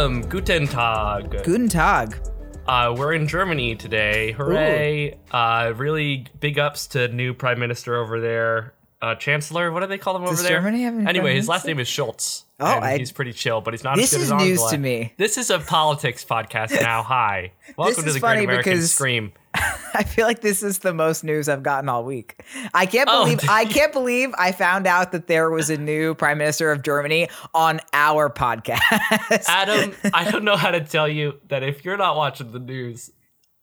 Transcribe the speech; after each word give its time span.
Adam, 0.00 0.22
guten 0.22 0.66
Tag. 0.66 1.44
Guten 1.44 1.68
Tag. 1.68 2.16
Uh, 2.66 2.94
we're 2.96 3.12
in 3.12 3.28
Germany 3.28 3.76
today. 3.76 4.32
Hooray! 4.32 5.18
Uh, 5.30 5.74
really 5.76 6.24
big 6.40 6.58
ups 6.58 6.86
to 6.86 7.08
new 7.08 7.34
prime 7.34 7.58
minister 7.58 7.96
over 7.96 8.18
there, 8.18 8.72
uh, 9.02 9.14
chancellor. 9.16 9.70
What 9.70 9.80
do 9.80 9.88
they 9.88 9.98
call 9.98 10.16
him 10.16 10.22
over 10.22 10.30
Does 10.32 10.42
there? 10.42 10.56
Germany 10.56 10.84
have 10.84 11.06
anyway, 11.06 11.34
his 11.34 11.48
last 11.48 11.66
name 11.66 11.78
is 11.78 11.86
Schultz. 11.86 12.46
Oh, 12.58 12.76
and 12.76 12.82
I- 12.82 12.96
he's 12.96 13.12
pretty 13.12 13.34
chill, 13.34 13.60
but 13.60 13.74
he's 13.74 13.84
not 13.84 13.96
This 13.96 14.14
as 14.14 14.20
good 14.20 14.22
is 14.24 14.32
as 14.32 14.38
news 14.40 14.50
Angela. 14.52 14.70
to 14.70 14.78
me. 14.78 15.12
This 15.18 15.36
is 15.36 15.50
a 15.50 15.58
politics 15.58 16.24
podcast 16.24 16.80
now. 16.80 17.02
Hi, 17.02 17.52
welcome 17.76 18.02
to 18.04 18.10
the 18.12 18.20
Great 18.20 18.42
American 18.44 18.80
Scream. 18.80 19.32
I 19.94 20.04
feel 20.04 20.26
like 20.26 20.40
this 20.40 20.62
is 20.62 20.78
the 20.78 20.94
most 20.94 21.24
news 21.24 21.48
I've 21.48 21.62
gotten 21.62 21.88
all 21.88 22.04
week. 22.04 22.42
I 22.72 22.86
can't 22.86 23.08
Oh, 23.10 23.24
believe 23.24 23.40
dude. 23.40 23.50
I 23.50 23.64
can't 23.64 23.92
believe 23.92 24.30
I 24.38 24.52
found 24.52 24.86
out 24.86 25.12
that 25.12 25.26
there 25.26 25.50
was 25.50 25.68
a 25.70 25.76
new 25.76 26.14
prime 26.14 26.38
minister 26.38 26.70
of 26.70 26.82
Germany 26.82 27.28
on 27.54 27.80
our 27.92 28.30
podcast. 28.30 28.80
Adam, 29.48 29.94
I 30.14 30.30
don't 30.30 30.44
know 30.44 30.56
how 30.56 30.70
to 30.70 30.80
tell 30.80 31.08
you 31.08 31.40
that 31.48 31.62
if 31.62 31.84
you're 31.84 31.96
not 31.96 32.16
watching 32.16 32.52
the 32.52 32.60
news, 32.60 33.10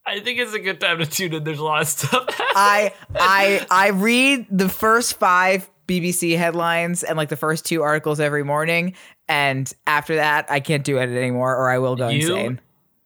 I 0.05 0.19
think 0.19 0.39
it's 0.39 0.53
a 0.53 0.59
good 0.59 0.79
time 0.81 0.99
to 0.99 1.05
tune 1.05 1.33
in. 1.33 1.43
There's 1.43 1.59
a 1.59 1.63
lot 1.63 1.81
of 1.81 1.87
stuff. 1.87 2.25
I 2.29 2.93
I 3.15 3.65
I 3.71 3.89
read 3.89 4.47
the 4.51 4.69
first 4.69 5.17
5 5.19 5.69
BBC 5.87 6.37
headlines 6.37 7.03
and 7.03 7.17
like 7.17 7.29
the 7.29 7.37
first 7.37 7.65
two 7.65 7.81
articles 7.83 8.19
every 8.19 8.43
morning 8.43 8.93
and 9.29 9.71
after 9.85 10.15
that 10.17 10.51
I 10.51 10.59
can't 10.59 10.83
do 10.83 10.97
it 10.97 11.03
anymore 11.09 11.55
or 11.55 11.69
I 11.69 11.77
will 11.79 11.95
go 11.95 12.09
you, 12.09 12.19
insane. 12.35 12.61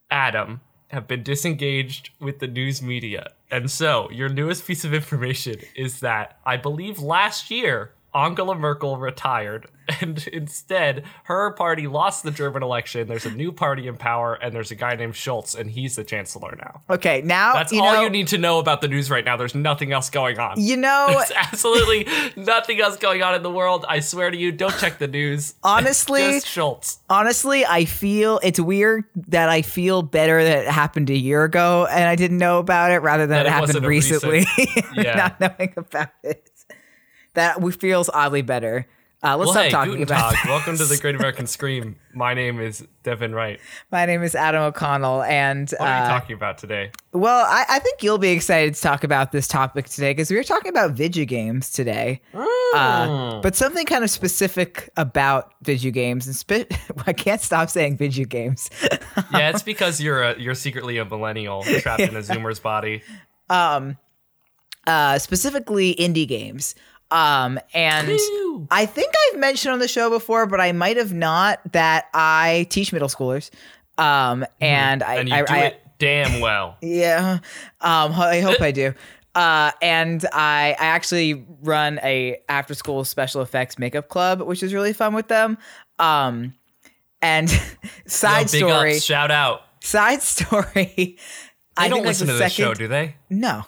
Adam, 0.09 0.61
have 0.92 1.08
been 1.08 1.23
disengaged 1.23 2.09
with 2.20 2.39
the 2.39 2.47
news 2.47 2.81
media. 2.81 3.31
And 3.50 3.72
so, 3.72 4.09
your 4.11 4.30
newest 4.30 4.67
piece 4.67 4.84
of 4.84 4.94
information 4.94 5.58
is 5.75 6.02
that 6.02 6.38
I 6.45 6.58
believe 6.58 7.00
last 7.00 7.50
year 7.50 7.92
Angela 8.14 8.56
Merkel 8.56 8.98
retired, 8.98 9.67
and 10.02 10.26
instead 10.28 11.04
her 11.23 11.52
party 11.52 11.88
lost 11.88 12.23
the 12.23 12.31
German 12.31 12.62
election. 12.64 13.08
There's 13.08 13.26
a 13.26 13.31
new 13.31 13.52
party 13.52 13.88
in 13.88 13.98
power, 13.98 14.34
and 14.36 14.54
there's 14.54 14.72
a 14.72 14.76
guy 14.76 14.95
named 14.95 15.16
Schultz, 15.16 15.56
and 15.56 15.70
he's 15.70 15.95
the 15.95 16.04
chancellor 16.04 16.56
now. 16.58 16.82
Okay, 16.89 17.22
now 17.23 17.54
That's 17.54 17.72
you 17.72 17.82
all 17.82 17.94
know, 17.94 18.04
you 18.04 18.09
need 18.09 18.28
to 18.30 18.38
know 18.38 18.59
about 18.59 18.82
the 18.82 18.88
news 18.88 19.09
right 19.09 19.23
now. 19.23 19.38
There's 19.38 19.56
nothing 19.56 19.92
else 19.92 20.09
going 20.09 20.39
on. 20.39 20.59
You 20.59 20.78
know, 20.78 21.08
There's 21.12 21.32
absolutely 21.36 22.08
nothing 22.36 22.80
else 22.82 22.98
going 22.98 23.23
on 23.23 23.36
in 23.36 23.44
the 23.44 23.52
world. 23.52 23.86
I 23.88 24.00
swear 24.02 24.30
to 24.30 24.38
you, 24.38 24.52
don't 24.52 24.78
check 24.78 24.98
the 24.98 25.08
news. 25.08 25.54
Honestly, 25.64 26.22
Just 26.22 26.48
Schultz. 26.48 27.00
honestly, 27.09 27.66
I 27.66 27.86
feel 27.86 28.39
it's 28.44 28.59
weird 28.59 29.06
that 29.28 29.50
I 29.50 29.62
feel 29.62 30.02
better 30.02 30.44
that 30.44 30.66
it 30.66 30.67
happened 30.67 31.09
a 31.09 31.17
year 31.17 31.44
ago 31.44 31.88
and 31.89 32.04
I 32.06 32.16
didn't 32.16 32.38
know 32.38 32.59
about 32.59 32.92
it 32.92 33.00
rather 33.00 33.26
than 33.26 33.38
That 33.38 33.45
it 33.45 33.50
it 33.50 33.52
happened 33.52 33.86
recently. 33.86 34.45
recent- 34.58 34.86
Yeah. 34.95 35.16
Not 35.16 35.39
knowing 35.39 35.73
about 35.78 36.09
it. 36.23 36.50
That 37.33 37.61
we- 37.61 37.71
feels 37.71 38.09
oddly 38.13 38.41
better. 38.41 38.87
Uh, 39.23 39.37
let's 39.37 39.47
Well, 39.49 39.53
stop 39.53 39.63
hey, 39.65 39.69
talking 39.69 39.91
guten 39.91 40.03
about 40.05 40.33
Tag. 40.33 40.49
Welcome 40.49 40.77
to 40.77 40.85
the 40.85 40.97
Great 40.97 41.13
American 41.19 41.45
Scream. 41.45 41.95
My 42.11 42.33
name 42.33 42.59
is 42.59 42.83
Devin 43.03 43.35
Wright. 43.35 43.59
My 43.91 44.07
name 44.07 44.23
is 44.23 44.33
Adam 44.33 44.63
O'Connell, 44.63 45.21
and 45.21 45.69
What 45.77 45.81
are 45.87 45.87
uh, 45.87 46.02
you 46.05 46.09
talking 46.19 46.35
about 46.35 46.57
today? 46.57 46.89
well, 47.13 47.45
I, 47.47 47.63
I 47.69 47.79
think 47.79 48.02
you'll 48.02 48.17
be 48.17 48.31
excited 48.31 48.73
to 48.73 48.81
talk 48.81 49.03
about 49.03 49.31
this 49.31 49.47
topic 49.47 49.87
today 49.89 50.09
because 50.11 50.31
we 50.31 50.37
were 50.37 50.43
talking 50.43 50.70
about 50.70 50.91
video 50.93 51.25
games 51.25 51.71
today. 51.71 52.20
Uh, 52.73 53.39
but 53.41 53.55
something 53.55 53.86
kind 53.86 54.03
of 54.03 54.09
specific 54.09 54.89
about 54.97 55.53
video 55.61 55.91
games, 55.91 56.25
and 56.25 56.36
spe- 56.36 56.73
I 57.05 57.14
can't 57.14 57.41
stop 57.41 57.70
saying 57.70 57.97
video 57.97 58.25
games. 58.25 58.71
yeah, 59.31 59.49
it's 59.52 59.61
because 59.61 60.02
you're 60.02 60.23
a, 60.23 60.39
you're 60.39 60.55
secretly 60.55 60.97
a 60.97 61.05
millennial 61.05 61.61
trapped 61.64 62.02
in 62.02 62.15
a 62.15 62.21
Zoomer's 62.21 62.59
body. 62.59 63.03
uh, 63.52 65.20
specifically 65.20 65.93
indie 65.99 66.27
games. 66.27 66.73
Um, 67.11 67.60
and. 67.73 68.10
I 68.70 68.86
think 68.86 69.11
I've 69.33 69.39
mentioned 69.39 69.73
on 69.73 69.80
the 69.80 69.88
show 69.88 70.10
before, 70.10 70.45
but 70.45 70.61
I 70.61 70.72
might 70.72 70.95
have 70.98 71.14
not 71.14 71.60
that 71.73 72.05
I 72.14 72.67
teach 72.70 72.94
middle 72.94 73.08
schoolers. 73.10 73.49
Um, 73.98 74.45
and 74.61 75.04
I, 75.04 75.16
And 75.16 75.30
you 75.30 75.36
I, 75.36 75.42
do 75.44 75.54
I- 75.54 75.60
it 75.66 75.82
damn 76.00 76.39
well. 76.42 76.77
yeah, 76.82 77.39
um, 77.82 78.14
I 78.14 78.39
hope 78.42 78.61
I 78.61 78.71
do. 78.71 78.94
Uh, 79.33 79.71
and 79.82 80.26
I, 80.33 80.76
I 80.80 80.86
actually 80.86 81.45
run 81.64 82.00
a 82.04 82.39
after 82.50 82.73
school 82.73 83.04
special 83.04 83.42
effects 83.42 83.80
makeup 83.80 84.10
club, 84.10 84.42
which 84.42 84.61
is 84.64 84.73
really 84.73 84.94
fun 84.94 85.14
with 85.14 85.27
them. 85.27 85.58
Um, 86.00 86.54
and 87.21 87.50
side 88.08 88.52
Yo, 88.54 88.60
story, 88.67 88.95
ups, 88.95 89.04
shout 89.04 89.32
out. 89.32 89.61
side 89.82 90.21
story. 90.21 91.17
I 91.77 91.86
I 91.86 91.88
don't 91.89 92.04
listen 92.04 92.27
to 92.27 92.33
this 92.33 92.52
show, 92.54 92.73
do 92.73 92.88
they? 92.88 93.16
No, 93.30 93.64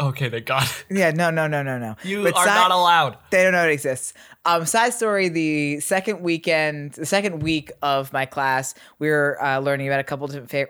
Okay, 0.00 0.28
they 0.28 0.40
got 0.40 0.62
it. 0.64 0.84
yeah, 0.90 1.10
no, 1.10 1.30
no, 1.30 1.46
no, 1.46 1.62
no, 1.62 1.78
no. 1.78 1.96
You 2.04 2.22
But 2.22 2.36
are 2.36 2.44
side- 2.46 2.54
not 2.54 2.70
allowed. 2.70 3.18
They 3.30 3.42
don't 3.42 3.52
know 3.52 3.66
it 3.68 3.72
exists. 3.72 4.14
Um, 4.44 4.64
side 4.66 4.94
story: 4.94 5.28
the 5.28 5.80
second 5.80 6.20
weekend, 6.20 6.92
the 6.92 7.06
second 7.06 7.42
week 7.42 7.72
of 7.82 8.12
my 8.12 8.24
class, 8.26 8.74
we 8.98 9.08
were 9.10 9.42
uh, 9.42 9.58
learning 9.58 9.88
about 9.88 10.00
a 10.00 10.04
couple 10.04 10.26
different, 10.28 10.50
fa- 10.50 10.68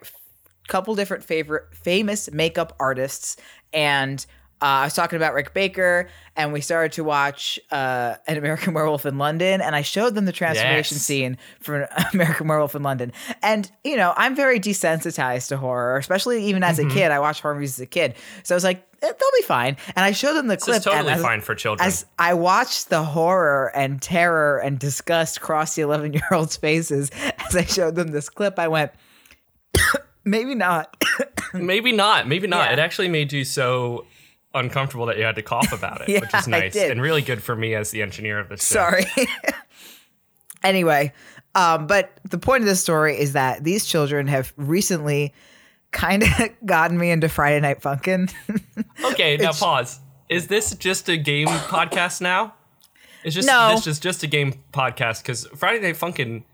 couple 0.68 0.94
different 0.94 1.24
favorite 1.24 1.64
famous 1.74 2.30
makeup 2.32 2.74
artists, 2.80 3.36
and 3.72 4.24
uh, 4.60 4.64
I 4.64 4.84
was 4.84 4.94
talking 4.94 5.16
about 5.16 5.34
Rick 5.34 5.54
Baker, 5.54 6.08
and 6.36 6.52
we 6.52 6.60
started 6.60 6.92
to 6.92 7.04
watch 7.04 7.60
uh, 7.70 8.16
an 8.26 8.36
American 8.36 8.74
Werewolf 8.74 9.06
in 9.06 9.16
London, 9.18 9.60
and 9.60 9.76
I 9.76 9.82
showed 9.82 10.14
them 10.14 10.24
the 10.24 10.32
transformation 10.32 10.96
Yes. 10.96 11.04
scene 11.04 11.38
from 11.60 11.86
American 12.12 12.48
Werewolf 12.48 12.74
in 12.74 12.82
London, 12.82 13.12
and 13.42 13.70
you 13.84 13.96
know 13.96 14.12
I'm 14.16 14.34
very 14.34 14.58
desensitized 14.58 15.48
to 15.48 15.56
horror, 15.56 15.96
especially 15.96 16.44
even 16.46 16.62
as 16.62 16.78
Mm-hmm. 16.78 16.90
a 16.90 16.94
kid. 16.94 17.10
I 17.12 17.20
watched 17.20 17.40
horror 17.42 17.54
movies 17.54 17.74
as 17.78 17.80
a 17.80 17.86
kid, 17.86 18.14
so 18.42 18.54
I 18.54 18.56
was 18.56 18.64
like, 18.64 18.78
eh, 19.00 19.06
they'll 19.06 19.30
be 19.38 19.42
fine, 19.46 19.76
and 19.94 20.04
I 20.04 20.10
showed 20.12 20.34
them 20.34 20.48
the 20.48 20.56
This 20.56 20.64
clip. 20.64 20.76
is 20.78 20.84
totally 20.84 21.12
as- 21.12 21.22
fine 21.22 21.40
for 21.40 21.54
children. 21.54 21.86
as 21.86 22.04
I 22.18 22.34
watched 22.34 22.88
the 22.90 23.04
horror 23.04 23.70
and 23.76 24.02
terror 24.02 24.58
and 24.58 24.78
disgust 24.78 25.40
cross 25.40 25.76
the 25.76 25.82
11 25.82 26.14
year 26.14 26.22
olds' 26.32 26.56
faces 26.56 27.10
as 27.46 27.54
I 27.54 27.64
showed 27.64 27.94
them 27.94 28.08
this 28.08 28.28
clip, 28.28 28.58
I 28.58 28.66
went, 28.68 28.90
maybe 30.24 30.54
not. 30.54 30.96
maybe 31.54 31.92
not. 31.92 32.26
Maybe 32.28 32.46
not. 32.46 32.66
Yeah. 32.68 32.72
It 32.74 32.78
actually 32.78 33.08
made 33.08 33.32
you 33.32 33.44
so 33.44 34.04
uncomfortable 34.54 35.06
that 35.06 35.18
you 35.18 35.24
had 35.24 35.36
to 35.36 35.42
cough 35.42 35.72
about 35.72 36.00
it, 36.02 36.08
Yeah, 36.10 36.20
which 36.20 36.34
is 36.34 36.48
nice 36.48 36.76
and 36.76 37.00
really 37.02 37.22
good 37.22 37.42
for 37.42 37.54
me 37.54 37.74
as 37.74 37.90
the 37.90 38.02
engineer 38.02 38.38
of 38.38 38.48
this 38.48 38.66
show. 38.66 38.74
Sorry. 38.74 39.04
anyway, 40.62 41.12
um, 41.54 41.86
but 41.86 42.12
the 42.28 42.38
point 42.38 42.62
of 42.62 42.68
this 42.68 42.80
story 42.80 43.18
is 43.18 43.32
that 43.32 43.64
these 43.64 43.84
children 43.86 44.26
have 44.26 44.52
recently 44.56 45.32
kind 45.90 46.22
of 46.22 46.30
gotten 46.66 46.98
me 46.98 47.10
into 47.10 47.28
Friday 47.28 47.60
Night 47.60 47.80
Funkin'. 47.80 48.32
Okay, 49.04 49.36
now 49.36 49.52
pause. 49.52 50.00
Is 50.28 50.46
this 50.48 50.74
just 50.74 51.08
a 51.08 51.16
game 51.16 51.48
podcast 51.48 52.20
now? 52.20 52.54
Is 53.24 53.34
just 53.34 53.48
No. 53.48 53.74
this 53.74 53.86
is 53.86 53.98
just 53.98 54.22
a 54.22 54.26
game 54.26 54.54
podcast? 54.72 55.22
Because 55.22 55.46
Friday 55.56 55.80
Night 55.80 55.96
Funkin' 55.96 56.44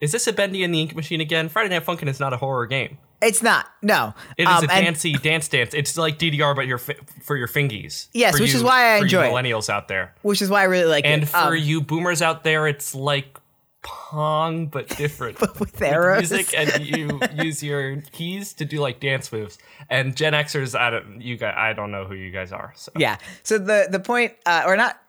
is 0.00 0.12
this 0.12 0.26
a 0.26 0.32
Bendy 0.32 0.62
and 0.64 0.74
the 0.74 0.80
Ink 0.80 0.94
Machine 0.94 1.20
again? 1.20 1.48
Friday 1.48 1.70
Night 1.70 1.84
Funkin' 1.86 2.08
is 2.08 2.20
not 2.20 2.32
a 2.32 2.36
horror 2.36 2.66
game. 2.66 2.98
It's 3.22 3.42
not, 3.42 3.66
no. 3.80 4.14
It 4.36 4.42
is 4.42 4.48
Um, 4.48 4.64
a 4.68 4.72
and- 4.72 4.84
dancey 4.86 5.12
dance 5.14 5.48
dance. 5.48 5.72
It's 5.74 5.96
like 5.96 6.18
DDR, 6.18 6.54
but 6.54 6.66
your 6.66 6.78
fi- 6.78 6.96
for 7.22 7.36
your 7.36 7.48
fingies. 7.48 8.08
Yes, 8.12 8.38
which 8.38 8.50
you- 8.50 8.56
is 8.58 8.62
why 8.64 8.96
I 8.96 8.98
for 8.98 9.04
enjoy 9.04 9.28
you 9.28 9.30
it. 9.30 9.32
millennials 9.42 9.70
out 9.70 9.88
there. 9.88 10.14
which 10.22 10.42
is 10.42 10.50
why 10.50 10.60
I 10.60 10.64
really 10.64 10.86
like 10.90 11.04
And 11.06 11.22
it. 11.22 11.26
for 11.28 11.36
Um, 11.38 11.56
you 11.56 11.80
boomers 11.80 12.20
out 12.20 12.44
there, 12.44 12.66
it's 12.66 12.94
like 12.94 13.38
Pong, 13.82 14.66
but 14.66 14.88
different. 14.96 15.40
with 15.60 15.82
arrows. 15.82 16.30
music, 16.30 16.54
and 16.56 16.86
you 16.86 17.18
use 17.34 17.62
your 17.64 17.96
keys 18.12 18.52
to 18.54 18.64
do 18.64 18.78
like 18.78 19.00
dance 19.00 19.32
moves. 19.32 19.58
And 19.90 20.16
Gen 20.16 20.34
Xers, 20.34 20.78
I 20.78 20.90
don't, 20.90 21.20
you 21.20 21.36
guys, 21.36 21.54
I 21.56 21.72
don't 21.72 21.90
know 21.90 22.04
who 22.04 22.14
you 22.14 22.30
guys 22.30 22.52
are. 22.52 22.72
So. 22.76 22.92
Yeah. 22.96 23.16
So 23.42 23.58
the 23.58 23.88
the 23.90 23.98
point, 23.98 24.34
uh, 24.46 24.62
or 24.66 24.76
not, 24.76 25.01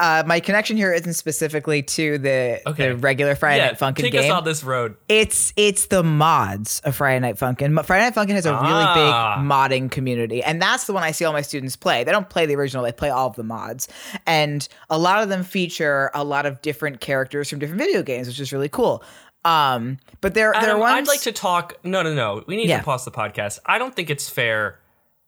uh, 0.00 0.24
my 0.26 0.40
connection 0.40 0.76
here 0.76 0.92
isn't 0.92 1.12
specifically 1.14 1.82
to 1.82 2.18
the 2.18 2.60
Okay. 2.66 2.88
the 2.88 2.96
regular 2.96 3.34
Friday 3.36 3.58
yeah, 3.58 3.66
Night 3.66 3.78
Funkin' 3.78 3.96
take 4.02 4.12
game. 4.12 4.24
us 4.24 4.36
on 4.38 4.44
this 4.44 4.64
road. 4.64 4.96
It's 5.08 5.52
it's 5.56 5.86
the 5.86 6.02
mods 6.02 6.80
of 6.84 6.96
Friday 6.96 7.20
Night 7.20 7.36
Funkin'. 7.36 7.84
Friday 7.84 8.04
Night 8.04 8.14
Funkin' 8.14 8.30
has 8.34 8.46
a 8.46 8.52
really 8.52 8.64
Ah. 8.64 9.36
big 9.36 9.44
modding 9.46 9.90
community, 9.90 10.42
and 10.42 10.60
that's 10.60 10.86
the 10.86 10.92
one 10.92 11.02
I 11.02 11.10
see 11.12 11.24
all 11.24 11.32
my 11.32 11.42
students 11.42 11.76
play. 11.76 12.02
They 12.02 12.12
don't 12.12 12.28
play 12.28 12.46
the 12.46 12.56
original; 12.56 12.82
they 12.82 12.92
play 12.92 13.10
all 13.10 13.28
of 13.28 13.36
the 13.36 13.44
mods, 13.44 13.86
and 14.26 14.66
a 14.88 14.98
lot 14.98 15.22
of 15.22 15.28
them 15.28 15.44
feature 15.44 16.10
a 16.14 16.24
lot 16.24 16.46
of 16.46 16.62
different 16.62 17.00
characters 17.00 17.50
from 17.50 17.58
different 17.58 17.80
video 17.80 18.02
games, 18.02 18.26
which 18.26 18.40
is 18.40 18.52
really 18.52 18.68
cool. 18.70 19.04
Um, 19.44 19.98
but 20.20 20.34
there 20.34 20.52
there 20.60 20.74
are 20.74 20.78
ones. 20.78 20.96
I'd 20.98 21.12
like 21.12 21.20
to 21.22 21.32
talk. 21.32 21.74
No, 21.84 22.02
no, 22.02 22.12
no. 22.14 22.42
We 22.46 22.56
need 22.56 22.68
Yeah. 22.68 22.78
to 22.78 22.84
pause 22.84 23.04
the 23.04 23.10
podcast. 23.10 23.58
I 23.66 23.78
don't 23.78 23.94
think 23.94 24.10
it's 24.10 24.28
fair 24.28 24.78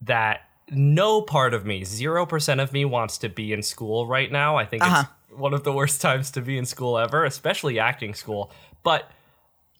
that 0.03 0.41
no 0.71 1.23
part 1.23 1.55
of 1.55 1.65
me, 1.67 1.85
zero 1.85 2.25
percent 2.27 2.61
of 2.61 2.73
me, 2.73 2.85
wants 2.85 3.19
to 3.19 3.29
be 3.29 3.53
in 3.53 3.63
school 3.63 4.07
right 4.07 4.31
now. 4.31 4.57
I 4.57 4.65
think 4.65 4.83
Uh-huh. 4.85 5.05
it's 5.29 5.39
one 5.39 5.55
of 5.55 5.65
the 5.65 5.73
worst 5.73 6.01
times 6.09 6.31
to 6.33 6.41
be 6.41 6.59
in 6.59 6.65
school 6.67 6.99
ever, 6.99 7.25
especially 7.25 7.79
acting 7.79 8.15
school. 8.15 8.51
But 8.83 9.11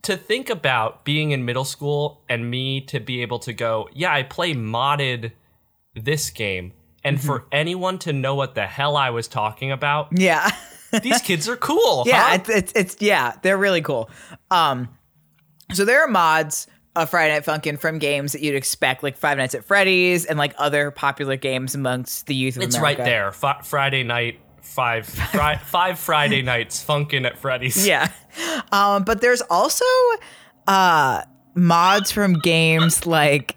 to 0.03 0.17
think 0.17 0.51
about 0.51 1.05
being 1.05 1.31
in 1.31 1.45
middle 1.45 1.65
school 1.65 2.23
and 2.29 2.51
me 2.51 2.81
to 2.83 2.99
be 3.01 3.23
able 3.23 3.39
to 3.41 3.53
go, 3.53 3.89
yeah, 3.93 4.13
I 4.13 4.23
play 4.25 4.55
modded 4.55 5.33
this 5.95 6.31
game, 6.31 6.73
and 7.05 7.19
Mm-hmm. 7.19 7.27
for 7.27 7.45
anyone 7.53 7.99
to 8.01 8.13
know 8.13 8.35
what 8.35 8.55
the 8.55 8.67
hell 8.67 8.97
I 8.97 9.11
was 9.11 9.29
talking 9.29 9.71
about, 9.73 10.09
Yeah. 10.13 10.51
these 11.03 11.21
kids 11.23 11.49
are 11.49 11.57
cool. 11.57 12.05
yeah, 12.07 12.29
huh? 12.31 12.35
it's, 12.35 12.49
it's 12.51 12.73
it's 12.75 12.97
yeah, 13.01 13.33
they're 13.43 13.57
really 13.59 13.81
cool. 13.83 14.11
Um, 14.51 14.89
so 15.73 15.85
there 15.85 16.03
are 16.03 16.09
mods 16.09 16.67
of 16.95 17.09
Friday 17.11 17.33
Night 17.35 17.45
Funkin' 17.45 17.79
from 17.79 17.99
games 17.99 18.33
that 18.33 18.43
you'd 18.43 18.55
expect, 18.55 19.03
like 19.03 19.17
Five 19.17 19.39
Nights 19.39 19.55
at 19.55 19.65
Freddy's 19.65 20.25
and 20.27 20.39
like 20.39 20.55
other 20.59 20.91
popular 20.91 21.37
games 21.37 21.75
amongst 21.75 22.27
the 22.27 22.35
youth 22.35 22.57
of 22.57 22.63
it's 22.63 22.77
America. 22.77 23.01
right 23.03 23.05
there. 23.07 23.33
Fi 23.33 23.61
Friday 23.63 24.03
night, 24.03 24.41
five, 24.61 25.07
fri- 25.07 25.57
five 25.65 25.99
Friday 25.99 26.43
nights, 26.43 26.85
funkin' 26.85 27.25
at 27.27 27.39
Freddy's. 27.39 27.87
Yeah. 27.87 28.11
Um, 28.73 29.05
but 29.05 29.21
there's 29.21 29.43
also 29.43 29.85
uh 30.67 31.23
mods 31.55 32.11
from 32.13 32.35
games 32.35 33.07
like 33.07 33.57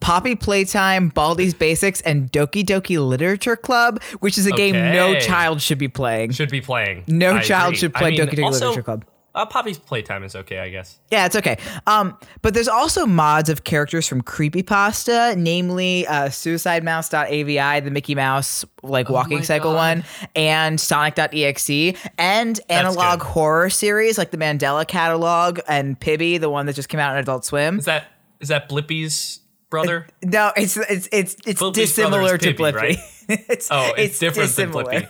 Poppy 0.00 0.34
Playtime, 0.36 1.10
Baldi's 1.12 1.54
Basics, 1.54 2.00
and 2.02 2.30
Doki 2.30 2.62
Doki 2.64 2.98
Literature 2.98 3.56
Club, 3.56 4.02
which 4.20 4.36
is 4.36 4.46
a 4.46 4.50
game 4.50 4.74
no 4.74 5.18
child 5.18 5.62
should 5.62 5.78
be 5.78 5.88
playing. 5.88 6.32
should 6.32 6.50
be 6.50 6.60
playing. 6.60 7.04
No 7.06 7.36
I 7.36 7.40
child 7.42 7.68
agree. 7.68 7.78
should 7.78 7.94
play 7.94 8.08
I 8.08 8.10
mean, 8.10 8.20
Doki 8.20 8.30
Doki 8.34 8.44
also, 8.44 8.58
Literature 8.68 8.82
Club. 8.82 9.04
Uh, 9.34 9.44
Poppy's 9.44 9.78
playtime 9.78 10.22
is 10.22 10.36
okay, 10.36 10.58
I 10.60 10.68
guess. 10.68 10.98
Yeah, 11.10 11.26
it's 11.26 11.34
okay. 11.34 11.58
Um, 11.88 12.16
but 12.42 12.54
there's 12.54 12.68
also 12.68 13.04
mods 13.04 13.48
of 13.48 13.64
characters 13.64 14.06
from 14.06 14.22
Creepypasta, 14.22 15.36
namely 15.36 16.06
uh, 16.06 16.28
SuicideMouse.avi, 16.28 17.80
the 17.80 17.90
Mickey 17.90 18.14
Mouse 18.14 18.64
like 18.82 19.08
walking 19.08 19.38
Oh 19.38 19.42
cycle 19.42 19.72
God. 19.72 19.76
one, 19.98 20.04
and 20.36 20.80
Sonic.exe, 20.80 21.94
and 22.18 22.60
analog 22.68 23.20
good. 23.20 23.26
horror 23.26 23.70
series 23.70 24.18
like 24.18 24.30
the 24.30 24.36
Mandela 24.36 24.86
Catalog 24.86 25.60
and 25.68 25.98
Pibby, 25.98 26.38
the 26.38 26.50
one 26.50 26.66
that 26.66 26.74
just 26.74 26.88
came 26.88 27.00
out 27.00 27.12
on 27.12 27.18
Adult 27.18 27.44
Swim. 27.44 27.78
Is 27.78 27.84
that 27.86 28.04
is 28.40 28.48
that 28.48 28.68
Blippi's 28.68 29.40
brother? 29.70 30.06
No, 30.22 30.52
it's 30.56 30.76
it's 30.76 31.08
it's 31.12 31.36
it's 31.46 31.60
Blippi's 31.60 31.74
dissimilar 31.74 32.20
brother 32.20 32.38
to 32.38 32.46
Pibby, 32.54 32.62
Blippi. 32.62 32.74
right? 32.74 32.98
it's 33.48 33.68
Oh, 33.70 33.92
it's, 33.96 34.18
different 34.18 34.50
dissimilar. 34.50 34.84
than 34.84 35.02
Blippi. 35.02 35.08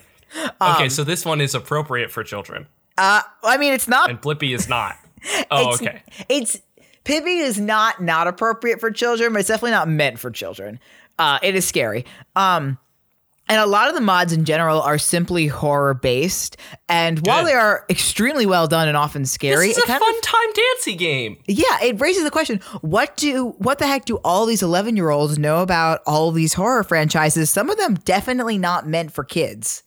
Um, 0.60 0.74
Okay, 0.76 0.88
so 0.88 1.04
this 1.04 1.24
one 1.24 1.40
is 1.40 1.54
appropriate 1.54 2.10
for 2.10 2.24
children, 2.24 2.66
Uh, 2.96 3.22
I 3.42 3.56
mean, 3.56 3.72
it's 3.72 3.88
not 3.88 4.10
and 4.10 4.20
Blippi 4.20 4.54
is 4.54 4.68
not. 4.68 4.96
Oh, 5.50 5.70
it's, 5.70 5.80
okay. 5.80 6.02
It's 6.28 6.60
Pibby 7.04 7.38
is 7.38 7.58
not 7.58 8.02
not 8.02 8.26
appropriate 8.26 8.78
for 8.78 8.90
children, 8.90 9.32
but 9.32 9.38
it's 9.38 9.48
definitely 9.48 9.70
not 9.70 9.88
meant 9.88 10.18
for 10.18 10.30
children. 10.30 10.78
Uh, 11.18 11.38
it 11.42 11.54
is 11.54 11.64
scary. 11.64 12.04
Um, 12.36 12.76
and 13.48 13.60
a 13.60 13.66
lot 13.66 13.88
of 13.88 13.94
the 13.94 14.00
mods 14.00 14.32
in 14.32 14.44
general 14.44 14.80
are 14.80 14.96
simply 14.96 15.46
horror 15.46 15.94
based. 15.94 16.56
And 16.88 17.26
while 17.26 17.42
Good. 17.42 17.50
they 17.50 17.54
are 17.54 17.84
extremely 17.90 18.46
well 18.46 18.66
done 18.66 18.88
and 18.88 18.96
often 18.96 19.26
scary, 19.26 19.68
it 19.68 19.70
is 19.70 19.78
a 19.78 19.86
fun 19.86 20.16
of 20.16 20.22
time 20.22 20.52
dancey 20.54 20.94
game. 20.94 21.36
yeah, 21.46 21.82
it 21.82 22.00
raises 22.00 22.24
the 22.24 22.30
question: 22.30 22.58
what 22.80 23.16
do 23.16 23.54
what 23.58 23.78
the 23.78 23.86
heck 23.86 24.04
do 24.06 24.16
all 24.24 24.46
these 24.46 24.62
eleven 24.62 24.96
year 24.96 25.10
olds 25.10 25.38
know 25.38 25.62
about 25.62 26.00
all 26.06 26.30
these 26.32 26.54
horror 26.54 26.82
franchises? 26.84 27.50
Some 27.50 27.70
of 27.70 27.76
them 27.76 27.94
definitely 27.94 28.58
not 28.58 28.86
meant 28.86 29.12
for 29.12 29.24
kids. 29.24 29.82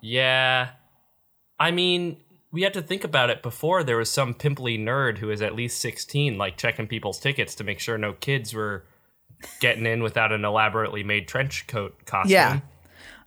Yeah. 0.00 0.70
I 1.60 1.70
mean, 1.70 2.16
we 2.50 2.62
had 2.62 2.74
to 2.74 2.82
think 2.82 3.04
about 3.04 3.30
it 3.30 3.42
before 3.42 3.84
there 3.84 3.98
was 3.98 4.10
some 4.10 4.34
pimply 4.34 4.78
nerd 4.78 5.18
who 5.18 5.28
was 5.28 5.42
at 5.42 5.54
least 5.54 5.78
16, 5.80 6.36
like 6.38 6.56
checking 6.56 6.88
people's 6.88 7.20
tickets 7.20 7.54
to 7.56 7.64
make 7.64 7.78
sure 7.78 7.96
no 7.98 8.14
kids 8.14 8.54
were 8.54 8.84
getting 9.60 9.86
in 9.86 10.02
without 10.02 10.32
an 10.32 10.44
elaborately 10.44 11.04
made 11.04 11.28
trench 11.28 11.66
coat 11.66 12.04
costume. 12.06 12.32
Yeah. 12.32 12.60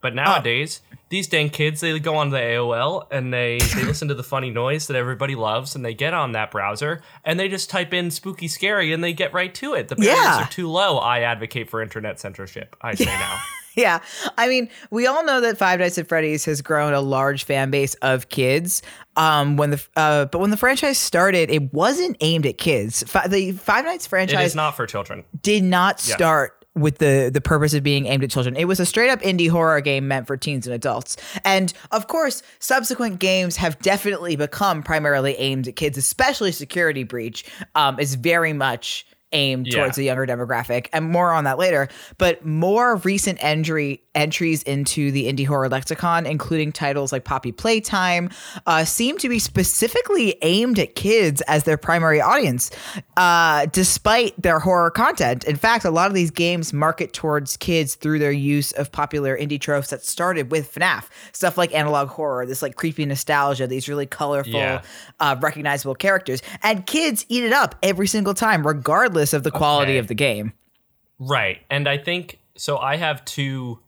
But 0.01 0.11
oh. 0.13 0.15
nowadays, 0.15 0.81
these 1.09 1.27
dang 1.27 1.49
kids, 1.49 1.79
they 1.79 1.97
go 1.99 2.15
on 2.17 2.31
the 2.31 2.37
AOL 2.37 3.07
and 3.11 3.33
they, 3.33 3.59
they 3.75 3.83
listen 3.85 4.09
to 4.09 4.13
the 4.13 4.23
funny 4.23 4.49
noise 4.49 4.87
that 4.87 4.97
everybody 4.97 5.35
loves 5.35 5.75
and 5.75 5.85
they 5.85 5.93
get 5.93 6.13
on 6.13 6.33
that 6.33 6.51
browser 6.51 7.01
and 7.23 7.39
they 7.39 7.47
just 7.47 7.69
type 7.69 7.93
in 7.93 8.11
spooky 8.11 8.49
scary 8.49 8.91
and 8.91 9.01
they 9.03 9.13
get 9.13 9.31
right 9.31 9.53
to 9.55 9.75
it. 9.75 9.87
The 9.87 9.95
barriers 9.95 10.17
Yeah. 10.17 10.43
are 10.43 10.49
too 10.49 10.69
low. 10.69 10.97
I 10.97 11.21
advocate 11.21 11.69
for 11.69 11.81
internet 11.81 12.19
censorship. 12.19 12.75
I 12.81 12.95
say 12.95 13.05
now. 13.05 13.39
Yeah. 13.75 13.99
I 14.37 14.47
mean, 14.47 14.69
we 14.91 15.07
all 15.07 15.23
know 15.25 15.41
that 15.41 15.57
Five 15.57 15.79
Nights 15.79 15.97
at 15.97 16.07
Freddy's 16.07 16.45
has 16.45 16.61
grown 16.61 16.93
a 16.93 17.01
large 17.01 17.43
fan 17.43 17.71
base 17.71 17.95
of 17.95 18.29
kids. 18.29 18.81
Um, 19.15 19.57
when 19.57 19.71
the 19.71 19.83
uh, 19.95 20.25
but 20.25 20.39
when 20.39 20.49
the 20.51 20.57
franchise 20.57 20.97
started, 20.99 21.49
it 21.49 21.73
wasn't 21.73 22.17
aimed 22.21 22.45
at 22.45 22.57
kids. 22.57 23.03
Fi- 23.03 23.27
the 23.27 23.51
Five 23.53 23.85
Nights 23.85 24.05
franchise 24.07 24.47
is 24.51 24.55
not 24.55 24.75
for 24.75 24.85
children. 24.85 25.23
did 25.41 25.63
not 25.63 26.03
Yeah. 26.07 26.15
start 26.15 26.65
with 26.75 26.97
the 26.97 27.29
the 27.31 27.41
purpose 27.41 27.73
of 27.75 27.83
being 27.83 28.07
aimed 28.07 28.23
at 28.23 28.31
children. 28.31 28.55
It 28.55 28.65
was 28.65 28.79
a 28.79 28.85
straight 28.85 29.09
up 29.11 29.21
indie 29.21 29.49
horror 29.49 29.79
game 29.81 30.07
meant 30.07 30.25
for 30.27 30.37
teens 30.37 30.65
and 30.65 30.73
adults. 30.73 31.17
And 31.45 31.71
of 31.91 32.07
course, 32.07 32.41
subsequent 32.59 33.19
games 33.19 33.57
have 33.57 33.77
definitely 33.79 34.35
become 34.35 34.81
primarily 34.81 35.35
aimed 35.35 35.67
at 35.67 35.75
kids, 35.75 35.97
especially 35.97 36.51
Security 36.51 37.03
Breach 37.03 37.45
um, 37.75 37.99
is 37.99 38.15
very 38.15 38.53
much 38.53 39.05
aimed 39.33 39.67
Yeah. 39.67 39.79
towards 39.79 39.97
a 39.97 40.03
younger 40.03 40.25
demographic 40.25 40.87
and 40.93 41.05
more 41.05 41.31
on 41.33 41.43
that 41.43 41.57
later 41.57 41.89
but 42.17 42.45
more 42.45 42.95
recent 42.97 43.43
entry 43.43 44.01
entries 44.15 44.61
into 44.63 45.11
the 45.11 45.25
indie 45.31 45.45
horror 45.47 45.67
lexicon 45.67 46.25
including 46.25 46.71
titles 46.71 47.11
like 47.11 47.23
poppy 47.23 47.51
playtime 47.51 48.29
uh, 48.67 48.85
seem 48.85 49.17
to 49.17 49.27
be 49.27 49.39
specifically 49.39 50.35
aimed 50.43 50.77
at 50.77 50.93
kids 50.95 51.41
as 51.47 51.63
their 51.63 51.77
primary 51.77 52.21
audience 52.21 52.69
uh, 53.17 53.65
despite 53.71 54.39
their 54.41 54.59
horror 54.59 54.91
content 54.91 55.43
in 55.45 55.55
fact 55.55 55.83
a 55.83 55.89
lot 55.91 56.07
of 56.07 56.13
these 56.13 56.29
games 56.31 56.71
market 56.71 57.11
towards 57.11 57.57
kids 57.57 57.95
through 57.95 58.19
their 58.19 58.31
use 58.31 58.71
of 58.73 58.91
popular 58.91 59.35
indie 59.37 59.59
tropes 59.59 59.89
that 59.89 60.05
started 60.05 60.51
with 60.51 60.71
fnaf 60.75 61.05
stuff 61.31 61.57
like 61.57 61.73
analog 61.73 62.07
horror 62.09 62.45
this 62.45 62.61
like 62.61 62.75
creepy 62.75 63.05
nostalgia 63.05 63.65
these 63.65 63.89
really 63.89 64.05
colorful 64.05 64.53
Yeah. 64.53 64.81
uh, 65.19 65.35
recognizable 65.41 65.95
characters 65.95 66.41
and 66.61 66.85
kids 66.85 67.25
eat 67.29 67.43
it 67.43 67.51
up 67.53 67.75
every 67.81 68.05
single 68.07 68.33
time 68.35 68.65
regardless 68.65 69.22
of 69.31 69.43
the 69.43 69.51
quality 69.51 69.93
Okay. 69.93 69.99
of 69.99 70.07
the 70.07 70.15
game 70.15 70.51
Right. 71.19 71.61
And 71.69 71.87
I 71.87 71.97
think 71.99 72.39
so 72.57 72.77
I 72.79 72.97
have 72.97 73.23
two 73.23 73.79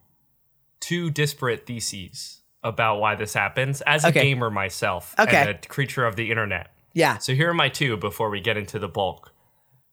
two 0.80 1.10
disparate 1.10 1.66
theses 1.66 2.42
about 2.64 3.00
why 3.00 3.16
this 3.16 3.34
happens 3.34 3.82
as 3.82 4.04
a 4.06 4.12
gamer 4.12 4.50
myself 4.50 5.14
Okay. 5.20 5.36
and 5.38 5.50
a 5.50 5.54
creature 5.68 6.06
of 6.06 6.16
the 6.16 6.30
internet. 6.32 6.72
yeah 6.94 7.18
So 7.18 7.34
here 7.34 7.50
are 7.50 7.54
my 7.54 7.70
two 7.70 7.98
before 7.98 8.30
we 8.30 8.40
get 8.40 8.56
into 8.56 8.80
the 8.80 8.88
bulk. 8.88 9.34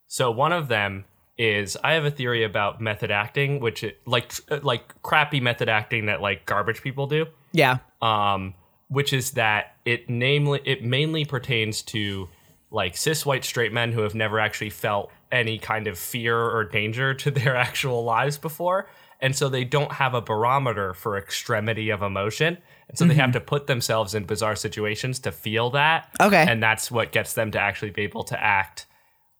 So 0.06 0.31
one 0.31 0.53
of 0.53 0.69
them 0.69 1.06
is 1.39 1.77
I 1.83 1.94
have 1.94 2.05
a 2.05 2.11
theory 2.11 2.44
about 2.44 2.81
method 2.81 3.11
acting, 3.11 3.59
which 3.61 3.83
it, 3.83 4.00
like 4.06 4.33
like 4.62 5.00
crappy 5.03 5.41
method 5.41 5.69
acting 5.69 6.06
that 6.06 6.21
like 6.21 6.44
garbage 6.47 6.83
people 6.83 7.06
do. 7.06 7.27
yeah 7.53 7.79
Um, 8.03 8.55
which 8.89 9.12
is 9.15 9.33
that 9.33 9.77
it 9.87 10.09
namely 10.11 10.61
it 10.65 10.85
mainly 10.85 11.25
pertains 11.25 11.81
to 11.83 12.29
like 12.71 12.97
cis 12.97 13.25
white 13.27 13.44
straight 13.44 13.73
men 13.73 13.93
who 13.93 14.03
have 14.03 14.15
never 14.15 14.39
actually 14.39 14.70
felt 14.70 15.11
any 15.32 15.58
kind 15.58 15.86
of 15.86 15.98
fear 15.98 16.39
or 16.39 16.65
danger 16.65 17.15
to 17.15 17.31
their 17.31 17.56
actual 17.69 18.05
lives 18.05 18.39
before. 18.39 18.89
And 19.20 19.36
so 19.36 19.48
they 19.48 19.65
don't 19.65 19.93
have 19.93 20.15
a 20.15 20.20
barometer 20.20 20.94
for 20.94 21.17
extremity 21.17 21.91
of 21.91 22.03
emotion. 22.03 22.58
And 22.89 22.98
so 22.98 23.05
they 23.05 23.15
have 23.15 23.32
to 23.32 23.41
put 23.41 23.69
themselves 23.69 24.15
in 24.15 24.24
bizarre 24.24 24.56
situations 24.56 25.20
to 25.20 25.32
feel 25.32 25.70
that. 25.70 26.10
Okay. 26.20 26.44
And 26.46 26.60
that's 26.60 26.91
what 26.91 27.12
gets 27.12 27.34
them 27.34 27.53
to 27.53 27.60
actually 27.60 27.91
be 27.91 28.03
able 28.03 28.24
to 28.24 28.43
act 28.43 28.86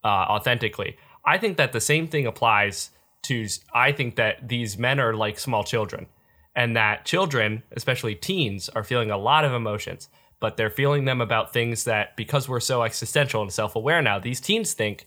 uh, 0.04 0.06
authentically. 0.06 0.96
I 1.25 1.38
think 1.38 1.56
that 1.56 1.72
the 1.72 1.80
same 1.80 2.06
thing 2.06 2.26
applies 2.26 2.90
to, 3.25 3.46
I 3.75 3.90
think 3.90 4.16
that 4.16 4.49
these 4.49 4.78
men 4.78 5.00
are 5.00 5.14
like 5.14 5.38
small 5.38 5.64
children 5.64 6.06
and 6.54 6.76
that 6.76 7.04
children, 7.04 7.62
especially 7.72 8.14
teens, 8.14 8.68
are 8.68 8.84
feeling 8.84 9.11
a 9.11 9.16
lot 9.16 9.44
of 9.44 9.52
emotions, 9.52 10.08
but 10.40 10.56
they're 10.56 10.70
feeling 10.70 11.06
them 11.06 11.20
about 11.20 11.52
things 11.52 11.84
that 11.84 12.16
because 12.16 12.49
we're 12.49 12.61
so 12.61 12.82
existential 12.82 13.42
and 13.42 13.52
self 13.52 13.75
aware 13.75 14.02
now, 14.02 14.18
these 14.18 14.40
teens 14.40 14.75
think, 14.75 15.06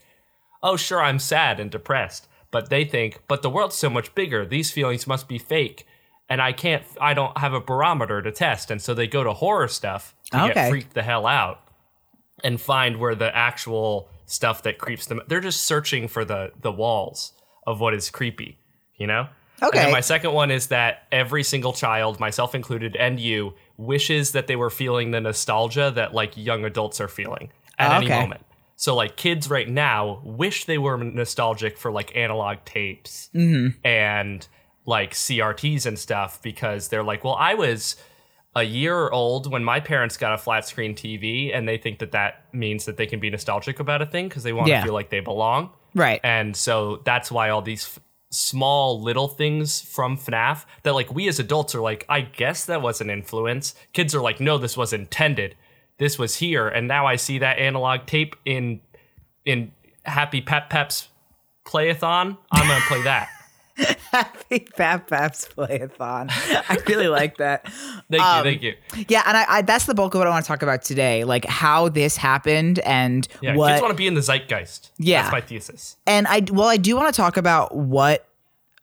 oh, 0.65 0.75
sure, 0.75 1.01
I'm 1.01 1.19
sad 1.19 1.59
and 1.59 1.69
depressed. 1.71 2.27
But 2.51 2.69
they 2.69 2.83
think, 2.85 3.21
but 3.27 3.41
the 3.41 3.49
world's 3.49 3.75
so 3.75 3.89
much 3.89 4.13
bigger. 4.15 4.45
These 4.45 4.71
feelings 4.71 5.05
must 5.07 5.27
be 5.27 5.37
fake. 5.37 5.85
And 6.27 6.41
I 6.41 6.53
can't, 6.53 6.83
I 6.99 7.13
don't 7.13 7.37
have 7.37 7.53
a 7.53 7.59
barometer 7.61 8.21
to 8.21 8.31
test. 8.31 8.71
And 8.71 8.81
so 8.81 8.93
they 8.93 9.07
go 9.07 9.23
to 9.23 9.33
horror 9.33 9.67
stuff 9.67 10.15
to 10.31 10.43
Okay. 10.45 10.53
get 10.53 10.69
freaked 10.69 10.93
the 10.95 11.03
hell 11.03 11.27
out 11.27 11.59
and 12.43 12.59
find 12.59 12.97
where 12.97 13.13
the 13.15 13.35
actual 13.35 14.09
stuff 14.25 14.63
that 14.63 14.77
creeps 14.79 15.05
them, 15.05 15.21
they're 15.27 15.39
just 15.39 15.63
searching 15.65 16.07
for 16.07 16.25
the, 16.25 16.51
the 16.61 16.71
walls 16.71 17.33
of 17.67 17.79
what 17.79 17.93
is 17.93 18.09
creepy, 18.09 18.57
you 18.95 19.05
know? 19.07 19.27
Okay. 19.61 19.89
my 19.91 20.01
second 20.01 20.33
one 20.33 20.51
is 20.51 20.67
that 20.67 21.03
every 21.11 21.43
single 21.43 21.71
child, 21.73 22.19
myself 22.19 22.53
included, 22.55 22.95
and 22.95 23.19
you, 23.19 23.53
wishes 23.77 24.31
that 24.33 24.47
they 24.47 24.55
were 24.55 24.69
feeling 24.69 25.11
the 25.11 25.21
nostalgia 25.21 25.91
that 25.95 26.13
like 26.13 26.35
young 26.35 26.65
adults 26.65 26.99
are 26.99 27.07
feeling 27.07 27.51
at 27.79 27.91
any 27.93 28.07
Okay. 28.07 28.19
moment. 28.19 28.41
So 28.75 28.95
like 28.95 29.15
kids 29.15 29.49
right 29.49 29.69
now 29.69 30.21
wish 30.23 30.65
they 30.65 30.77
were 30.77 30.97
nostalgic 30.97 31.77
for 31.77 31.91
like 31.91 32.15
analog 32.15 32.57
tapes 32.65 33.29
mm-hmm. 33.33 33.77
and 33.87 34.47
like 34.85 35.13
CRTs 35.13 35.85
and 35.85 35.97
stuff 35.97 36.41
because 36.41 36.89
they're 36.89 37.03
like, 37.03 37.23
well, 37.23 37.35
I 37.39 37.53
was 37.53 37.95
a 38.55 38.63
year 38.63 39.09
old 39.09 39.51
when 39.51 39.63
my 39.63 39.79
parents 39.79 40.17
got 40.17 40.33
a 40.33 40.37
flat 40.37 40.65
screen 40.65 40.93
TV, 40.95 41.53
and 41.53 41.67
they 41.67 41.77
think 41.77 41.99
that 41.99 42.11
that 42.13 42.45
means 42.53 42.85
that 42.85 42.95
they 42.95 43.05
can 43.05 43.19
be 43.19 43.29
nostalgic 43.29 43.79
about 43.79 44.01
a 44.01 44.05
thing 44.05 44.27
because 44.29 44.43
they 44.43 44.53
want 44.53 44.67
Yeah. 44.69 44.79
to 44.79 44.85
feel 44.85 44.93
like 44.93 45.09
they 45.09 45.19
belong. 45.19 45.71
right 45.93 46.19
And 46.23 46.55
so 46.55 47.01
that's 47.05 47.31
why 47.31 47.49
all 47.49 47.61
these 47.61 47.85
f- 47.85 48.03
small 48.31 49.01
little 49.01 49.27
things 49.29 49.79
from 49.81 50.17
FNAF 50.17 50.65
that 50.83 50.93
like 50.93 51.13
we 51.13 51.27
as 51.29 51.39
adults 51.39 51.73
are 51.73 51.81
like, 51.81 52.05
I 52.09 52.21
guess 52.21 52.65
that 52.65 52.81
was 52.81 52.99
an 53.01 53.09
influence. 53.09 53.73
Kids 53.93 54.13
are 54.13 54.21
like, 54.21 54.39
no, 54.41 54.57
this 54.57 54.75
was 54.75 54.91
intended 54.93 55.55
this 55.97 56.17
was 56.19 56.35
here, 56.35 56.67
and 56.67 56.87
now 56.87 57.05
I 57.05 57.15
see 57.15 57.39
that 57.39 57.57
analog 57.59 58.05
tape 58.05 58.35
in 58.45 58.81
in 59.45 59.71
Happy 60.03 60.41
Pep 60.41 60.69
Pep's 60.69 61.09
playathon. 61.65 62.37
I'm 62.51 62.67
gonna 62.67 62.83
play 62.87 63.01
that. 63.03 63.29
Happy 64.11 64.59
Pap 64.77 65.09
Paps 65.09 65.49
Playathon. 65.49 66.29
I 66.31 66.77
really 66.87 67.09
like 67.09 67.37
that. 67.37 67.65
Thank 68.09 68.23
Um, 68.23 68.37
you, 68.37 68.43
thank 68.51 68.61
you. 68.61 68.73
Yeah, 69.09 69.23
and 69.25 69.35
I, 69.35 69.45
I 69.49 69.61
that's 69.63 69.85
the 69.85 69.93
bulk 69.93 70.13
of 70.15 70.19
what 70.19 70.27
I 70.27 70.29
want 70.29 70.45
to 70.45 70.47
talk 70.47 70.61
about 70.61 70.81
today, 70.83 71.25
like 71.25 71.43
how 71.43 71.89
this 71.89 72.15
happened 72.15 72.79
and 72.79 73.27
Yeah, 73.41 73.55
what 73.57 73.71
kids 73.71 73.81
want 73.81 73.91
to 73.91 73.97
be 73.97 74.07
in 74.07 74.13
the 74.13 74.21
zeitgeist. 74.21 74.91
Yeah. 74.97 75.23
that's 75.23 75.33
my 75.33 75.41
thesis. 75.41 75.97
and 76.07 76.25
I 76.27 76.43
well, 76.53 76.69
I 76.69 76.77
do 76.77 76.95
want 76.95 77.13
to 77.13 77.17
talk 77.21 77.35
about 77.35 77.75
what 77.75 78.25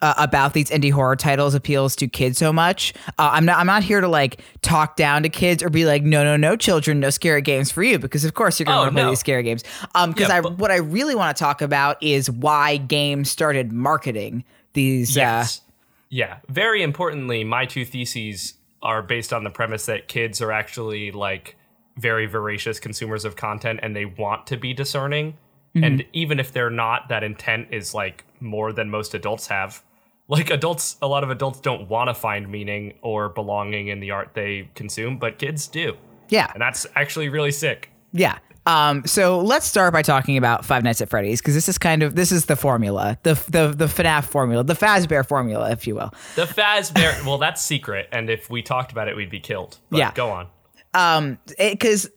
uh, 0.03 0.15
about 0.19 0.53
these 0.53 0.69
indie 0.69 0.93
horror 0.93 1.17
titles 1.17 1.55
appeals 1.55 1.97
to 1.97 2.09
kids 2.09 2.37
so 2.37 2.53
much. 2.53 2.93
Uh, 3.19 3.31
I'm 3.33 3.45
not 3.47 3.59
I'm 3.59 3.67
not 3.67 3.83
here 3.83 4.01
to 4.03 4.09
like 4.09 4.43
talk 4.61 4.97
down 4.97 5.23
to 5.23 5.29
kids 5.31 5.63
or 5.63 5.71
be 5.71 5.87
like 5.87 6.03
no 6.03 6.23
no 6.25 6.37
no 6.37 6.57
children 6.57 7.01
no 7.01 7.09
scary 7.09 7.41
games 7.41 7.71
for 7.73 7.83
you 7.83 7.99
because 7.99 8.25
of 8.25 8.35
course 8.35 8.61
you're 8.61 8.67
gonna 8.67 8.79
Oh, 8.79 8.83
want 8.83 8.97
to 8.97 9.01
play 9.03 9.11
these 9.11 9.21
scary 9.21 9.43
games. 9.43 9.65
Um, 9.95 10.11
because 10.11 10.29
Yeah, 10.29 10.37
I 10.37 10.41
but- 10.43 10.59
what 10.59 10.71
I 10.71 10.77
really 10.77 11.15
want 11.15 11.35
to 11.37 11.43
talk 11.43 11.63
about 11.63 12.03
is 12.03 12.31
why 12.31 12.77
games 12.77 13.31
started 13.31 13.73
marketing 13.73 14.45
these. 14.75 15.15
Yes. 15.17 15.61
yeah. 16.09 16.39
Very 16.49 16.83
importantly, 16.83 17.45
my 17.45 17.65
two 17.67 17.85
theses 17.85 18.55
are 18.83 19.03
based 19.03 19.33
on 19.33 19.45
the 19.45 19.51
premise 19.51 19.87
that 19.87 20.09
kids 20.09 20.43
are 20.43 20.51
actually 20.51 21.13
like 21.13 21.57
very 21.97 22.27
voracious 22.27 22.81
consumers 22.81 23.25
of 23.25 23.37
content 23.37 23.79
and 23.83 23.95
they 23.95 24.05
want 24.07 24.47
to 24.49 24.57
be 24.57 24.73
discerning. 24.75 25.33
Mm-hmm. 25.77 25.85
And 25.85 26.05
even 26.13 26.41
if 26.41 26.53
they're 26.53 26.71
not, 26.71 27.09
that 27.09 27.23
intent 27.23 27.69
is 27.71 27.95
like 27.95 28.25
more 28.41 28.73
than 28.73 28.91
most 28.91 29.15
adults 29.15 29.47
have. 29.47 29.83
Like 30.29 30.51
adults, 30.51 30.97
a 31.03 31.07
lot 31.09 31.25
of 31.25 31.31
adults 31.31 31.61
don't 31.61 31.89
want 31.89 32.09
to 32.09 32.15
find 32.15 32.49
meaning 32.51 32.95
or 33.03 33.29
belonging 33.29 33.89
in 33.89 34.01
the 34.01 34.13
art 34.13 34.31
they 34.35 34.71
consume, 34.75 35.19
but 35.19 35.39
kids 35.39 35.67
do. 35.67 35.97
Yeah, 36.29 36.51
And 36.55 36.63
that's 36.63 36.87
actually 36.95 37.29
really 37.29 37.53
sick. 37.53 37.91
Yeah. 38.13 38.39
Um, 38.65 39.05
so 39.05 39.41
let's 39.41 39.67
start 39.67 39.93
by 39.93 40.03
talking 40.03 40.37
about 40.37 40.65
Five 40.65 40.85
Nights 40.85 41.01
at 41.03 41.11
Freddy's 41.11 41.41
because 41.41 41.55
this 41.55 41.69
is 41.69 41.77
kind 41.79 42.03
of 42.03 42.15
this 42.15 42.31
is 42.31 42.47
the 42.47 42.55
formula, 42.57 43.19
the 43.25 43.35
the 43.49 43.75
the 43.77 43.87
FNAF 43.87 44.25
formula, 44.25 44.63
the 44.63 44.75
Fazbear 44.75 45.27
formula, 45.27 45.71
if 45.73 45.87
you 45.87 45.97
will. 45.97 46.15
The 46.37 46.45
Fazbear, 46.47 47.27
well, 47.27 47.39
that's 47.39 47.61
secret. 47.61 48.09
And 48.13 48.31
if 48.31 48.49
we 48.49 48.63
talked 48.63 48.93
about 48.93 49.09
it, 49.09 49.17
we'd 49.17 49.31
be 49.31 49.41
killed. 49.41 49.79
But 49.91 49.99
Yeah. 49.99 50.13
Go 50.15 50.31
on. 50.31 50.47
Um, 50.95 51.39
because 51.59 52.09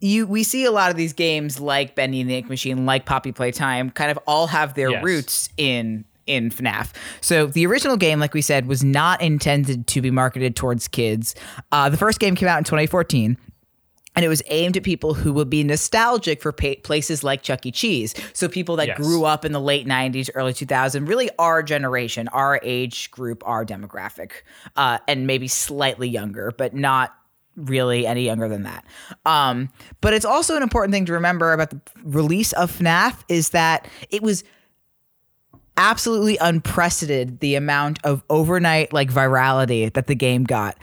you 0.00 0.26
we 0.26 0.42
see 0.42 0.64
a 0.64 0.70
lot 0.70 0.90
of 0.90 0.96
these 0.96 1.12
games 1.12 1.60
like 1.60 1.94
Bendy 1.94 2.22
and 2.22 2.30
the 2.30 2.36
Ink 2.36 2.48
Machine, 2.48 2.86
like 2.86 3.04
Poppy 3.04 3.32
Playtime, 3.32 3.90
kind 3.90 4.10
of 4.10 4.18
all 4.26 4.46
have 4.46 4.72
their 4.74 4.90
Yes. 4.90 5.04
roots 5.04 5.48
in 5.58 6.04
in 6.28 6.50
FNAF. 6.50 6.92
So 7.20 7.46
the 7.46 7.66
original 7.66 7.96
game, 7.96 8.20
like 8.20 8.34
we 8.34 8.42
said, 8.42 8.66
was 8.66 8.84
not 8.84 9.20
intended 9.20 9.86
to 9.88 10.00
be 10.00 10.10
marketed 10.10 10.54
towards 10.54 10.86
kids. 10.88 11.34
Uh, 11.72 11.88
the 11.88 11.96
first 11.96 12.20
game 12.20 12.34
came 12.34 12.48
out 12.48 12.58
in 12.58 12.64
2014. 12.64 13.36
And 14.16 14.24
it 14.24 14.28
was 14.28 14.42
aimed 14.48 14.76
at 14.76 14.82
people 14.82 15.14
who 15.14 15.32
would 15.34 15.48
be 15.48 15.62
nostalgic 15.62 16.42
for 16.42 16.50
pa- 16.50 16.74
places 16.82 17.22
like 17.22 17.42
Chuck 17.42 17.64
E. 17.66 17.70
Cheese. 17.70 18.14
So 18.32 18.48
people 18.48 18.74
that 18.76 18.88
Yes. 18.88 18.96
grew 18.96 19.24
up 19.24 19.44
in 19.44 19.52
the 19.52 19.60
late 19.60 19.86
90s, 19.86 20.28
early 20.34 20.52
2000s, 20.52 21.06
really 21.06 21.30
our 21.38 21.62
generation, 21.62 22.26
our 22.28 22.58
age 22.64 23.12
group, 23.12 23.44
our 23.46 23.64
demographic, 23.64 24.30
uh, 24.74 24.98
and 25.06 25.28
maybe 25.28 25.46
slightly 25.46 26.08
younger, 26.08 26.52
but 26.58 26.74
not 26.74 27.14
really 27.54 28.08
any 28.08 28.24
younger 28.24 28.48
than 28.48 28.64
that. 28.64 28.84
Um, 29.24 29.68
but 30.00 30.14
it's 30.14 30.24
also 30.24 30.56
an 30.56 30.64
important 30.64 30.92
thing 30.92 31.04
to 31.06 31.12
remember 31.12 31.52
about 31.52 31.70
the 31.70 31.80
release 32.02 32.52
of 32.54 32.72
FNAF 32.76 33.18
is 33.28 33.50
that 33.50 33.86
it 34.10 34.22
was 34.22 34.42
absolutely 35.78 36.36
unprecedented 36.38 37.40
the 37.40 37.54
amount 37.54 37.98
of 38.04 38.22
overnight 38.28 38.92
like 38.92 39.10
virality 39.10 39.90
that 39.94 40.06
the 40.08 40.14
game 40.14 40.44
got. 40.44 40.76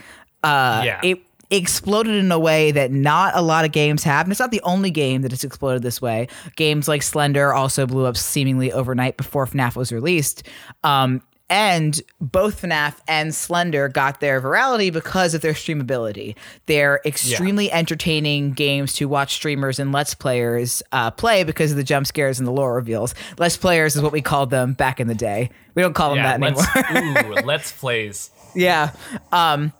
Uh, 0.43 0.81
Yeah. 0.85 0.99
It 1.03 1.19
exploded 1.51 2.15
in 2.15 2.31
a 2.31 2.39
way 2.39 2.71
that 2.71 2.91
not 2.91 3.35
a 3.35 3.41
lot 3.41 3.65
of 3.65 3.71
games 3.71 4.03
have. 4.03 4.25
And 4.25 4.31
it's 4.31 4.39
not 4.39 4.49
the 4.49 4.61
only 4.63 4.89
game 4.89 5.21
that 5.21 5.31
has 5.31 5.43
exploded 5.43 5.83
this 5.83 6.01
way. 6.01 6.27
Games 6.55 6.87
like 6.87 7.03
Slender 7.03 7.53
also 7.53 7.85
blew 7.85 8.05
up 8.05 8.17
seemingly 8.17 8.71
overnight 8.71 9.15
before 9.15 9.45
FNAF 9.45 9.75
was 9.75 9.91
released. 9.91 10.41
Um, 10.83 11.21
and 11.49 12.01
both 12.19 12.61
FNAF 12.61 12.95
and 13.07 13.33
Slender 13.33 13.87
got 13.87 14.19
their 14.19 14.41
virality 14.41 14.91
because 14.91 15.33
of 15.33 15.41
their 15.41 15.53
streamability. 15.53 16.35
They're 16.65 17.01
extremely 17.05 17.71
entertaining 17.71 18.53
games 18.53 18.93
to 18.93 19.07
watch 19.07 19.33
streamers 19.35 19.79
and 19.79 19.91
Let's 19.91 20.15
Players 20.15 20.81
uh, 20.91 21.11
play 21.11 21.43
because 21.43 21.71
of 21.71 21.77
the 21.77 21.83
jump 21.83 22.07
scares 22.07 22.39
and 22.39 22.47
the 22.47 22.51
lore 22.51 22.73
reveals. 22.73 23.13
Let's 23.37 23.57
Players 23.57 23.95
is 23.95 24.01
what 24.01 24.11
we 24.11 24.21
called 24.21 24.49
them 24.49 24.73
back 24.73 24.99
in 24.99 25.07
the 25.07 25.15
day. 25.15 25.51
We 25.75 25.81
don't 25.81 25.93
call 25.93 26.09
them 26.15 26.17
Yeah, 26.23 26.37
that 26.37 26.43
anymore. 26.43 26.65
let's, 26.75 27.39
ooh, 27.41 27.45
let's 27.45 27.71
plays. 27.71 28.31
Yeah. 28.55 28.91
Um, 29.31 29.71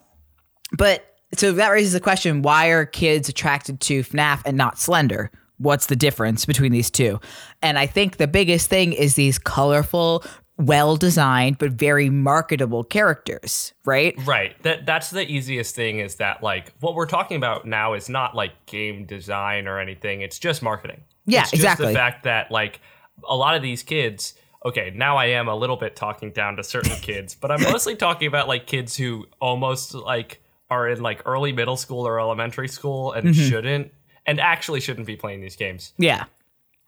but 0.77 1.03
so 1.33 1.53
that 1.53 1.69
raises 1.69 1.93
the 1.93 1.99
question 1.99 2.41
why 2.43 2.67
are 2.67 2.85
kids 2.85 3.27
attracted 3.29 3.79
to 3.81 4.01
FNAF 4.01 4.41
and 4.45 4.55
not 4.55 4.77
Slender? 4.77 5.31
What's 5.57 5.85
the 5.85 5.95
difference 5.95 6.45
between 6.45 6.71
these 6.73 6.91
two? 6.91 7.19
And 7.61 7.79
I 7.79 7.87
think 7.87 8.17
the 8.17 8.27
biggest 8.27 8.69
thing 8.69 8.91
is 8.93 9.15
these 9.15 9.39
colorful, 9.39 10.23
well 10.57 10.95
designed, 10.95 11.57
but 11.57 11.71
very 11.71 12.09
marketable 12.09 12.83
characters, 12.83 13.73
right? 13.83 14.15
Right. 14.25 14.61
That 14.63 14.85
that's 14.85 15.09
the 15.09 15.29
easiest 15.29 15.75
thing 15.75 15.99
is 15.99 16.15
that 16.15 16.41
like 16.41 16.73
what 16.79 16.95
we're 16.95 17.05
talking 17.05 17.37
about 17.37 17.65
now 17.65 17.93
is 17.93 18.09
not 18.09 18.35
like 18.35 18.65
game 18.65 19.05
design 19.05 19.67
or 19.67 19.79
anything. 19.79 20.21
It's 20.21 20.39
just 20.39 20.61
marketing. 20.61 21.01
Yeah, 21.25 21.41
it's 21.41 21.51
just 21.51 21.63
exactly. 21.63 21.87
the 21.87 21.93
fact 21.93 22.23
that 22.23 22.51
like 22.51 22.79
a 23.27 23.35
lot 23.35 23.55
of 23.55 23.61
these 23.61 23.83
kids 23.83 24.33
okay, 24.65 24.91
now 24.95 25.15
I 25.15 25.25
am 25.27 25.47
a 25.47 25.55
little 25.55 25.75
bit 25.75 25.95
talking 25.95 26.31
down 26.31 26.55
to 26.55 26.63
certain 26.63 26.95
kids, 27.01 27.35
but 27.35 27.51
I'm 27.51 27.61
mostly 27.61 27.95
talking 27.95 28.27
about 28.27 28.47
like 28.47 28.65
kids 28.65 28.97
who 28.97 29.27
almost 29.39 29.93
like 29.93 30.41
are 30.71 30.89
in 30.89 31.01
like 31.01 31.21
early 31.25 31.53
middle 31.53 31.77
school 31.77 32.07
or 32.07 32.19
elementary 32.19 32.67
school 32.67 33.11
and 33.11 33.27
Mm-hmm. 33.27 33.49
shouldn't 33.49 33.91
and 34.25 34.39
actually 34.39 34.79
shouldn't 34.79 35.05
be 35.05 35.15
playing 35.15 35.41
these 35.41 35.55
games. 35.55 35.93
Yeah. 35.97 36.25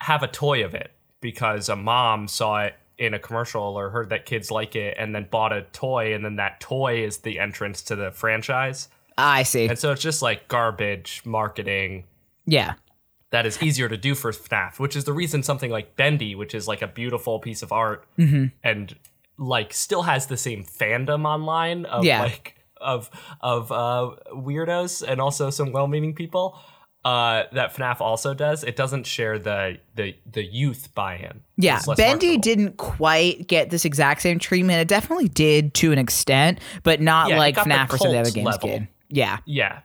Have 0.01 0.23
a 0.23 0.27
toy 0.27 0.65
of 0.65 0.73
it 0.73 0.91
because 1.21 1.69
a 1.69 1.75
mom 1.75 2.27
saw 2.27 2.63
it 2.63 2.73
in 2.97 3.13
a 3.13 3.19
commercial 3.19 3.61
or 3.61 3.89
heard 3.91 4.09
that 4.09 4.25
kids 4.25 4.49
like 4.51 4.75
it 4.75 4.95
and 4.97 5.13
then 5.13 5.27
bought 5.29 5.53
a 5.53 5.61
toy 5.71 6.13
and 6.13 6.25
then 6.25 6.35
that 6.37 6.59
toy 6.59 7.03
is 7.03 7.17
the 7.19 7.39
entrance 7.39 7.81
to 7.83 7.95
the 7.95 8.11
franchise. 8.11 8.89
I 9.17 9.43
see. 9.43 9.67
And 9.67 9.77
so 9.77 9.91
it's 9.91 10.01
just 10.01 10.21
like 10.21 10.47
garbage 10.47 11.21
marketing 11.25 12.05
Yeah. 12.45 12.73
that 13.31 13.45
is 13.45 13.61
easier 13.61 13.87
to 13.89 13.97
do 13.97 14.15
for 14.15 14.31
FNAF, 14.31 14.79
which 14.79 14.95
is 14.95 15.03
the 15.05 15.13
reason 15.13 15.43
something 15.43 15.69
like 15.71 15.95
Bendy, 15.95 16.33
which 16.35 16.55
is 16.55 16.67
like 16.67 16.81
a 16.81 16.87
beautiful 16.87 17.39
piece 17.39 17.61
of 17.61 17.71
art 17.71 18.05
Mm-hmm. 18.17 18.45
and 18.63 18.95
like 19.37 19.73
still 19.73 20.01
has 20.03 20.25
the 20.27 20.37
same 20.37 20.63
fandom 20.63 21.25
online 21.25 21.85
of 21.85 22.03
Yeah. 22.03 22.23
like 22.23 22.55
of 22.79 23.09
of 23.41 23.71
uh 23.71 24.11
weirdos 24.35 25.01
and 25.07 25.19
also 25.19 25.49
some 25.49 25.71
well-meaning 25.71 26.13
people 26.13 26.59
uh 27.07 27.43
that 27.53 27.73
FNAF 27.75 28.01
also 28.01 28.33
does. 28.33 28.63
It 28.63 28.75
doesn't 28.75 29.05
share 29.05 29.39
the 29.39 29.77
the 29.95 30.15
the 30.29 30.43
youth 30.43 30.93
buy-in. 30.95 31.41
Yeah, 31.57 31.79
Bendy 31.95 32.27
marketable. 32.27 32.41
didn't 32.41 32.77
quite 32.77 33.47
get 33.47 33.69
this 33.69 33.85
exact 33.85 34.21
same 34.21 34.39
treatment. 34.39 34.79
It 34.81 34.87
definitely 34.87 35.27
did 35.29 35.73
to 35.75 35.91
an 35.91 35.99
extent, 35.99 36.59
but 36.83 36.99
not 36.99 37.29
Yeah, 37.29 37.37
like 37.37 37.55
FNAF 37.55 37.93
or 37.93 37.97
some 37.97 38.07
of 38.07 38.13
the 38.13 38.19
other 38.19 38.31
games 38.31 38.45
level. 38.45 38.69
did. 38.69 38.87
Yeah, 39.09 39.37
Yeah. 39.45 39.79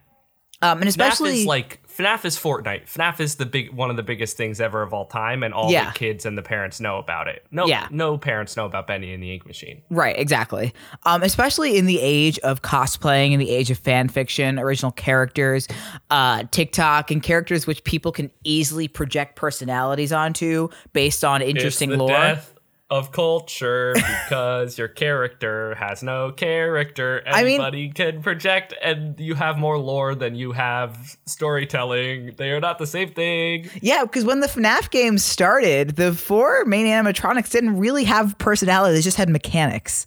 um, 0.63 0.79
and 0.79 0.87
FNAF 0.87 0.89
especially 0.89 1.41
is 1.41 1.47
like 1.47 1.81
FNAF 1.99 2.25
is 2.25 2.37
Fortnite. 2.39 2.87
FNAF 2.91 3.21
is 3.21 3.35
the 3.35 3.45
big 3.47 3.73
one 3.73 3.91
of 3.91 3.97
the 3.97 4.03
biggest 4.03 4.37
things 4.37 4.61
ever 4.61 4.83
of 4.83 4.95
all 4.95 5.05
time, 5.07 5.43
and 5.43 5.53
all 5.53 5.71
Yeah. 5.71 5.91
the 5.91 5.99
kids 5.99 6.25
and 6.25 6.39
the 6.39 6.43
parents 6.43 6.81
know 6.81 6.99
about 6.99 7.29
it. 7.29 7.45
No, 7.51 7.67
Yeah. 7.67 7.87
no 7.91 8.17
parents 8.17 8.57
know 8.57 8.65
about 8.65 8.87
Bendy 8.87 9.13
and 9.13 9.23
the 9.23 9.33
Ink 9.33 9.47
Machine. 9.47 9.83
Right, 9.91 10.19
exactly. 10.19 10.73
Um, 11.05 11.23
especially 11.23 11.77
in 11.77 11.87
the 11.87 12.01
age 12.01 12.39
of 12.41 12.63
cosplaying, 12.63 13.33
in 13.33 13.39
the 13.39 13.51
age 13.51 13.71
of 13.71 13.79
fan 13.79 14.09
fiction, 14.09 14.59
original 14.59 14.93
characters, 14.93 15.69
uh, 16.11 16.45
TikTok, 16.51 17.11
and 17.11 17.23
characters 17.23 17.67
which 17.67 17.85
people 17.85 18.13
can 18.13 18.31
easily 18.45 18.89
project 18.89 19.37
personalities 19.37 20.13
onto 20.13 20.69
based 20.93 21.25
on 21.25 21.43
interesting 21.43 21.91
lore. 21.91 22.09
death 22.09 22.55
of 22.93 23.11
culture 23.11 23.95
because 23.95 24.77
your 24.77 24.87
character 24.87 25.75
has 25.77 26.03
no 26.03 26.31
character. 26.31 27.23
I 27.27 27.43
mean- 27.43 27.55
Anybody 27.55 27.89
can 27.89 28.23
project, 28.23 28.75
and 28.83 29.19
you 29.19 29.35
have 29.35 29.57
more 29.57 29.79
lore 29.79 30.15
than 30.15 30.35
you 30.35 30.53
have 30.53 31.17
storytelling. 31.25 32.35
They 32.37 32.51
are 32.51 32.61
not 32.61 32.79
the 32.79 32.87
same 32.87 33.13
thing. 33.15 33.71
Yeah, 33.81 34.05
because 34.05 34.25
when 34.27 34.41
the 34.41 34.47
FNAF 34.47 34.91
games 34.91 35.25
started, 35.25 35.97
the 35.97 36.13
four 36.13 36.67
main 36.67 36.87
animatronics 36.87 37.51
didn't 37.51 37.79
really 37.79 38.05
have 38.05 38.37
personality; 38.37 38.95
they 38.97 39.01
just 39.03 39.17
had 39.17 39.31
mechanics. 39.31 40.07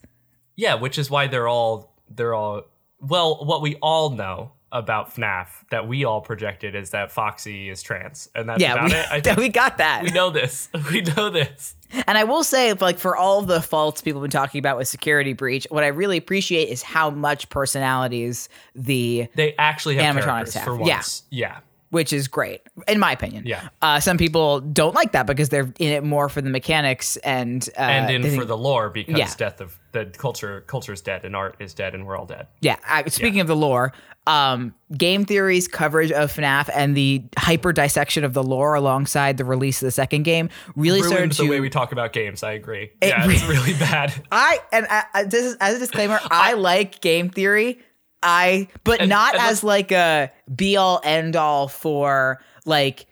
Yeah, 0.55 0.75
which 0.75 0.99
is 0.99 1.09
why 1.09 1.25
they're 1.25 1.47
all 1.47 1.95
they're 2.09 2.35
all 2.35 2.61
well. 2.99 3.43
What 3.43 3.63
we 3.63 3.77
all 3.81 4.11
know 4.11 4.51
about 4.77 5.15
FNAF 5.15 5.47
that 5.69 5.87
we 5.87 6.03
all 6.05 6.21
projected 6.21 6.75
is 6.75 6.89
that 6.91 7.11
Foxy 7.11 7.69
is 7.69 7.81
trans, 7.81 8.29
and 8.35 8.47
that's 8.49 8.61
Yeah, 8.61 8.73
about 8.73 8.89
we, 8.91 8.95
it. 8.95 9.05
I 9.09 9.21
think 9.21 9.37
we 9.37 9.49
got 9.49 9.77
that. 9.77 10.03
we 10.03 10.11
know 10.11 10.29
this. 10.29 10.69
We 10.91 11.01
know 11.01 11.29
this. 11.29 11.75
And 12.07 12.17
I 12.17 12.23
will 12.25 12.43
say, 12.43 12.73
like 12.73 12.99
for 12.99 13.15
all 13.15 13.41
the 13.41 13.61
faults 13.61 14.01
people 14.01 14.21
have 14.21 14.29
been 14.29 14.39
talking 14.39 14.59
about 14.59 14.77
with 14.77 14.87
Security 14.87 15.33
Breach, 15.33 15.65
what 15.69 15.83
I 15.83 15.87
really 15.87 16.17
appreciate 16.17 16.69
is 16.69 16.81
how 16.83 17.09
much 17.09 17.49
personalities 17.49 18.49
the 18.75 19.27
They 19.35 19.55
actually 19.57 19.95
have 19.95 20.15
Animatronics 20.15 20.53
have, 20.53 20.63
for 20.65 20.73
yeah. 20.85 20.95
once. 20.97 21.23
Yeah. 21.29 21.59
Which 21.91 22.11
is 22.11 22.27
great 22.27 22.61
in 22.87 22.99
my 22.99 23.11
opinion. 23.11 23.43
Yeah. 23.45 23.69
Uh, 23.81 23.99
some 23.99 24.17
people 24.17 24.59
don't 24.59 24.95
like 24.95 25.11
that 25.13 25.27
because 25.27 25.49
they're 25.49 25.71
in 25.79 25.91
it 25.93 26.03
more 26.03 26.27
for 26.29 26.41
the 26.41 26.49
mechanics 26.49 27.15
and 27.17 27.67
uh, 27.77 27.81
and 27.81 28.13
in 28.15 28.21
think- 28.23 28.39
for 28.39 28.45
the 28.45 28.57
lore 28.57 28.89
because 28.89 29.17
Yeah. 29.17 29.29
death 29.37 29.61
of 29.61 29.79
the 29.91 30.05
culture 30.05 30.61
culture 30.67 30.91
is 30.93 31.01
dead 31.01 31.23
and 31.23 31.35
art 31.35 31.55
is 31.59 31.73
dead 31.73 31.93
and 31.95 32.05
we're 32.05 32.17
all 32.17 32.25
dead. 32.25 32.47
Yeah. 32.61 32.75
I, 32.87 33.07
speaking 33.09 33.39
of 33.39 33.47
the 33.47 33.55
lore, 33.55 33.93
um, 34.27 34.73
game 34.97 35.23
theory's 35.23 35.67
coverage 35.67 36.11
of 36.11 36.33
FNAF 36.33 36.69
and 36.73 36.97
the 36.97 37.23
hyper 37.37 37.71
dissection 37.71 38.23
of 38.23 38.33
the 38.33 38.43
lore 38.43 38.73
alongside 38.73 39.37
the 39.37 39.45
release 39.45 39.81
of 39.81 39.85
the 39.85 39.91
second 39.91 40.23
game 40.23 40.49
really 40.75 40.99
started 40.99 41.15
Ruined 41.17 41.31
to. 41.33 41.43
the 41.43 41.47
way 41.49 41.59
we 41.61 41.69
talk 41.69 41.91
about 41.91 42.11
games. 42.11 42.43
I 42.43 42.53
agree. 42.53 42.91
yeah, 43.01 43.25
re- 43.27 43.35
it's 43.35 43.45
really 43.45 43.73
bad. 43.79 44.11
I 44.31 44.59
and 44.73 44.87
I, 44.89 45.03
I, 45.13 45.23
this 45.23 45.45
is, 45.45 45.57
as 45.61 45.75
a 45.75 45.79
disclaimer, 45.79 46.19
I 46.31 46.53
like 46.53 46.99
game 47.01 47.29
theory. 47.29 47.79
I 48.23 48.67
but 48.83 49.01
And- 49.01 49.09
not 49.09 49.33
and 49.35 49.43
as 49.43 49.63
like 49.63 49.91
a 49.91 50.31
be 50.55 50.77
all 50.77 51.01
end 51.03 51.35
all 51.35 51.67
for 51.67 52.41
like 52.65 53.05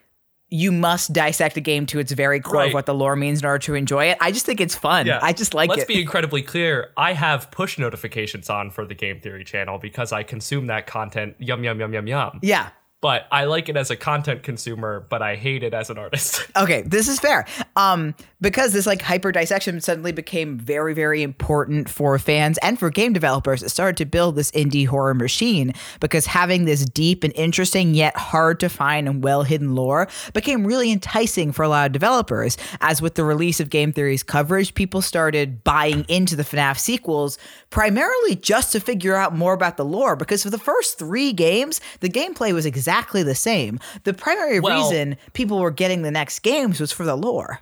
you 0.50 0.72
must 0.72 1.12
dissect 1.14 1.58
a 1.58 1.60
game 1.62 1.88
to 1.88 1.98
its 1.98 2.12
very 2.12 2.40
core 2.40 2.66
of 2.66 2.74
what 2.74 2.86
the 2.86 2.94
lore 2.94 3.16
means 3.16 3.40
in 3.40 3.46
order 3.48 3.58
to 3.58 3.74
enjoy 3.74 4.06
it. 4.06 4.18
I 4.22 4.32
just 4.32 4.46
think 4.46 4.62
it's 4.62 4.76
fun. 4.76 5.08
Yeah. 5.08 5.18
I 5.20 5.34
just 5.34 5.56
like 5.56 5.68
Let's 5.68 5.82
it. 5.82 5.88
be 5.88 6.00
incredibly 6.00 6.44
clear. 6.44 6.92
I 6.96 7.14
have 7.14 7.50
push 7.50 7.80
notifications 7.80 8.52
on 8.52 8.70
for 8.70 8.86
the 8.86 8.94
Game 8.94 9.20
Theory 9.20 9.44
channel 9.44 9.80
because 9.80 10.12
I 10.12 10.22
consume 10.22 10.68
that 10.68 10.86
content. 10.86 11.36
Yum 11.40 11.64
yum 11.64 11.80
yum 11.80 11.92
yum 11.94 12.06
yum. 12.08 12.40
yeah. 12.44 12.70
But 13.02 13.28
I 13.32 13.46
like 13.46 13.68
it 13.68 13.76
as 13.76 13.90
a 13.92 13.98
content 13.98 14.44
consumer, 14.44 15.06
but 15.10 15.22
I 15.22 15.36
hate 15.36 15.62
it 15.64 15.74
as 15.74 15.90
an 15.90 15.98
artist. 15.98 16.46
Okay, 16.56 16.84
this 16.84 17.08
is 17.10 17.20
fair. 17.20 17.46
Um, 17.76 18.14
because 18.44 18.74
this 18.74 18.86
like 18.86 19.02
hyper 19.02 19.32
dissection 19.32 19.80
suddenly 19.80 20.12
became 20.12 20.58
very, 20.60 20.94
very 20.94 21.24
important 21.24 21.90
for 21.90 22.20
fans 22.20 22.60
and 22.62 22.78
for 22.78 22.90
game 22.90 23.14
developers. 23.14 23.64
It 23.64 23.70
started 23.70 23.96
to 23.98 24.06
build 24.06 24.36
this 24.36 24.52
indie 24.52 24.86
horror 24.86 25.14
machine 25.14 25.74
because 26.02 26.26
having 26.26 26.66
this 26.66 26.84
deep 26.84 27.24
and 27.24 27.34
interesting 27.36 27.96
yet 27.96 28.16
hard 28.18 28.60
to 28.60 28.68
find 28.68 29.08
and 29.08 29.24
well 29.24 29.44
hidden 29.44 29.76
lore 29.76 30.10
became 30.34 30.68
really 30.68 30.92
enticing 30.92 31.54
for 31.54 31.64
a 31.64 31.70
lot 31.70 31.86
of 31.86 31.94
developers. 31.94 32.58
As 32.82 33.02
with 33.02 33.16
the 33.16 33.24
release 33.24 33.62
of 33.62 33.70
Game 33.70 33.94
Theory's 33.94 34.24
coverage, 34.24 34.76
people 34.76 35.02
started 35.02 35.64
buying 35.64 36.06
into 36.10 36.36
the 36.36 36.44
FNAF 36.44 36.78
sequels 36.78 37.38
primarily 37.70 38.36
just 38.36 38.74
to 38.74 38.82
figure 38.82 39.16
out 39.16 39.34
more 39.34 39.54
about 39.54 39.78
the 39.78 39.86
lore. 39.86 40.18
Because 40.18 40.44
for 40.44 40.50
the 40.50 40.60
first 40.60 41.00
three 41.00 41.32
games, 41.32 41.80
the 42.02 42.10
gameplay 42.10 42.52
was 42.52 42.66
exactly 42.66 43.24
the 43.24 43.36
same. 43.36 43.80
The 44.04 44.14
primary 44.14 44.60
Well- 44.60 44.84
reason 44.84 45.16
people 45.32 45.60
were 45.60 45.72
getting 45.72 46.02
the 46.02 46.12
next 46.12 46.40
games 46.40 46.82
was 46.82 46.92
for 46.92 47.06
the 47.06 47.16
lore. 47.16 47.62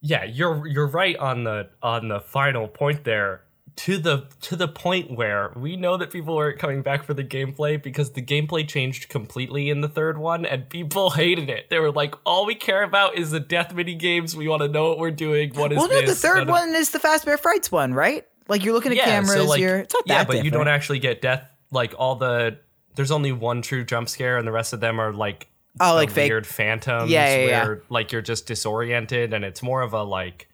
Yeah, 0.00 0.24
you're 0.24 0.66
you're 0.66 0.86
right 0.86 1.16
on 1.16 1.44
the 1.44 1.68
on 1.82 2.08
the 2.08 2.20
final 2.20 2.68
point 2.68 3.04
there. 3.04 3.42
To 3.76 3.96
the 3.96 4.26
to 4.42 4.56
the 4.56 4.68
point 4.68 5.16
where 5.16 5.52
we 5.56 5.76
know 5.76 5.96
that 5.96 6.10
people 6.10 6.36
aren't 6.36 6.58
coming 6.58 6.82
back 6.82 7.02
for 7.02 7.14
the 7.14 7.24
gameplay 7.24 7.82
because 7.82 8.10
the 8.10 8.20
gameplay 8.20 8.66
changed 8.66 9.08
completely 9.08 9.70
in 9.70 9.80
the 9.80 9.88
third 9.88 10.18
one 10.18 10.44
and 10.44 10.68
people 10.68 11.10
hated 11.16 11.48
it. 11.48 11.70
They 11.70 11.78
were 11.78 11.92
like, 11.92 12.14
all 12.26 12.44
we 12.44 12.54
care 12.54 12.82
about 12.82 13.16
is 13.16 13.30
the 13.30 13.40
death 13.40 13.72
mini 13.72 13.94
games. 13.94 14.36
We 14.36 14.48
want 14.48 14.62
to 14.62 14.68
know 14.68 14.88
what 14.88 14.98
we're 14.98 15.10
doing. 15.12 15.54
What 15.54 15.72
is 15.72 15.78
Well, 15.78 15.88
no, 15.88 16.02
the 16.02 16.14
third 16.14 16.48
one 16.48 16.74
is 16.74 16.90
the 16.90 16.98
Fazbear 16.98 17.38
Frights 17.38 17.72
one, 17.72 17.94
right? 17.94 18.26
Like 18.48 18.64
you're 18.64 18.74
looking 18.74 18.92
at 18.92 19.04
cameras, 19.04 19.56
you're 19.58 19.78
it's 19.78 19.94
not 19.94 20.02
yeah, 20.06 20.18
that 20.18 20.26
but 20.26 20.44
you 20.44 20.50
don't 20.50 20.68
actually 20.68 20.98
get 20.98 21.22
death. 21.22 21.48
Like 21.70 21.94
all 21.96 22.16
the 22.16 22.58
there's 22.96 23.10
only 23.10 23.32
one 23.32 23.62
true 23.62 23.84
jump 23.84 24.08
scare, 24.08 24.36
and 24.36 24.46
the 24.46 24.52
rest 24.52 24.72
of 24.72 24.80
them 24.80 25.00
are 25.00 25.12
like 25.12 25.46
Oh, 25.78 25.94
like 25.94 26.10
fake- 26.10 26.30
weird 26.30 26.46
phantoms. 26.46 27.10
Yeah, 27.10 27.36
yeah, 27.36 27.46
yeah. 27.46 27.64
where 27.64 27.82
like 27.90 28.10
you're 28.12 28.22
just 28.22 28.46
disoriented, 28.46 29.32
and 29.32 29.44
it's 29.44 29.62
more 29.62 29.82
of 29.82 29.92
a 29.92 30.02
like 30.02 30.48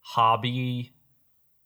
hobby. 0.00 0.94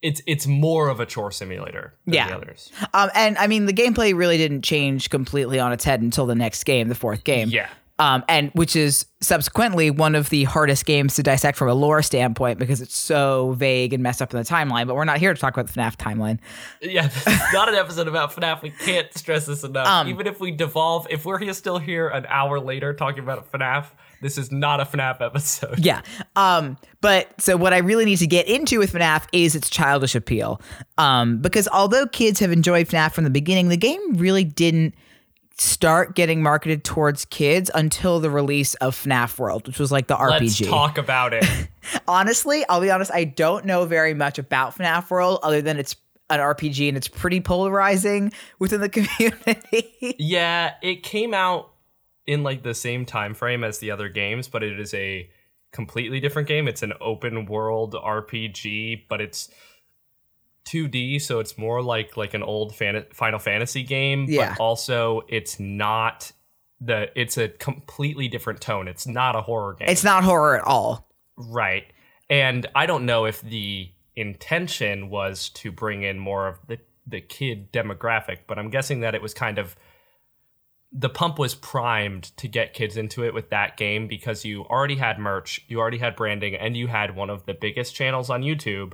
It's 0.02 0.20
it's 0.26 0.46
more 0.46 0.88
of 0.88 1.00
a 1.00 1.06
chore 1.06 1.30
simulator. 1.32 1.94
Than 2.04 2.14
Yeah. 2.14 2.28
the 2.28 2.34
others. 2.36 2.70
Um, 2.92 3.10
and 3.14 3.38
I 3.38 3.46
mean, 3.46 3.66
the 3.66 3.72
gameplay 3.72 4.14
really 4.14 4.36
didn't 4.36 4.62
change 4.62 5.10
completely 5.10 5.58
on 5.58 5.72
its 5.72 5.84
head 5.84 6.00
until 6.02 6.26
the 6.26 6.34
next 6.34 6.64
game, 6.64 6.88
the 6.88 6.94
fourth 6.94 7.24
game. 7.24 7.48
Yeah. 7.48 7.68
Um, 7.98 8.24
and 8.28 8.50
which 8.52 8.76
is 8.76 9.06
subsequently 9.22 9.90
one 9.90 10.14
of 10.14 10.28
the 10.28 10.44
hardest 10.44 10.84
games 10.84 11.14
to 11.14 11.22
dissect 11.22 11.56
from 11.56 11.68
a 11.68 11.74
lore 11.74 12.02
standpoint 12.02 12.58
because 12.58 12.82
it's 12.82 12.96
so 12.96 13.52
vague 13.52 13.94
and 13.94 14.02
messed 14.02 14.20
up 14.20 14.34
in 14.34 14.38
the 14.38 14.44
timeline. 14.44 14.86
But 14.86 14.96
we're 14.96 15.04
not 15.04 15.18
here 15.18 15.32
to 15.32 15.40
talk 15.40 15.56
about 15.56 15.68
the 15.68 15.80
FNAF 15.80 15.96
timeline. 15.96 16.38
Yeah, 16.82 17.06
this 17.06 17.26
is 17.26 17.40
not 17.54 17.70
an 17.70 17.74
episode 17.74 18.06
about 18.06 18.32
FNAF. 18.32 18.60
We 18.60 18.70
can't 18.70 19.12
stress 19.16 19.46
this 19.46 19.64
enough. 19.64 19.86
Um, 19.86 20.08
Even 20.08 20.26
if 20.26 20.40
we 20.40 20.50
devolve, 20.50 21.06
if 21.08 21.24
we're 21.24 21.38
here 21.38 21.54
still 21.54 21.78
here 21.78 22.08
an 22.08 22.26
hour 22.28 22.60
later 22.60 22.92
talking 22.92 23.22
about 23.22 23.50
FNAF, 23.50 23.86
this 24.20 24.38
is 24.38 24.52
not 24.52 24.80
a 24.80 24.84
FNAF 24.84 25.20
episode. 25.20 25.78
Yeah. 25.78 26.02
Um, 26.36 26.76
but 27.00 27.40
so 27.40 27.56
what 27.56 27.72
I 27.72 27.78
really 27.78 28.04
need 28.04 28.18
to 28.18 28.26
get 28.26 28.46
into 28.48 28.78
with 28.78 28.92
FNAF 28.92 29.26
is 29.32 29.54
its 29.54 29.70
childish 29.70 30.14
appeal. 30.14 30.60
Um, 30.98 31.38
because 31.38 31.68
although 31.68 32.06
kids 32.06 32.40
have 32.40 32.50
enjoyed 32.52 32.88
FNAF 32.88 33.12
from 33.12 33.24
the 33.24 33.30
beginning, 33.30 33.68
the 33.68 33.76
game 33.76 34.00
really 34.14 34.44
didn't 34.44 34.94
start 35.58 36.14
getting 36.14 36.42
marketed 36.42 36.84
towards 36.84 37.24
kids 37.24 37.70
until 37.74 38.20
the 38.20 38.30
release 38.30 38.74
of 38.74 38.94
FNAF 38.94 39.38
World, 39.38 39.66
which 39.66 39.78
was 39.78 39.90
like 39.90 40.06
the 40.06 40.16
Let's 40.16 40.44
RPG. 40.44 40.68
talk 40.68 40.98
about 40.98 41.32
it. 41.32 41.44
Honestly, 42.08 42.64
I'll 42.68 42.80
be 42.80 42.90
honest, 42.90 43.10
I 43.12 43.24
don't 43.24 43.64
know 43.64 43.86
very 43.86 44.12
much 44.12 44.38
about 44.38 44.76
FNAF 44.76 45.10
World 45.10 45.38
other 45.42 45.62
than 45.62 45.78
it's 45.78 45.96
an 46.28 46.40
RPG 46.40 46.88
and 46.88 46.96
it's 46.96 47.08
pretty 47.08 47.40
polarizing 47.40 48.32
within 48.58 48.80
the 48.80 48.88
community. 48.90 50.16
Yeah, 50.18 50.74
it 50.82 51.02
came 51.02 51.32
out 51.32 51.70
in 52.26 52.42
like 52.42 52.62
the 52.62 52.74
same 52.74 53.06
time 53.06 53.32
frame 53.34 53.64
as 53.64 53.78
the 53.78 53.90
other 53.92 54.08
games, 54.08 54.48
but 54.48 54.62
it 54.62 54.78
is 54.78 54.92
a 54.92 55.30
completely 55.72 56.20
different 56.20 56.48
game. 56.48 56.68
It's 56.68 56.82
an 56.82 56.92
open 57.00 57.46
world 57.46 57.94
RPG, 57.94 59.04
but 59.08 59.20
it's 59.20 59.48
2D, 60.66 61.20
so 61.22 61.38
it's 61.40 61.56
more 61.56 61.82
like 61.82 62.16
like 62.16 62.34
an 62.34 62.42
old 62.42 62.74
fan- 62.74 63.06
Final 63.12 63.38
Fantasy 63.38 63.82
game, 63.82 64.26
Yeah. 64.28 64.50
but 64.50 64.60
also 64.62 65.22
it's 65.28 65.58
not 65.60 66.32
the 66.80 67.08
it's 67.18 67.38
a 67.38 67.48
completely 67.48 68.28
different 68.28 68.60
tone. 68.60 68.88
It's 68.88 69.06
not 69.06 69.34
a 69.36 69.40
horror 69.42 69.74
game. 69.78 69.88
it's 69.88 70.04
not 70.04 70.24
horror 70.24 70.58
at 70.58 70.64
all. 70.64 71.08
Right. 71.36 71.84
And 72.28 72.66
I 72.74 72.86
don't 72.86 73.06
know 73.06 73.24
if 73.24 73.40
the 73.40 73.90
intention 74.16 75.08
was 75.10 75.48
to 75.50 75.70
bring 75.70 76.02
in 76.02 76.18
more 76.18 76.48
of 76.48 76.58
the, 76.66 76.78
the 77.06 77.20
kid 77.20 77.72
demographic, 77.72 78.38
but 78.46 78.58
I'm 78.58 78.70
guessing 78.70 79.00
that 79.00 79.14
it 79.14 79.22
was 79.22 79.32
kind 79.34 79.58
of 79.58 79.76
the 80.92 81.08
pump 81.08 81.38
was 81.38 81.54
primed 81.54 82.24
to 82.38 82.48
get 82.48 82.72
kids 82.72 82.96
into 82.96 83.24
it 83.24 83.34
with 83.34 83.50
that 83.50 83.76
game 83.76 84.06
because 84.06 84.44
you 84.44 84.62
already 84.64 84.96
had 84.96 85.18
merch, 85.18 85.60
you 85.68 85.78
already 85.78 85.98
had 85.98 86.16
branding, 86.16 86.54
and 86.54 86.76
you 86.76 86.86
had 86.86 87.14
one 87.14 87.28
of 87.28 87.44
the 87.44 87.54
biggest 87.54 87.94
channels 87.94 88.30
on 88.30 88.42
YouTube 88.42 88.92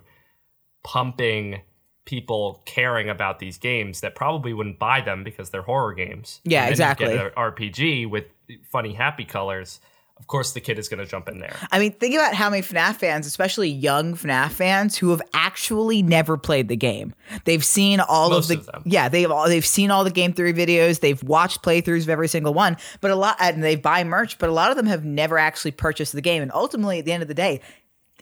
pumping 0.82 1.60
people 2.04 2.62
caring 2.66 3.08
about 3.08 3.38
these 3.38 3.58
games 3.58 4.00
that 4.00 4.14
probably 4.14 4.52
wouldn't 4.52 4.78
buy 4.78 5.00
them 5.00 5.22
because 5.22 5.50
they're 5.50 5.62
horror 5.62 5.94
games. 5.94 6.40
Yeah, 6.44 6.60
then 6.62 6.68
you 6.68 6.72
exactly. 6.72 7.06
Get 7.08 7.26
an 7.26 7.32
RPG 7.32 8.10
with 8.10 8.24
funny, 8.70 8.92
happy 8.92 9.24
colors. 9.24 9.80
Of 10.18 10.26
course, 10.28 10.52
the 10.52 10.60
kid 10.60 10.78
is 10.78 10.88
going 10.88 11.00
to 11.00 11.06
jump 11.06 11.28
in 11.28 11.38
there. 11.40 11.56
I 11.72 11.80
mean, 11.80 11.92
think 11.92 12.14
about 12.14 12.34
how 12.34 12.48
many 12.48 12.62
FNAF 12.62 12.96
fans, 12.96 13.26
especially 13.26 13.68
young 13.68 14.14
FNAF 14.14 14.50
fans, 14.50 14.96
who 14.96 15.10
have 15.10 15.22
actually 15.34 16.00
never 16.00 16.36
played 16.36 16.68
the 16.68 16.76
game. 16.76 17.12
They've 17.44 17.64
seen 17.64 17.98
all 17.98 18.30
Most 18.30 18.50
of 18.50 18.58
of 18.60 18.66
the 18.66 18.72
them. 18.72 18.82
yeah, 18.84 19.08
they've 19.08 19.30
all 19.30 19.48
they've 19.48 19.66
seen 19.66 19.90
all 19.90 20.04
the 20.04 20.10
game 20.12 20.32
theory 20.32 20.52
videos. 20.52 21.00
They've 21.00 21.20
watched 21.24 21.62
playthroughs 21.62 22.02
of 22.02 22.08
every 22.08 22.28
single 22.28 22.54
one, 22.54 22.76
but 23.00 23.10
a 23.10 23.16
lot 23.16 23.36
and 23.40 23.64
they 23.64 23.74
buy 23.74 24.04
merch, 24.04 24.38
but 24.38 24.48
a 24.48 24.52
lot 24.52 24.70
of 24.70 24.76
them 24.76 24.86
have 24.86 25.04
never 25.04 25.38
actually 25.38 25.72
purchased 25.72 26.12
the 26.12 26.20
game. 26.20 26.40
And 26.42 26.52
ultimately, 26.52 27.00
at 27.00 27.04
the 27.04 27.12
end 27.12 27.22
of 27.22 27.28
the 27.28 27.34
day, 27.34 27.60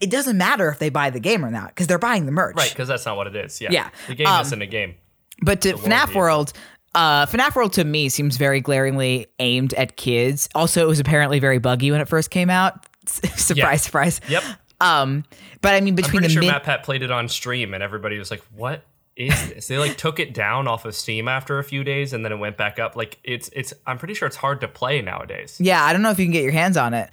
it 0.01 0.11
doesn't 0.11 0.39
matter 0.39 0.69
if 0.69 0.79
they 0.79 0.89
buy 0.89 1.11
the 1.11 1.21
game 1.21 1.45
or 1.45 1.51
not 1.51 1.69
because 1.69 1.87
they're 1.87 1.99
buying 1.99 2.27
the 2.27 2.33
merch. 2.33 2.57
Right, 2.57 2.71
because 2.71 2.89
that's 2.89 3.05
not 3.07 3.17
what 3.17 3.27
it 3.27 3.37
is. 3.37 3.61
Yeah. 3.61 3.71
Yeah. 3.71 3.91
The 4.09 4.15
game 4.15 4.27
Um, 4.27 4.41
isn't 4.43 4.63
a 4.63 4.67
game. 4.67 4.95
But 5.43 5.61
to 5.63 5.75
FNAF. 5.75 6.15
World, 6.15 6.53
uh, 6.95 7.27
FNAF 7.27 7.55
World 7.55 7.73
to 7.75 7.85
me 7.85 8.09
seems 8.09 8.37
very 8.37 8.61
glaringly 8.61 9.27
aimed 9.39 9.75
at 9.75 9.97
kids. 9.97 10.49
Also, 10.55 10.83
it 10.83 10.89
was 10.89 11.01
apparently 11.01 11.39
very 11.39 11.59
buggy 11.59 11.91
when 11.91 12.01
it 12.01 12.09
first 12.09 12.31
came 12.31 12.51
out. 12.51 12.87
surprise, 13.07 13.57
Yeah. 13.57 13.77
surprise. 13.77 14.21
Yep. 14.29 14.43
Um, 14.81 15.25
but 15.61 15.75
I 15.75 15.81
mean, 15.81 15.93
I'm 15.93 15.97
between 15.97 16.21
pretty 16.21 16.27
the 16.29 16.33
sure 16.33 16.43
mid- 16.43 16.53
Matt 16.53 16.63
Pat 16.65 16.83
played 16.83 17.03
it 17.03 17.11
on 17.11 17.29
stream 17.29 17.75
and 17.75 17.83
everybody 17.83 18.19
was 18.19 18.31
like, 18.31 18.43
what 18.55 18.83
is 19.17 19.49
this? 19.51 19.67
they 19.69 19.77
like 19.77 19.99
took 19.99 20.19
it 20.19 20.33
down 20.33 20.67
off 20.67 20.87
of 20.87 20.95
Steam 20.95 21.29
after 21.29 21.59
a 21.59 21.65
few 21.65 21.85
days 21.85 22.13
and 22.15 22.25
then 22.25 22.33
it 22.33 22.39
went 22.39 22.57
back 22.57 22.79
up. 22.79 22.97
Like 22.97 23.19
it's 23.25 23.51
it's 23.55 23.75
I'm 23.87 23.99
pretty 23.99 24.15
sure 24.15 24.27
it's 24.27 24.37
hard 24.37 24.63
to 24.63 24.69
play 24.69 25.03
nowadays. 25.03 25.59
Yeah, 25.61 25.85
I 25.85 25.93
don't 25.93 26.01
know 26.01 26.11
if 26.11 26.19
you 26.19 26.25
can 26.25 26.33
get 26.33 26.43
your 26.43 26.53
hands 26.53 26.79
on 26.79 26.95
it. 26.95 27.11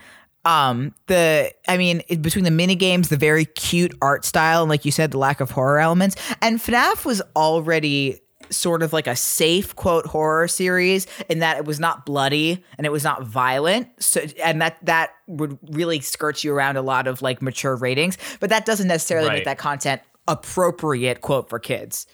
Um, 0.47 0.93
the 1.07 1.51
I 1.67 1.75
mean, 1.75 2.01
between 2.21 2.45
the 2.45 2.51
mini 2.51 2.75
games, 2.75 3.09
the 3.09 3.17
very 3.17 3.43
cute 3.43 3.93
art 4.01 4.23
style, 4.23 4.63
and 4.63 4.69
like 4.69 4.85
you 4.85 4.91
said, 4.91 5.11
the 5.11 5.17
lack 5.17 5.41
of 5.41 5.51
horror 5.51 5.79
elements, 5.79 6.15
and 6.41 6.57
FNAF 6.57 7.03
was 7.03 7.21
already 7.35 8.21
sort 8.49 8.81
of 8.81 8.93
like 8.93 9.07
a 9.07 9.15
safe 9.15 9.75
quote 9.75 10.05
horror 10.05 10.47
series 10.47 11.05
in 11.27 11.39
that 11.39 11.57
it 11.57 11.65
was 11.65 11.81
not 11.81 12.05
bloody 12.05 12.63
and 12.77 12.87
it 12.87 12.91
was 12.91 13.03
not 13.03 13.23
violent. 13.23 13.89
So 14.01 14.21
and 14.41 14.61
that 14.61 14.77
that 14.85 15.09
would 15.27 15.59
really 15.69 15.99
skirt 15.99 16.45
you 16.45 16.53
around 16.53 16.77
a 16.77 16.81
lot 16.81 17.07
of 17.07 17.21
like 17.21 17.41
mature 17.41 17.75
ratings. 17.75 18.17
But 18.39 18.49
that 18.49 18.65
doesn't 18.65 18.87
necessarily 18.87 19.29
make 19.29 19.43
that 19.43 19.57
content 19.57 20.01
appropriate 20.29 21.19
quote 21.19 21.49
for 21.49 21.59
kids. 21.59 22.07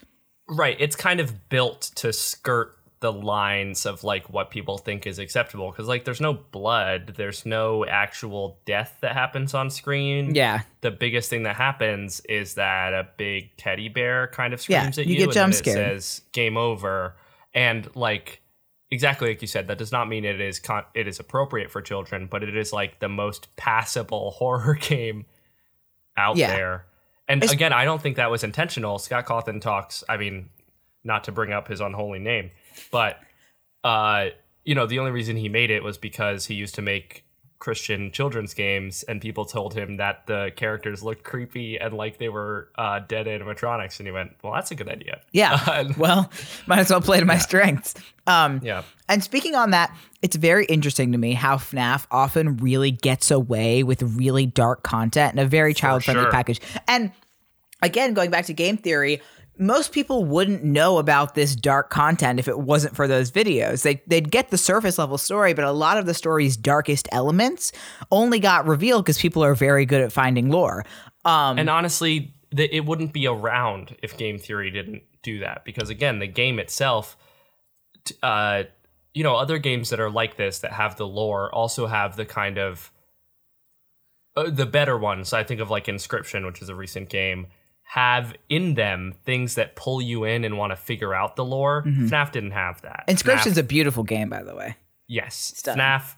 Right. 0.50 0.76
It's 0.80 0.96
kind 0.96 1.20
of 1.20 1.50
built 1.50 1.92
to 1.96 2.12
skirt 2.12 2.76
the 3.04 3.12
lines 3.12 3.86
of 3.86 4.04
like 4.04 4.30
what 4.32 4.50
people 4.50 4.78
think 4.78 5.06
is 5.06 5.20
acceptable 5.20 5.70
because 5.70 5.88
like 5.88 6.06
there's 6.06 6.22
no 6.22 6.34
blood, 6.34 7.14
there's 7.18 7.46
no 7.46 7.86
actual 7.86 8.58
death 8.66 8.98
that 9.02 9.12
happens 9.14 9.54
on 9.54 9.70
screen. 9.70 10.34
yeah 10.34 10.62
the 10.82 10.90
biggest 10.90 11.30
thing 11.30 11.44
that 11.44 11.56
happens 11.58 12.22
is 12.22 12.56
that 12.56 12.94
a 12.94 13.08
big 13.18 13.56
teddy 13.58 13.90
bear 13.90 14.28
kind 14.30 14.54
of 14.54 14.68
Yeah, 14.70 14.80
screams 14.82 14.98
at 15.00 15.06
you 15.06 15.14
you, 15.14 15.18
get 15.20 15.24
and 15.26 15.34
jump 15.34 15.54
scared. 15.54 15.78
it 15.78 16.02
says 16.02 16.22
game 16.32 16.56
over 16.58 17.16
and 17.54 17.94
like 17.96 18.40
exactly 18.90 19.28
like 19.30 19.42
you 19.42 19.48
said, 19.48 19.68
that 19.68 19.78
does 19.78 19.92
not 19.92 20.08
mean 20.08 20.24
it 20.24 20.40
is 20.40 20.60
con- 20.60 20.86
it 20.94 21.08
is 21.08 21.20
appropriate 21.20 21.70
for 21.72 21.82
children, 21.82 22.28
but 22.32 22.42
it 22.44 22.56
is 22.56 22.72
like 22.72 23.00
the 23.00 23.10
most 23.10 23.54
passable 23.58 24.32
horror 24.38 24.76
game 24.76 25.26
out 26.16 26.38
Yeah. 26.38 26.56
there. 26.56 26.86
And 27.28 27.42
It's- 27.44 27.54
again, 27.54 27.74
I 27.74 27.86
don't 27.86 28.02
think 28.02 28.16
that 28.18 28.30
was 28.32 28.44
intentional. 28.44 29.00
Scott 29.00 29.26
Cawthon 29.26 29.60
talks. 29.62 30.04
I 30.08 30.18
mean, 30.18 30.50
not 31.04 31.24
to 31.26 31.32
bring 31.32 31.52
up 31.52 31.68
his 31.68 31.82
unholy 31.82 32.20
name, 32.20 32.52
but 32.92 33.20
uh, 33.84 34.28
you 34.64 34.76
know, 34.76 34.86
the 34.86 35.00
only 35.00 35.12
reason 35.12 35.36
he 35.36 35.50
made 35.50 35.72
it 35.72 35.84
was 35.84 35.98
because 35.98 36.46
he 36.46 36.56
used 36.56 36.76
to 36.76 36.82
make 36.82 37.26
Christian 37.64 38.12
children's 38.12 38.54
games, 38.54 39.04
and 39.04 39.22
people 39.22 39.46
told 39.46 39.74
him 39.74 39.96
that 39.96 40.28
the 40.28 40.52
characters 40.58 41.02
looked 41.02 41.24
creepy 41.24 41.80
and 41.80 41.94
like 41.94 42.18
they 42.18 42.28
were 42.28 42.70
uh, 42.78 43.00
dead 43.00 43.26
animatronics, 43.26 44.00
and 44.00 44.08
he 44.08 44.12
went, 44.12 44.32
"Well, 44.44 44.52
that's 44.52 44.72
a 44.72 44.76
good 44.76 44.90
idea." 44.90 45.22
Yeah. 45.32 45.94
Well, 45.98 46.30
might 46.68 46.80
as 46.80 46.90
well 46.90 47.00
play 47.00 47.20
to 47.22 47.26
my 47.26 47.38
strengths. 47.38 47.94
Um, 48.28 48.60
yeah. 48.64 48.84
And 49.08 49.24
speaking 49.24 49.56
on 49.56 49.72
that, 49.72 49.96
it's 50.22 50.36
very 50.36 50.66
interesting 50.66 51.14
to 51.14 51.18
me 51.18 51.34
how 51.34 51.56
FNAF 51.56 52.06
often 52.12 52.58
really 52.58 52.92
gets 52.92 53.32
away 53.32 53.84
with 53.84 54.02
really 54.02 54.46
dark 54.46 54.84
content 54.84 55.34
in 55.34 55.40
a 55.40 55.48
very 55.48 55.74
child 55.74 56.04
friendly 56.04 56.24
sure. 56.24 56.32
package. 56.32 56.60
And 56.88 57.12
again, 57.82 58.14
going 58.14 58.30
back 58.30 58.46
to 58.48 58.54
game 58.54 58.76
theory, 58.78 59.22
most 59.58 59.92
people 59.92 60.26
wouldn't 60.26 60.64
know 60.64 60.98
about 60.98 61.36
this 61.36 61.56
dark 61.56 61.90
content 61.90 62.40
if 62.40 62.48
it 62.48 62.60
wasn't 62.60 62.96
for 62.96 63.08
those 63.08 63.32
videos. 63.32 63.84
They, 63.84 64.02
they'd 64.08 64.32
get 64.32 64.50
the 64.50 64.58
surface 64.58 64.98
level 64.98 65.18
story, 65.18 65.54
but 65.54 65.64
a 65.64 65.72
lot 65.72 65.98
of 65.98 66.06
the 66.06 66.14
story's 66.14 66.58
darkest 66.58 67.08
elements 67.12 67.72
only 68.12 68.40
got 68.40 68.66
revealed 68.66 69.06
because 69.06 69.20
people 69.20 69.44
are 69.44 69.54
very 69.56 69.86
good 69.86 70.02
at 70.02 70.12
finding 70.12 70.50
lore. 70.50 70.86
Um, 71.24 71.60
And 71.60 71.70
honestly, 71.70 72.34
the, 72.52 72.74
it 72.76 72.86
wouldn't 72.86 73.14
be 73.14 73.28
around 73.28 73.96
if 74.02 74.18
game 74.18 74.40
theory 74.40 74.72
didn't 74.72 75.04
do 75.22 75.40
that 75.40 75.64
because 75.66 75.90
again, 75.90 76.20
the 76.20 76.28
game 76.28 76.60
itself, 76.60 77.16
t- 78.06 78.16
uh, 78.24 78.64
you 79.14 79.24
know, 79.24 79.36
other 79.36 79.60
games 79.60 79.92
that 79.92 80.00
are 80.00 80.10
like 80.10 80.36
this 80.36 80.60
that 80.60 80.74
have 80.74 80.98
the 80.98 81.08
lore 81.08 81.54
also 81.54 81.86
have 81.88 82.16
the 82.16 82.26
kind 82.26 82.58
of 82.58 82.92
uh, 84.36 84.50
the 84.50 84.66
better 84.66 84.98
ones. 84.98 85.32
I 85.32 85.44
think 85.44 85.62
of 85.62 85.70
like 85.70 85.86
Inscryption, 85.86 86.46
which 86.46 86.62
is 86.62 86.70
a 86.70 86.76
recent 86.76 87.10
game, 87.10 87.48
have 87.94 88.34
in 88.50 88.74
them 88.74 89.14
things 89.24 89.54
that 89.54 89.76
pull 89.76 90.02
you 90.02 90.24
in 90.24 90.44
and 90.44 90.58
want 90.58 90.72
to 90.72 90.76
figure 90.76 91.14
out 91.14 91.36
the 91.36 91.46
lore. 91.46 91.84
FNAF 91.84 92.32
didn't 92.32 92.50
have 92.50 92.82
that. 92.82 93.04
Inscryption's 93.08 93.56
FNAF, 93.56 93.60
a 93.60 93.64
beautiful 93.64 94.04
game, 94.04 94.30
by 94.30 94.42
the 94.42 94.56
way. 94.56 94.76
yes. 95.08 95.54
FNAF. 95.64 96.16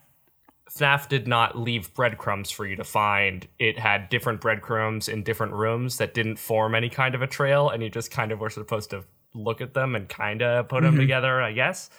FNAF 0.72 1.10
did 1.10 1.28
not 1.28 1.58
leave 1.58 1.94
breadcrumbs 1.94 2.50
for 2.50 2.66
you 2.66 2.78
to 2.78 2.86
find. 2.86 3.46
It 3.60 3.78
had 3.78 4.08
different 4.08 4.40
breadcrumbs 4.40 5.10
in 5.10 5.24
different 5.24 5.52
rooms 5.52 5.98
that 5.98 6.14
didn't 6.14 6.38
form 6.40 6.76
any 6.76 6.88
kind 6.88 7.14
of 7.14 7.22
a 7.22 7.28
trail, 7.28 7.70
and 7.70 7.84
you 7.84 7.90
just 7.90 8.10
kind 8.10 8.32
of 8.32 8.40
were 8.40 8.50
supposed 8.50 8.92
to 8.92 9.04
look 9.34 9.60
at 9.60 9.74
them 9.74 9.96
and 9.96 10.08
kind 10.08 10.42
of 10.42 10.70
put 10.70 10.84
them 10.84 10.96
together, 10.96 11.42
I 11.42 11.52
guess. 11.52 11.90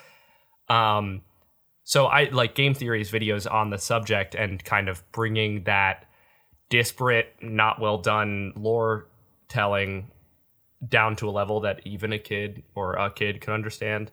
Um, 0.70 1.20
so 1.84 2.06
I 2.06 2.30
like 2.30 2.54
game 2.54 2.72
theories 2.72 3.10
videos 3.10 3.46
on 3.50 3.68
the 3.68 3.78
subject 3.78 4.34
and 4.34 4.64
kind 4.64 4.88
of 4.88 5.02
bringing 5.12 5.64
that 5.64 6.06
disparate, 6.70 7.34
not 7.42 7.78
well 7.78 7.98
done 7.98 8.54
lore 8.56 9.06
telling 9.48 10.10
down 10.86 11.16
to 11.16 11.28
a 11.28 11.30
level 11.32 11.60
that 11.60 11.80
even 11.84 12.12
a 12.12 12.18
kid 12.18 12.62
or 12.74 12.94
a 12.94 13.10
kid 13.10 13.40
can 13.40 13.52
understand. 13.54 14.10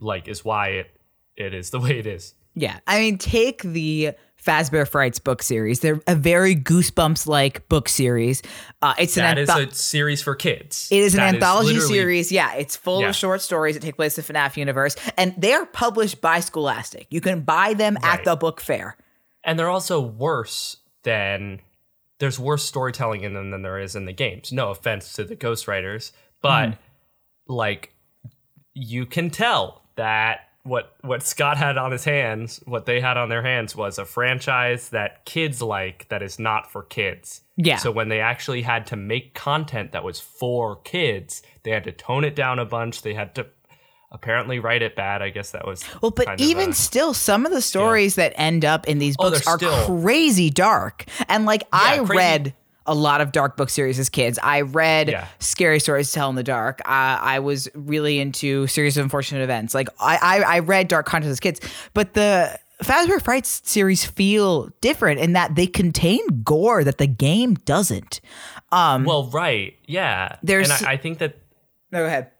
Like 0.00 0.28
is 0.28 0.44
why 0.44 0.68
it 0.68 0.90
it 1.36 1.52
is 1.52 1.70
the 1.70 1.78
way 1.80 1.98
it 1.98 2.06
is. 2.06 2.34
Yeah. 2.54 2.78
I 2.86 2.98
mean, 3.00 3.18
take 3.18 3.62
the 3.62 4.12
Fazbear 4.42 4.88
Frights 4.88 5.18
book 5.18 5.42
series. 5.42 5.80
They're 5.80 6.00
a 6.08 6.14
very 6.14 6.56
Goosebumps 6.56 7.26
like 7.26 7.68
book 7.68 7.88
series. 7.88 8.40
Uh, 8.80 8.94
it's 8.98 9.16
an 9.18 9.24
That 9.24 9.38
is 9.38 9.48
antho- 9.50 9.70
a 9.70 9.74
series 9.74 10.22
for 10.22 10.34
kids. 10.34 10.88
it 10.90 10.98
is 11.00 11.14
an 11.14 11.20
anthology 11.20 11.74
literally- 11.74 11.94
series. 11.94 12.32
Yeah, 12.32 12.54
it's 12.54 12.76
full 12.76 13.02
Yeah. 13.02 13.10
of 13.10 13.16
short 13.16 13.42
stories 13.42 13.74
that 13.76 13.80
take 13.82 13.96
place 13.96 14.16
in 14.16 14.24
the 14.24 14.32
FNAF 14.32 14.56
universe, 14.56 14.96
and 15.18 15.34
they 15.36 15.52
are 15.52 15.66
published 15.66 16.20
by 16.22 16.40
Scholastic. 16.40 17.06
You 17.10 17.20
can 17.20 17.42
buy 17.42 17.74
them 17.74 17.98
at 18.02 18.24
the 18.24 18.34
book 18.36 18.60
fair. 18.60 18.96
and 19.44 19.58
they're 19.58 19.68
also 19.70 20.00
worse 20.00 20.78
than 21.04 21.60
there's 22.18 22.38
worse 22.38 22.64
storytelling 22.64 23.22
in 23.22 23.34
them 23.34 23.50
than 23.50 23.62
there 23.62 23.78
is 23.78 23.94
in 23.94 24.04
the 24.04 24.12
games. 24.12 24.52
No 24.52 24.70
offense 24.70 25.12
to 25.14 25.24
the 25.24 25.36
ghostwriters, 25.36 26.12
but 26.42 26.70
hmm. 26.70 26.74
like 27.46 27.92
you 28.74 29.06
can 29.06 29.30
tell 29.30 29.82
that 29.96 30.40
what 30.62 30.94
what 31.00 31.22
Scott 31.22 31.56
had 31.56 31.78
on 31.78 31.92
his 31.92 32.04
hands, 32.04 32.60
what 32.66 32.86
they 32.86 33.00
had 33.00 33.16
on 33.16 33.28
their 33.28 33.42
hands 33.42 33.74
was 33.74 33.98
a 33.98 34.04
franchise 34.04 34.90
that 34.90 35.24
kids 35.24 35.62
like 35.62 36.08
that 36.08 36.22
is 36.22 36.38
not 36.38 36.70
for 36.70 36.82
kids. 36.82 37.42
Yeah. 37.56 37.76
So 37.76 37.90
when 37.90 38.08
they 38.08 38.20
actually 38.20 38.62
had 38.62 38.86
to 38.88 38.96
make 38.96 39.34
content 39.34 39.92
that 39.92 40.04
was 40.04 40.20
for 40.20 40.76
kids, 40.76 41.42
they 41.62 41.70
had 41.70 41.84
to 41.84 41.92
tone 41.92 42.24
it 42.24 42.36
down 42.36 42.58
a 42.58 42.64
bunch. 42.64 43.02
They 43.02 43.14
had 43.14 43.34
to 43.36 43.46
apparently 44.10 44.58
write 44.58 44.82
it 44.82 44.96
bad. 44.96 45.22
I 45.22 45.30
guess 45.30 45.50
that 45.52 45.66
was 45.66 45.84
Well, 46.00 46.10
but 46.10 46.40
even 46.40 46.70
a- 46.70 46.74
still, 46.74 47.12
some 47.14 47.44
of 47.46 47.52
the 47.52 47.60
stories 47.62 48.14
that 48.16 48.32
end 48.36 48.64
up 48.64 48.86
in 48.88 48.98
these 48.98 49.16
Oh, 49.18 49.30
books 49.30 49.44
they're 49.44 49.56
still- 49.58 49.86
crazy 50.00 50.50
dark. 50.50 51.04
And 51.28 51.44
like, 51.44 51.64
I 51.72 51.98
crazy. 51.98 52.12
read 52.16 52.54
a 52.86 52.94
lot 52.94 53.20
of 53.20 53.32
dark 53.32 53.56
book 53.58 53.68
series 53.68 53.98
as 53.98 54.08
kids. 54.08 54.38
I 54.42 54.62
read 54.62 55.08
Yeah. 55.10 55.26
Scary 55.40 55.78
Stories 55.78 56.08
to 56.08 56.14
Tell 56.14 56.30
in 56.30 56.36
the 56.36 56.42
Dark. 56.42 56.80
Uh, 56.86 56.88
I 57.20 57.38
was 57.40 57.68
really 57.74 58.18
into 58.18 58.66
Series 58.66 58.96
of 58.96 59.02
Unfortunate 59.04 59.42
Events. 59.42 59.74
Like, 59.74 59.88
I, 60.00 60.16
I, 60.16 60.38
I 60.56 60.58
read 60.60 60.88
dark 60.88 61.04
content 61.04 61.30
as 61.30 61.38
kids. 61.38 61.60
But 61.92 62.14
the 62.14 62.58
Fazbear 62.82 63.20
Frights 63.20 63.60
series 63.66 64.06
feel 64.06 64.70
different 64.80 65.20
in 65.20 65.34
that 65.34 65.54
they 65.54 65.66
contain 65.66 66.20
gore 66.42 66.82
that 66.82 66.96
the 66.96 67.06
game 67.06 67.54
doesn't. 67.66 68.22
Um, 68.72 69.04
well, 69.04 69.28
right, 69.32 69.74
yeah. 69.84 70.36
There's- 70.42 70.70
and 70.80 70.88
I, 70.88 70.92
I 70.92 70.96
think 70.96 71.18
that 71.18 71.36
no, 71.92 71.98
go 72.00 72.06
ahead. 72.06 72.30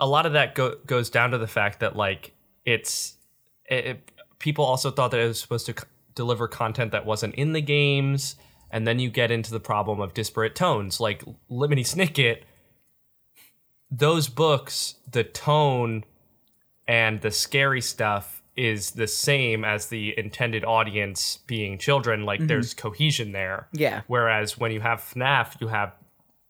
A 0.00 0.06
lot 0.06 0.26
of 0.26 0.32
that 0.34 0.54
go- 0.54 0.76
goes 0.86 1.10
down 1.10 1.30
to 1.32 1.38
the 1.38 1.46
fact 1.46 1.80
that 1.80 1.96
like 1.96 2.32
it's 2.64 3.16
it, 3.68 3.86
it- 3.86 4.12
people 4.38 4.64
also 4.64 4.90
thought 4.90 5.10
that 5.10 5.20
it 5.20 5.26
was 5.26 5.40
supposed 5.40 5.66
to 5.66 5.72
c- 5.72 5.84
deliver 6.14 6.46
content 6.46 6.92
that 6.92 7.04
wasn't 7.04 7.34
in 7.34 7.52
the 7.52 7.60
games 7.60 8.36
and 8.70 8.86
then 8.86 8.98
you 8.98 9.10
get 9.10 9.30
into 9.30 9.50
the 9.50 9.60
problem 9.60 10.00
of 10.00 10.14
disparate 10.14 10.54
tones 10.54 11.00
like 11.00 11.24
lemony 11.50 11.80
snicket. 11.84 12.42
Those 13.90 14.28
books 14.28 14.96
the 15.10 15.24
tone 15.24 16.04
and 16.86 17.20
the 17.20 17.30
scary 17.30 17.80
stuff 17.80 18.42
is 18.56 18.90
the 18.92 19.06
same 19.06 19.64
as 19.64 19.86
the 19.86 20.18
intended 20.18 20.64
audience 20.64 21.38
being 21.46 21.78
children 21.78 22.24
like 22.24 22.40
mm-hmm. 22.40 22.48
there's 22.48 22.74
cohesion 22.74 23.32
there. 23.32 23.68
Yeah. 23.72 24.02
whereas 24.08 24.58
when 24.58 24.72
you 24.72 24.80
have 24.80 25.00
fnaf 25.00 25.60
you 25.60 25.68
have 25.68 25.92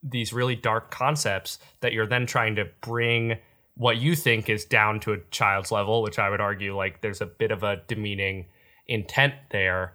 these 0.02 0.32
really 0.32 0.54
dark 0.56 0.90
concepts 0.90 1.58
that 1.80 1.92
you're 1.92 2.06
then 2.06 2.26
trying 2.26 2.56
to 2.56 2.66
bring 2.80 3.38
what 3.74 3.96
you 3.96 4.14
think 4.16 4.48
is 4.48 4.64
down 4.64 5.00
to 5.00 5.12
a 5.12 5.18
child's 5.30 5.70
level, 5.70 6.02
which 6.02 6.18
I 6.18 6.30
would 6.30 6.40
argue 6.40 6.76
like 6.76 7.00
there's 7.00 7.20
a 7.20 7.26
bit 7.26 7.50
of 7.50 7.62
a 7.62 7.82
demeaning 7.86 8.46
intent 8.86 9.34
there, 9.50 9.94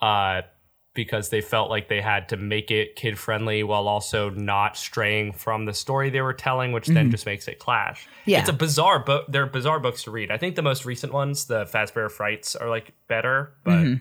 uh, 0.00 0.42
because 0.94 1.28
they 1.30 1.40
felt 1.40 1.70
like 1.70 1.88
they 1.88 2.00
had 2.00 2.28
to 2.28 2.36
make 2.36 2.70
it 2.70 2.94
kid 2.94 3.18
friendly 3.18 3.64
while 3.64 3.88
also 3.88 4.30
not 4.30 4.76
straying 4.76 5.32
from 5.32 5.64
the 5.64 5.74
story 5.74 6.08
they 6.08 6.20
were 6.20 6.32
telling, 6.32 6.70
which 6.70 6.86
then 6.86 7.10
just 7.10 7.26
makes 7.26 7.48
it 7.48 7.58
clash. 7.58 8.06
Yeah. 8.26 8.40
it's 8.40 8.48
a 8.48 8.52
bizarre 8.52 9.00
book. 9.00 9.26
They're 9.28 9.46
bizarre 9.46 9.80
books 9.80 10.04
to 10.04 10.12
read. 10.12 10.30
I 10.30 10.38
think 10.38 10.54
the 10.54 10.62
most 10.62 10.84
recent 10.84 11.12
ones, 11.12 11.46
the 11.46 11.64
Fazbear 11.64 12.10
Frights, 12.10 12.54
are 12.54 12.70
like 12.70 12.92
better, 13.08 13.54
but 13.64 13.98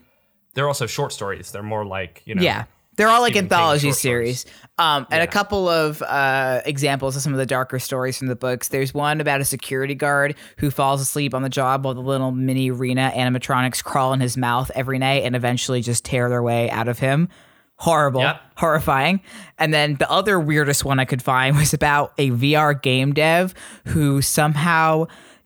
they're 0.54 0.68
also 0.68 0.86
short 0.86 1.12
stories. 1.12 1.52
They're 1.52 1.64
more 1.64 1.84
like 1.84 2.22
you 2.26 2.36
know, 2.36 2.44
Yeah. 2.44 2.66
They're 2.96 3.08
all 3.10 3.22
like 3.22 3.34
Stephen 3.34 3.46
anthology 3.46 3.92
series. 3.92 4.46
Um, 4.78 5.06
and 5.12 5.22
a 5.22 5.28
couple 5.28 5.68
of 5.70 6.02
uh, 6.02 6.62
examples 6.66 7.16
of 7.16 7.22
some 7.22 7.32
of 7.34 7.38
the 7.40 7.46
darker 7.46 7.78
stories 7.80 8.18
from 8.18 8.28
the 8.28 8.36
books. 8.36 8.70
There's 8.70 8.94
one 8.94 9.22
about 9.22 9.40
a 9.42 9.46
security 9.46 9.96
guard 9.96 10.36
who 10.58 10.72
falls 10.72 11.00
asleep 11.02 11.34
on 11.34 11.44
the 11.44 11.50
job 11.50 11.86
while 11.86 11.94
the 11.94 12.02
little 12.02 12.32
Minireena 12.32 13.14
animatronics 13.14 13.84
crawl 13.84 14.14
in 14.14 14.20
his 14.20 14.36
mouth 14.38 14.72
every 14.74 14.98
night 15.00 15.24
and 15.24 15.36
eventually 15.36 15.82
just 15.82 16.06
tear 16.06 16.28
their 16.30 16.42
way 16.42 16.70
out 16.72 16.88
of 16.88 16.98
him. 17.00 17.30
Horrible, 17.78 18.22
Yep. 18.22 18.42
horrifying. 18.58 19.22
And 19.60 19.74
then 19.74 19.96
the 19.96 20.10
other 20.10 20.40
weirdest 20.40 20.86
one 20.86 21.00
I 21.00 21.06
could 21.06 21.22
find 21.22 21.56
was 21.58 21.74
about 21.74 22.14
a 22.18 22.32
VR 22.32 22.80
game 22.80 23.14
dev 23.14 23.54
who 23.88 24.22
somehow 24.22 25.06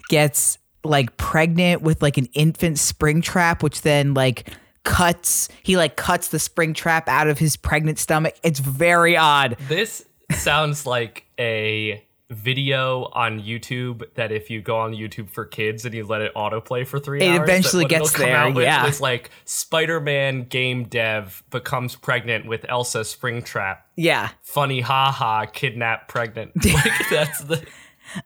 gets 0.09 0.57
like 0.83 1.17
pregnant 1.17 1.81
with 1.81 2.01
like 2.01 2.17
an 2.17 2.27
infant 2.33 2.77
Springtrap, 2.77 3.61
which 3.61 3.81
then 3.81 4.13
like 4.13 4.49
cuts 4.87 5.49
he 5.63 5.77
like 5.77 5.95
cuts 5.97 6.29
the 6.29 6.37
Springtrap 6.37 7.07
out 7.07 7.27
of 7.27 7.37
his 7.37 7.57
pregnant 7.57 7.99
stomach. 7.99 8.35
It's 8.41 8.59
very 8.59 9.17
odd. 9.17 9.57
This 9.67 10.05
sounds 10.31 10.85
like 10.85 11.25
a 11.37 12.03
video 12.29 13.05
on 13.13 13.39
YouTube 13.41 14.03
that 14.15 14.31
if 14.31 14.49
you 14.49 14.61
go 14.61 14.77
on 14.77 14.91
YouTube 14.91 15.29
for 15.29 15.45
kids 15.45 15.85
and 15.85 15.93
you 15.93 16.05
let 16.05 16.21
it 16.21 16.33
autoplay 16.35 16.85
for 16.85 16.99
three 16.99 17.21
It 17.21 17.29
hours, 17.29 17.49
eventually 17.49 17.85
gets 17.85 18.11
there, 18.13 18.35
out 18.35 18.53
with 18.53 18.65
yeah. 18.65 18.85
is 18.87 18.99
like 18.99 19.29
Spider-Man 19.45 20.43
game 20.43 20.85
dev 20.85 21.43
becomes 21.51 21.95
pregnant 21.95 22.45
with 22.45 22.65
Elsa 22.67 23.01
Springtrap. 23.01 23.77
Yeah. 23.95 24.29
Funny 24.41 24.81
haha, 24.81 25.45
kidnap 25.45 26.07
pregnant. 26.07 26.51
like 26.65 27.09
that's 27.09 27.43
the 27.43 27.65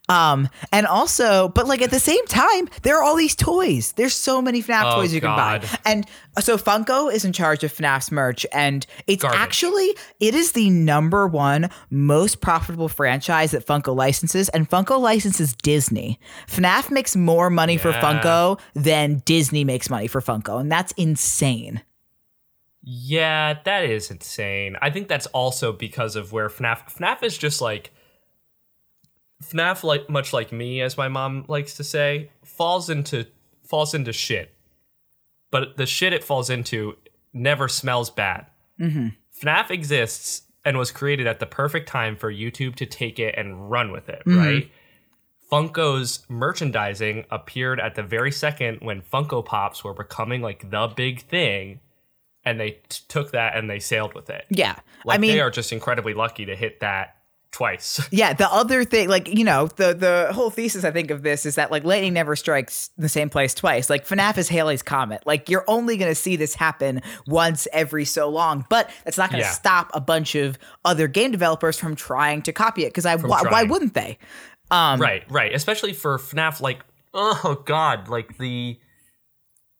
Um, 0.09 0.49
and 0.71 0.85
also, 0.85 1.49
but 1.49 1.67
like 1.67 1.81
at 1.81 1.91
the 1.91 1.99
same 1.99 2.25
time, 2.27 2.67
there 2.83 2.97
are 2.97 3.03
all 3.03 3.15
these 3.15 3.35
toys. 3.35 3.91
There's 3.93 4.13
so 4.15 4.41
many 4.41 4.61
FNAF 4.61 4.93
Oh, 4.93 4.95
toys 5.01 5.13
you 5.13 5.21
can 5.21 5.35
buy. 5.35 5.63
And 5.85 6.05
so 6.39 6.57
Funko 6.57 7.11
is 7.13 7.25
in 7.25 7.33
charge 7.33 7.63
of 7.63 7.73
FNAF's 7.73 8.11
merch, 8.11 8.45
and 8.53 8.85
it's 9.07 9.23
Garbage. 9.23 9.39
actually 9.39 9.95
it 10.19 10.33
is 10.35 10.51
the 10.53 10.69
number 10.69 11.27
one 11.27 11.69
most 11.89 12.41
profitable 12.41 12.89
franchise 12.89 13.51
that 13.51 13.65
Funko 13.65 13.95
licenses, 13.95 14.49
and 14.49 14.69
Funko 14.69 14.99
licenses 14.99 15.53
Disney. 15.53 16.19
FNAF 16.47 16.91
makes 16.91 17.15
more 17.15 17.49
money 17.49 17.77
for 17.77 17.91
Funko 17.91 18.59
than 18.73 19.21
Disney 19.25 19.63
makes 19.63 19.89
money 19.89 20.07
for 20.07 20.21
Funko, 20.21 20.59
and 20.59 20.71
that's 20.71 20.91
insane. 20.93 21.81
Yeah, 22.83 23.59
that 23.63 23.85
is 23.85 24.09
insane. 24.09 24.75
I 24.81 24.89
think 24.89 25.07
that's 25.07 25.27
also 25.27 25.71
because 25.71 26.15
of 26.15 26.31
where 26.31 26.49
FNAF 26.49 26.91
FNAF 26.97 27.21
is 27.23 27.37
just 27.37 27.61
like 27.61 27.91
FNAF 29.41 29.83
like 29.83 30.09
much 30.09 30.33
like 30.33 30.51
me 30.51 30.81
as 30.81 30.97
my 30.97 31.07
mom 31.07 31.45
likes 31.47 31.75
to 31.75 31.83
say, 31.83 32.29
falls 32.43 32.89
into 32.89 33.25
falls 33.63 33.93
into 33.93 34.13
shit. 34.13 34.53
But 35.49 35.77
the 35.77 35.85
shit 35.85 36.13
it 36.13 36.23
falls 36.23 36.49
into 36.49 36.97
never 37.33 37.67
smells 37.67 38.09
bad. 38.09 38.47
Mm-hmm. 38.79 39.07
FNAF 39.41 39.71
exists 39.71 40.43
and 40.63 40.77
was 40.77 40.91
created 40.91 41.27
at 41.27 41.39
the 41.39 41.45
perfect 41.45 41.89
time 41.89 42.15
for 42.15 42.31
YouTube 42.31 42.75
to 42.75 42.85
take 42.85 43.19
it 43.19 43.35
and 43.37 43.69
run 43.71 43.91
with 43.91 44.09
it, 44.09 44.21
right? 44.25 44.69
Funko's 45.51 46.25
merchandising 46.29 47.25
appeared 47.29 47.79
at 47.79 47.95
the 47.95 48.03
very 48.03 48.31
second 48.31 48.77
when 48.81 49.01
Funko 49.01 49.43
Pops 49.43 49.83
were 49.83 49.93
becoming 49.93 50.41
like 50.41 50.69
the 50.69 50.87
big 50.95 51.23
thing, 51.23 51.81
and 52.45 52.59
they 52.59 52.71
t- 52.87 53.03
took 53.09 53.31
that 53.31 53.57
and 53.57 53.69
they 53.69 53.79
sailed 53.79 54.13
with 54.13 54.29
it. 54.29 54.45
Yeah, 54.49 54.77
Like 55.03 55.17
I 55.17 55.21
mean, 55.21 55.31
they 55.31 55.41
are 55.41 55.51
just 55.51 55.73
incredibly 55.73 56.13
lucky 56.13 56.45
to 56.45 56.55
hit 56.55 56.79
that 56.79 57.17
twice. 57.51 57.99
Yeah, 58.11 58.33
the 58.33 58.51
other 58.51 58.83
thing, 58.83 59.09
like 59.09 59.27
you 59.27 59.43
know, 59.43 59.67
the 59.67 59.93
the 59.93 60.33
whole 60.33 60.49
thesis 60.49 60.83
I 60.83 60.91
think 60.91 61.11
of 61.11 61.21
this 61.21 61.45
is 61.45 61.55
that 61.55 61.71
like 61.71 61.83
lightning 61.83 62.13
never 62.13 62.35
strikes 62.35 62.89
the 62.97 63.09
same 63.09 63.29
place 63.29 63.53
twice. 63.53 63.89
Like 63.89 64.07
FNAF 64.07 64.37
is 64.37 64.47
Halley's 64.49 64.81
comet. 64.83 65.23
Like 65.25 65.49
you're 65.49 65.65
only 65.67 65.97
going 65.97 66.11
to 66.11 66.15
see 66.15 66.35
this 66.35 66.55
happen 66.55 67.01
once 67.27 67.67
every 67.73 68.05
so 68.05 68.29
long, 68.29 68.65
but 68.69 68.89
that's 69.03 69.17
not 69.17 69.31
going 69.31 69.41
to 69.41 69.47
Yeah. 69.47 69.51
stop 69.53 69.91
a 69.93 70.01
bunch 70.01 70.35
of 70.35 70.57
other 70.85 71.07
game 71.07 71.31
developers 71.31 71.77
from 71.77 71.95
trying 71.95 72.41
to 72.43 72.53
copy 72.53 72.83
it. 72.83 72.89
Because 72.89 73.05
I 73.05 73.15
why, 73.15 73.41
why 73.43 73.63
wouldn't 73.63 73.93
they? 73.93 74.17
Um, 74.69 74.99
right, 75.01 75.23
right. 75.29 75.53
Especially 75.53 75.93
for 75.93 76.17
FNAF, 76.17 76.61
like, 76.61 76.79
oh 77.13 77.61
god, 77.65 78.07
like 78.07 78.37
the. 78.37 78.79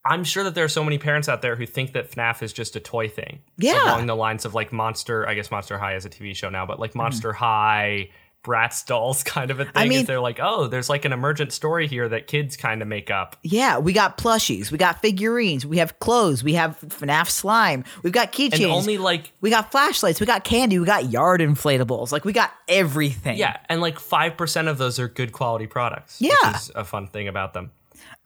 I'm 0.03 0.23
sure 0.23 0.43
that 0.43 0.55
there 0.55 0.65
are 0.65 0.69
so 0.69 0.83
many 0.83 0.97
parents 0.97 1.29
out 1.29 1.41
there 1.43 1.55
who 1.55 1.65
think 1.67 1.93
that 1.93 2.09
FNAF 2.11 2.41
is 2.41 2.53
just 2.53 2.75
a 2.75 2.79
toy 2.79 3.07
thing. 3.07 3.39
Yeah. 3.57 3.83
Along 3.83 4.07
the 4.07 4.15
lines 4.15 4.45
of 4.45 4.53
like 4.55 4.71
Monster, 4.73 5.27
I 5.27 5.35
guess 5.35 5.51
Monster 5.51 5.77
High 5.77 5.95
is 5.95 6.05
a 6.05 6.09
TV 6.09 6.35
show 6.35 6.49
now, 6.49 6.65
but 6.65 6.73
Mm-hmm. 6.73 6.81
like 6.81 6.95
Monster 6.95 7.33
High, 7.33 8.09
Bratz 8.43 8.83
dolls 8.83 9.21
kind 9.35 9.51
of 9.51 9.59
a 9.59 9.65
thing. 9.65 9.73
I 9.75 9.87
mean- 9.87 10.05
they're 10.07 10.19
like, 10.19 10.39
oh, 10.41 10.65
there's 10.65 10.89
like 10.89 11.05
an 11.05 11.13
emergent 11.13 11.51
story 11.53 11.87
here 11.87 12.09
that 12.09 12.25
kids 12.25 12.57
kind 12.57 12.81
of 12.81 12.87
make 12.87 13.11
up. 13.11 13.35
Yeah, 13.43 13.77
we 13.77 13.93
got 13.93 14.17
plushies, 14.17 14.71
we 14.71 14.79
got 14.79 14.99
figurines, 15.03 15.67
we 15.67 15.77
have 15.77 15.99
clothes, 15.99 16.43
we 16.43 16.55
have 16.55 16.79
FNAF 16.79 17.29
slime, 17.29 17.83
we've 18.01 18.11
got 18.11 18.35
And 18.39 18.51
keychains, 18.53 18.71
only 18.71 18.97
like 18.97 19.31
we 19.41 19.51
got 19.51 19.71
flashlights, 19.71 20.19
we 20.19 20.25
got 20.25 20.43
candy, 20.43 20.79
we 20.79 20.85
got 20.87 21.11
yard 21.11 21.41
inflatables. 21.41 22.11
Like 22.11 22.25
we 22.25 22.33
got 22.33 22.51
everything. 22.67 23.37
Yeah, 23.37 23.57
and 23.69 23.79
like 23.81 23.99
five 23.99 24.35
percent 24.35 24.67
of 24.67 24.79
those 24.79 24.97
are 24.97 25.07
good 25.07 25.31
quality 25.31 25.67
products. 25.67 26.19
Yeah. 26.19 26.31
which 26.47 26.55
is 26.55 26.71
a 26.73 26.83
fun 26.83 27.05
thing 27.05 27.27
about 27.27 27.53
them. 27.53 27.69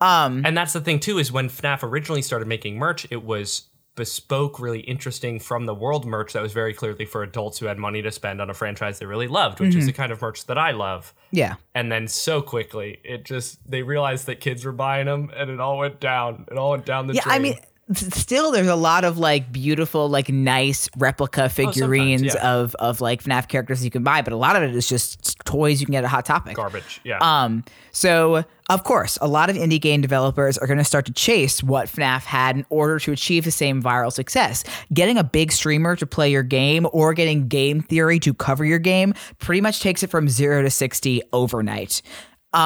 Um, 0.02 0.44
and 0.46 0.56
that's 0.58 0.74
the 0.74 0.82
thing 0.82 1.00
too 1.00 1.18
is 1.20 1.32
when 1.32 1.48
FNAF 1.50 1.84
originally 1.84 2.22
started 2.22 2.48
making 2.48 2.78
merch, 2.78 3.08
it 3.10 3.24
was 3.24 3.70
bespoke, 3.96 4.60
really 4.60 4.82
interesting 4.82 5.40
from 5.40 5.66
the 5.66 5.74
world 5.74 6.06
merch 6.06 6.34
that 6.34 6.42
was 6.44 6.52
very 6.52 6.74
clearly 6.74 7.06
for 7.06 7.24
adults 7.24 7.60
who 7.60 7.66
had 7.68 7.78
money 7.78 8.02
to 8.02 8.12
spend 8.12 8.42
on 8.42 8.50
a 8.50 8.54
franchise 8.54 9.00
they 9.00 9.06
really 9.06 9.28
loved, 9.30 9.62
which 9.62 9.70
Mm-hmm. 9.70 9.80
is 9.80 9.86
the 9.86 9.94
kind 9.94 10.12
of 10.12 10.22
merch 10.22 10.46
that 10.48 10.58
I 10.58 10.72
love. 10.72 11.14
yeah. 11.32 11.56
And 11.74 11.90
then 11.90 12.10
so 12.10 12.42
quickly, 12.42 13.00
it 13.06 13.24
just 13.24 13.58
they 13.70 13.84
realized 13.84 14.26
that 14.26 14.42
kids 14.42 14.66
were 14.66 14.74
buying 14.74 15.06
them, 15.06 15.32
and 15.36 15.50
it 15.50 15.62
all 15.62 15.78
went 15.78 16.02
down. 16.02 16.46
It 16.52 16.58
all 16.58 16.72
went 16.72 16.86
down 16.86 17.08
the 17.08 17.14
Yeah, 17.14 17.22
drain. 17.24 17.36
I 17.36 17.40
mean, 17.40 17.58
still 17.94 18.52
there's 18.52 18.68
a 18.68 18.76
lot 18.76 19.04
of 19.04 19.18
like 19.18 19.52
beautiful, 19.52 20.10
like 20.10 20.30
nice 20.30 20.90
replica 20.98 21.50
figurines 21.50 22.24
Oh, 22.24 22.26
yeah. 22.26 22.52
of 22.54 22.76
of 22.76 23.02
like 23.02 23.24
FNAF 23.24 23.48
characters 23.48 23.84
you 23.86 23.92
can 23.92 24.04
buy, 24.04 24.22
but 24.22 24.34
a 24.34 24.38
lot 24.38 24.56
of 24.56 24.64
it 24.64 24.76
is 24.76 24.88
just 24.90 25.38
toys 25.46 25.80
you 25.80 25.86
can 25.86 25.94
get 25.94 26.04
at 26.04 26.10
Hot 26.10 26.26
Topic. 26.26 26.56
garbage. 26.56 27.00
Yeah. 27.04 27.20
Um, 27.20 27.64
so 27.92 28.44
of 28.70 28.84
course, 28.84 29.20
a 29.22 29.28
lot 29.28 29.52
of 29.52 29.56
indie 29.56 29.80
game 29.80 30.02
developers 30.02 30.58
are 30.58 30.66
going 30.66 30.80
to 30.80 30.84
start 30.84 31.06
to 31.06 31.14
chase 31.14 31.62
what 31.62 31.88
FNAF 31.88 32.24
had 32.24 32.58
in 32.58 32.66
order 32.72 32.98
to 32.98 33.12
achieve 33.12 33.46
the 33.46 33.52
same 33.52 33.84
viral 33.84 34.12
success. 34.12 34.64
Getting 34.92 35.18
a 35.20 35.24
big 35.24 35.52
streamer 35.52 35.96
to 35.98 36.08
play 36.08 36.32
your 36.32 36.42
game 36.44 36.88
or 36.92 37.14
getting 37.14 37.48
game 37.48 37.82
theory 37.82 38.20
to 38.22 38.34
cover 38.34 38.66
your 38.66 38.80
game 38.80 39.14
pretty 39.38 39.62
much 39.62 39.82
takes 39.82 40.02
it 40.02 40.10
from 40.10 40.28
zero 40.28 40.64
to 40.64 40.72
sixty 40.72 41.22
overnight. 41.34 42.02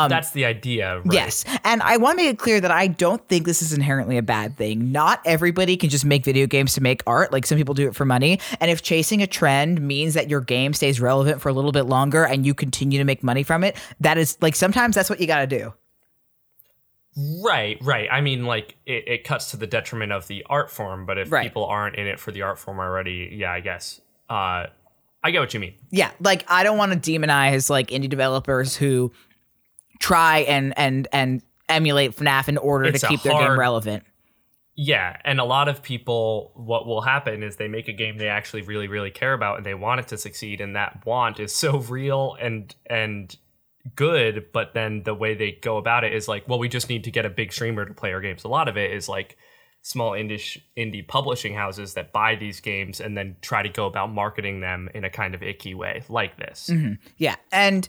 That's 0.07 0.31
the 0.31 0.45
idea. 0.45 0.97
Right? 0.99 1.13
Yes. 1.13 1.45
And 1.63 1.81
I 1.81 1.97
want 1.97 2.17
to 2.17 2.23
make 2.23 2.33
it 2.33 2.37
clear 2.39 2.61
that 2.61 2.71
I 2.71 2.87
don't 2.87 3.25
think 3.27 3.45
this 3.45 3.61
is 3.61 3.73
inherently 3.73 4.17
a 4.17 4.21
bad 4.21 4.55
thing. 4.57 4.91
Not 4.91 5.21
everybody 5.25 5.75
can 5.77 5.89
just 5.89 6.05
make 6.05 6.23
video 6.23 6.47
games 6.47 6.73
to 6.73 6.81
make 6.81 7.01
art. 7.07 7.31
Like 7.31 7.45
some 7.45 7.57
people 7.57 7.73
do 7.73 7.87
it 7.87 7.95
for 7.95 8.05
money. 8.05 8.39
And 8.59 8.69
if 8.69 8.81
chasing 8.81 9.21
a 9.21 9.27
trend 9.27 9.81
means 9.81 10.13
that 10.13 10.29
your 10.29 10.41
game 10.41 10.73
stays 10.73 11.01
relevant 11.01 11.41
for 11.41 11.49
a 11.49 11.53
little 11.53 11.71
bit 11.71 11.83
longer 11.83 12.23
and 12.23 12.45
you 12.45 12.53
continue 12.53 12.99
to 12.99 13.05
make 13.05 13.23
money 13.23 13.43
from 13.43 13.63
it, 13.63 13.75
that 13.99 14.17
is 14.17 14.37
like 14.41 14.55
sometimes 14.55 14.95
that's 14.95 15.09
what 15.09 15.19
you 15.19 15.27
got 15.27 15.39
to 15.39 15.47
do. 15.47 15.73
Right, 17.43 17.77
right. 17.81 18.07
I 18.11 18.21
mean, 18.21 18.45
like 18.45 18.75
it, 18.85 19.07
it 19.07 19.23
cuts 19.23 19.51
to 19.51 19.57
the 19.57 19.67
detriment 19.67 20.11
of 20.11 20.27
the 20.27 20.45
art 20.49 20.69
form, 20.71 21.05
but 21.05 21.17
if 21.17 21.31
Right. 21.31 21.43
people 21.43 21.65
aren't 21.65 21.95
in 21.95 22.07
it 22.07 22.19
for 22.19 22.31
the 22.31 22.43
art 22.43 22.59
form 22.59 22.79
already, 22.79 23.29
yeah, 23.33 23.51
I 23.51 23.59
guess. 23.59 23.99
Uh, 24.29 24.67
I 25.21 25.31
get 25.31 25.39
what 25.39 25.53
you 25.53 25.59
mean. 25.59 25.73
Yeah. 25.91 26.11
Like 26.21 26.45
I 26.47 26.63
don't 26.63 26.77
want 26.77 26.91
to 27.03 27.11
demonize 27.11 27.69
like 27.69 27.89
indie 27.89 28.09
developers 28.09 28.75
who 28.77 29.11
try 29.99 30.39
and 30.39 30.77
and 30.77 31.07
and 31.11 31.41
emulate 31.67 32.15
FNAF 32.15 32.47
in 32.47 32.57
order 32.57 32.85
It's 32.85 33.01
to 33.01 33.07
keep 33.07 33.21
their 33.21 33.33
game 33.33 33.59
relevant. 33.59 34.03
Yeah, 34.81 35.17
and 35.25 35.41
a 35.41 35.43
lot 35.43 35.67
of 35.67 35.83
people, 35.83 36.53
what 36.55 36.87
will 36.87 37.01
happen 37.01 37.43
is 37.43 37.57
they 37.57 37.67
make 37.67 37.89
a 37.89 37.93
game 37.93 38.17
they 38.17 38.29
actually 38.29 38.61
really, 38.61 38.87
really 38.87 39.11
care 39.11 39.33
about, 39.33 39.57
and 39.57 39.65
they 39.65 39.73
want 39.73 39.99
it 39.99 40.07
to 40.07 40.17
succeed, 40.17 40.61
and 40.61 40.75
that 40.77 41.05
want 41.05 41.39
is 41.39 41.53
so 41.53 41.79
real 41.79 42.37
and 42.39 42.73
and 42.85 43.35
good. 43.95 44.45
But 44.53 44.73
then 44.73 45.03
the 45.03 45.13
way 45.13 45.35
they 45.35 45.51
go 45.51 45.77
about 45.77 46.05
it 46.05 46.13
is 46.13 46.29
like, 46.29 46.47
well, 46.47 46.59
we 46.59 46.69
just 46.69 46.87
need 46.87 47.03
to 47.03 47.11
get 47.11 47.25
a 47.25 47.29
big 47.29 47.51
streamer 47.51 47.85
to 47.85 47.93
play 47.93 48.13
our 48.13 48.21
games. 48.21 48.45
A 48.45 48.47
lot 48.47 48.69
of 48.69 48.77
it 48.77 48.91
is 48.91 49.09
like 49.09 49.37
small 49.81 50.11
indie 50.11 50.61
indie 50.77 51.05
publishing 51.05 51.53
houses 51.53 51.93
that 51.95 52.13
buy 52.13 52.35
these 52.35 52.61
games 52.61 53.01
and 53.01 53.17
then 53.17 53.35
try 53.41 53.61
to 53.61 53.69
go 53.69 53.85
about 53.85 54.11
marketing 54.11 54.61
them 54.61 54.89
in 54.93 55.03
a 55.03 55.09
kind 55.09 55.35
of 55.35 55.43
icky 55.43 55.73
way, 55.73 56.03
like 56.07 56.37
this. 56.37 56.69
Mm-hmm. 56.71 56.93
Yeah. 57.17 57.35
And 57.51 57.87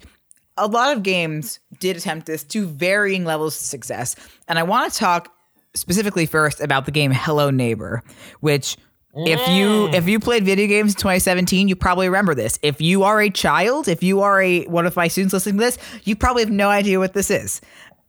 a 0.56 0.66
lot 0.66 0.96
of 0.96 1.02
games 1.02 1.60
did 1.80 1.96
attempt 1.96 2.26
this 2.26 2.44
to 2.44 2.66
varying 2.66 3.24
levels 3.24 3.54
of 3.56 3.62
success. 3.62 4.14
And 4.46 4.58
I 4.58 4.62
want 4.62 4.92
to 4.92 4.98
talk 4.98 5.34
specifically 5.74 6.26
first 6.26 6.60
about 6.60 6.84
the 6.84 6.92
game 6.92 7.10
Hello 7.10 7.50
Neighbor, 7.50 8.02
which 8.40 8.76
if 9.14 9.40
you 9.48 9.88
mm. 9.88 9.94
if 9.94 10.06
you 10.06 10.20
played 10.20 10.44
video 10.44 10.68
games 10.68 10.92
in 10.92 10.98
2017, 10.98 11.66
you 11.66 11.74
probably 11.74 12.06
remember 12.06 12.34
this. 12.34 12.58
If 12.62 12.80
you 12.80 13.02
are 13.02 13.20
a 13.20 13.28
child, 13.28 13.88
if 13.88 14.04
you 14.04 14.20
are 14.20 14.40
a 14.40 14.64
one 14.66 14.86
of 14.86 14.94
my 14.94 15.08
students 15.08 15.32
listening 15.32 15.58
to 15.58 15.64
this, 15.64 15.78
you 16.04 16.14
probably 16.14 16.42
have 16.42 16.52
no 16.52 16.68
idea 16.68 17.00
what 17.00 17.12
this 17.12 17.30
is. 17.30 17.60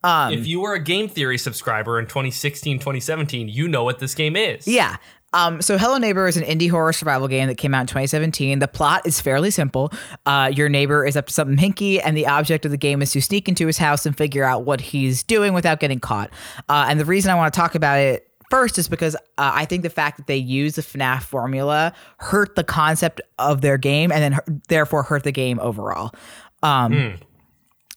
Um, 0.04 0.34
if 0.34 0.48
you 0.48 0.62
were 0.62 0.74
a 0.74 0.80
game 0.80 1.08
theory 1.08 1.38
subscriber 1.38 2.00
in 2.00 2.08
2016 2.08 2.80
2017 2.80 3.48
you 3.48 3.68
know 3.68 3.84
what 3.84 4.00
this 4.00 4.16
game 4.16 4.36
is 4.36 4.68
Yeah. 4.68 4.98
Um, 5.34 5.62
so 5.62 5.78
Hello 5.78 5.98
Neighbor 5.98 6.28
is 6.28 6.38
an 6.38 6.44
indie 6.44 6.70
horror 6.70 6.94
survival 6.94 7.28
game 7.28 7.48
that 7.48 7.56
came 7.56 7.74
out 7.74 7.82
in 7.82 7.88
2017. 7.88 8.60
The 8.60 8.68
plot 8.68 9.06
is 9.06 9.22
fairly 9.22 9.52
simple. 9.52 9.92
Uh, 10.26 10.52
your 10.54 10.70
neighbor 10.70 11.06
is 11.06 11.16
up 11.16 11.28
to 11.28 11.34
something 11.34 11.58
hinky, 11.58 12.02
and 12.04 12.18
the 12.18 12.28
object 12.28 12.66
of 12.66 12.72
the 12.72 12.78
game 12.78 13.02
is 13.02 13.12
to 13.12 13.22
sneak 13.22 13.48
into 13.48 13.68
his 13.68 13.78
house 13.78 14.06
and 14.06 14.18
figure 14.18 14.44
out 14.44 14.66
what 14.66 14.82
he's 14.82 15.24
doing 15.24 15.54
without 15.54 15.80
getting 15.80 16.00
caught. 16.00 16.30
Uh, 16.68 16.86
and 16.90 17.00
the 17.00 17.06
reason 17.06 17.32
I 17.32 17.36
want 17.36 17.54
to 17.54 17.58
talk 17.58 17.76
about 17.76 18.00
it 18.00 18.28
first 18.50 18.78
is 18.78 18.90
because 18.90 19.16
uh, 19.16 19.20
I 19.38 19.66
think 19.66 19.84
the 19.84 19.90
fact 19.90 20.18
that 20.18 20.28
they 20.28 20.36
use 20.36 20.76
the 20.76 20.82
FNAF 20.82 21.24
formula 21.24 21.94
hurt 22.18 22.56
the 22.56 22.64
concept 22.66 23.22
of 23.40 23.62
their 23.62 23.78
game, 23.78 24.12
and 24.12 24.36
then 24.36 24.62
therefore 24.68 25.04
hurt 25.04 25.24
the 25.24 25.32
game 25.32 25.60
overall. 25.62 26.12
Um, 26.62 27.16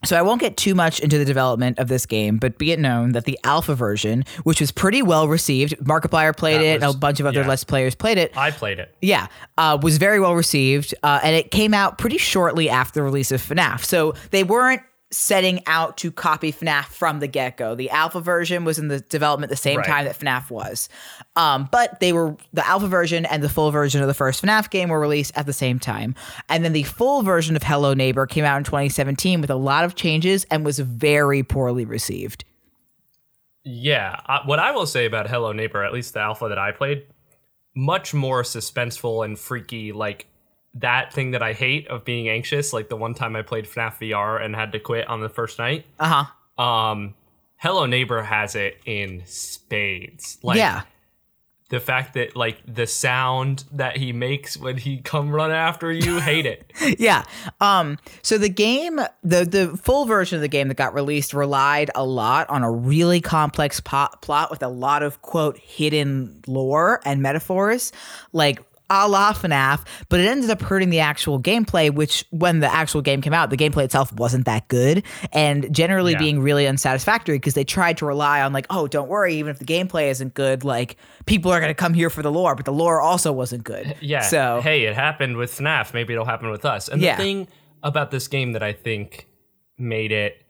so 0.05 0.17
I 0.17 0.23
won't 0.23 0.41
get 0.41 0.57
too 0.57 0.75
much 0.75 1.01
into 1.01 1.19
the 1.19 1.25
development 1.25 1.79
of 1.79 1.89
this 1.89 2.07
game, 2.07 2.39
but 2.39 2.59
be 2.59 2.73
it 2.73 2.79
known 2.79 3.13
that 3.13 3.25
the 3.25 3.39
alpha 3.45 3.75
version, 3.75 4.25
which 4.45 4.61
was 4.61 4.71
pretty 4.71 5.03
well 5.03 5.29
received, 5.29 5.77
Markiplier 5.79 6.37
played 6.37 6.61
That 6.61 6.65
it, 6.67 6.83
and 6.83 6.95
a 6.95 6.97
bunch 6.97 7.21
of 7.21 7.27
other 7.27 7.41
yeah. 7.41 7.49
Let's 7.49 7.65
Players 7.65 7.95
played 7.95 8.19
it. 8.19 8.37
i 8.37 8.51
played 8.51 8.79
it 8.79 8.95
Yeah, 9.01 9.27
uh, 9.59 9.79
was 9.81 9.99
very 9.99 10.21
well 10.21 10.35
received, 10.35 10.95
uh, 11.03 11.21
and 11.23 11.35
it 11.35 11.51
came 11.51 11.73
out 11.75 11.99
pretty 11.99 12.19
shortly 12.19 12.69
after 12.69 13.01
the 13.01 13.05
release 13.05 13.33
of 13.33 13.41
FNAF. 13.41 13.85
So 13.85 14.15
they 14.31 14.45
weren't 14.45 14.83
setting 15.17 15.63
out 15.67 15.97
to 15.99 16.11
copy 16.11 16.53
FNAF 16.53 16.87
from 16.87 17.21
the 17.21 17.27
get 17.27 17.57
go. 17.57 17.75
The 17.75 17.91
alpha 17.91 18.21
version 18.21 18.65
was 18.65 18.79
in 18.79 18.89
the 18.89 19.01
development 19.01 19.51
the 19.51 19.57
same 19.57 19.79
Right. 19.79 19.87
time 19.87 20.05
that 20.07 20.19
FNAF 20.19 20.51
was, 20.51 20.89
um, 21.37 21.69
but 21.71 22.01
they 22.01 22.13
were 22.13 22.37
the 22.53 22.67
alpha 22.67 22.89
version 22.89 23.25
and 23.27 23.43
the 23.43 23.49
full 23.49 23.71
version 23.71 24.01
of 24.03 24.09
the 24.09 24.15
first 24.15 24.43
FNAF 24.43 24.71
game 24.71 24.89
were 24.89 25.01
released 25.01 25.33
at 25.37 25.47
the 25.47 25.53
same 25.53 25.79
time. 25.79 26.15
And 26.49 26.65
then 26.65 26.73
the 26.73 26.83
full 26.83 27.23
version 27.23 27.57
of 27.57 27.63
Hello 27.63 27.95
Neighbor 27.95 28.27
came 28.27 28.45
out 28.45 28.59
in 28.59 28.65
2017 28.65 29.41
with 29.41 29.51
a 29.51 29.55
lot 29.57 29.85
of 29.85 29.95
changes 29.95 30.45
and 30.51 30.65
was 30.65 30.79
very 30.79 31.43
poorly 31.43 31.85
received. 31.85 32.45
Yeah, 33.65 34.21
uh, 34.27 34.41
what 34.45 34.59
I 34.59 34.73
will 34.73 34.87
say 34.87 35.07
about 35.07 35.29
Hello 35.29 35.53
Neighbor, 35.53 35.83
at 35.83 35.93
least 35.93 36.15
the 36.15 36.21
alpha 36.21 36.49
that 36.49 36.59
I 36.59 36.73
played, 36.73 37.07
much 37.75 38.13
more 38.13 38.43
suspenseful 38.43 39.25
and 39.25 39.39
freaky. 39.39 39.93
Like 39.93 40.27
that 40.75 41.13
thing 41.13 41.33
that 41.33 41.43
I 41.43 41.53
hate 41.53 41.87
of 41.89 42.05
being 42.05 42.29
anxious, 42.29 42.73
like 42.73 42.89
the 42.89 42.97
one 42.97 43.15
time 43.15 43.37
I 43.37 43.43
played 43.43 43.67
FNAF 43.67 43.99
VR 43.99 44.45
and 44.45 44.55
had 44.55 44.73
to 44.73 44.81
quit 44.81 45.09
on 45.09 45.21
the 45.21 45.29
first 45.29 45.59
night. 45.59 45.87
Uh 45.99 46.27
huh. 46.59 46.63
Um, 46.63 47.15
Hello 47.57 47.87
Neighbor 47.87 48.23
has 48.23 48.55
it 48.57 48.79
in 48.85 49.23
spades. 49.25 50.39
Like, 50.43 50.59
yeah. 50.59 50.83
the 51.71 51.81
fact 51.81 52.15
that 52.15 52.37
like 52.37 52.59
the 52.67 52.87
sound 52.87 53.65
that 53.73 53.97
he 53.97 54.13
makes 54.13 54.57
when 54.57 54.77
he 54.77 54.99
come 54.99 55.31
run 55.31 55.51
after 55.51 55.91
you 55.91 56.19
hate 56.21 56.47
it 56.47 56.71
yeah. 56.99 57.25
Um, 57.61 57.99
so 58.23 58.37
the 58.37 58.49
game, 58.49 59.01
the 59.23 59.45
the 59.45 59.77
full 59.83 60.05
version 60.05 60.37
of 60.37 60.43
the 60.43 60.49
game 60.49 60.69
that 60.69 60.77
got 60.77 60.95
released 60.95 61.33
relied 61.33 61.91
a 61.95 62.05
lot 62.05 62.51
on 62.51 62.63
a 62.63 62.71
really 62.71 63.21
complex 63.21 63.81
pot, 63.81 64.21
plot 64.21 64.51
with 64.51 64.63
a 64.63 64.69
lot 64.69 65.03
of 65.03 65.23
quote 65.23 65.57
hidden 65.59 66.43
lore 66.47 67.01
and 67.05 67.23
metaphors, 67.23 67.93
like 68.33 68.63
a 69.03 69.09
la 69.09 69.33
FNAF, 69.33 69.85
but 70.09 70.21
it 70.21 70.27
ended 70.27 70.51
up 70.51 70.63
hurting 70.63 70.91
the 70.91 71.01
actual 71.01 71.41
gameplay, 71.41 71.93
which 71.93 72.25
when 72.31 72.61
the 72.61 72.73
actual 72.73 73.03
game 73.03 73.21
came 73.21 73.33
out, 73.33 73.51
the 73.51 73.57
gameplay 73.57 73.85
itself 73.85 74.13
wasn't 74.13 74.45
that 74.47 74.69
good 74.69 75.03
and 75.33 75.75
generally 75.75 76.13
Yeah. 76.13 76.19
being 76.19 76.41
really 76.41 76.67
unsatisfactory 76.67 77.37
because 77.39 77.55
they 77.55 77.65
tried 77.65 77.97
to 77.99 78.07
rely 78.07 78.43
on 78.43 78.53
like, 78.53 78.67
oh, 78.71 78.87
don't 78.87 79.09
worry, 79.09 79.35
even 79.35 79.51
if 79.51 79.59
the 79.59 79.65
gameplay 79.65 80.11
isn't 80.11 80.35
good, 80.35 80.65
like 80.65 80.97
people 81.27 81.51
are 81.51 81.61
gonna 81.61 81.75
come 81.75 81.95
here 81.95 82.11
for 82.11 82.23
the 82.23 82.31
lore, 82.31 82.55
but 82.55 82.65
the 82.65 82.73
lore 82.73 83.01
also 83.01 83.33
wasn't 83.33 83.65
good. 83.65 83.97
yeah 84.01 84.21
So 84.21 84.61
hey 84.63 84.85
it 84.85 84.95
happened 84.95 85.37
with 85.37 85.51
FNAF 85.59 85.93
maybe 85.95 86.13
it'll 86.13 86.25
happen 86.25 86.51
with 86.51 86.65
us 86.65 86.89
and 86.89 87.01
Yeah. 87.03 87.17
the 87.17 87.23
thing 87.23 87.49
about 87.83 88.11
this 88.11 88.29
game 88.29 88.53
that 88.53 88.63
i 88.63 88.73
think 88.73 89.27
made 89.77 90.11
it 90.13 90.43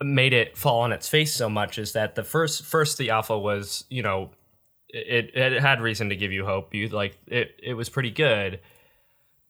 made 0.00 0.32
it 0.32 0.56
fall 0.56 0.80
on 0.80 0.92
its 0.92 1.08
face 1.08 1.32
so 1.34 1.48
much 1.48 1.78
is 1.78 1.92
that 1.92 2.14
the 2.16 2.24
first 2.24 2.64
first 2.64 2.98
the 2.98 3.10
alpha 3.10 3.38
was 3.38 3.84
you 3.88 4.02
know 4.02 4.30
it 4.92 5.30
it 5.34 5.60
had 5.60 5.80
reason 5.80 6.08
to 6.10 6.16
give 6.16 6.32
you 6.32 6.44
hope 6.44 6.74
you 6.74 6.88
like 6.88 7.16
it 7.26 7.58
it 7.62 7.74
was 7.74 7.88
pretty 7.88 8.10
good 8.10 8.60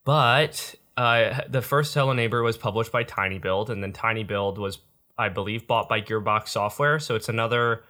but 0.04 0.74
uh, 0.96 1.42
the 1.48 1.62
first 1.62 1.94
Hello 1.94 2.12
Neighbor 2.12 2.42
was 2.42 2.56
published 2.56 2.92
by 2.92 3.04
tinyBuild, 3.04 3.68
and 3.70 3.82
then 3.82 3.92
tinyBuild 3.92 4.58
was, 4.58 4.78
I 5.16 5.28
believe, 5.28 5.66
bought 5.66 5.88
by 5.88 6.00
Gearbox 6.00 6.48
Software. 6.48 6.98
So 6.98 7.14
it's 7.14 7.28
another, 7.28 7.84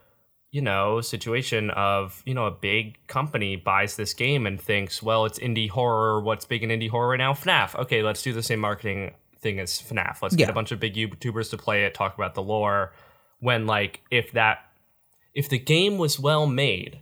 you 0.50 0.60
know, 0.60 1.00
situation 1.00 1.70
of 1.70 2.22
you 2.26 2.34
know 2.34 2.46
a 2.46 2.50
big 2.50 3.04
company 3.06 3.56
buys 3.56 3.96
this 3.96 4.14
game 4.14 4.46
and 4.46 4.60
thinks, 4.60 5.02
well, 5.02 5.24
it's 5.24 5.38
indie 5.38 5.68
horror. 5.70 6.20
What's 6.20 6.44
big 6.44 6.62
in 6.62 6.70
indie 6.70 6.90
horror 6.90 7.08
right 7.08 7.16
now? 7.18 7.32
FNAF. 7.32 7.74
Okay, 7.80 8.02
let's 8.02 8.22
do 8.22 8.32
the 8.32 8.42
same 8.42 8.60
marketing 8.60 9.12
thing 9.40 9.58
as 9.58 9.80
FNAF. 9.82 10.22
Let's 10.22 10.34
Yeah. 10.34 10.46
get 10.46 10.50
a 10.50 10.54
bunch 10.54 10.70
of 10.70 10.78
big 10.78 10.94
YouTubers 10.94 11.50
to 11.50 11.56
play 11.56 11.84
it, 11.84 11.94
talk 11.94 12.14
about 12.14 12.34
the 12.34 12.42
lore. 12.42 12.92
When 13.40 13.66
like 13.66 14.02
if 14.10 14.32
that, 14.32 14.58
if 15.34 15.48
the 15.48 15.58
game 15.58 15.98
was 15.98 16.20
well 16.20 16.46
made, 16.46 17.00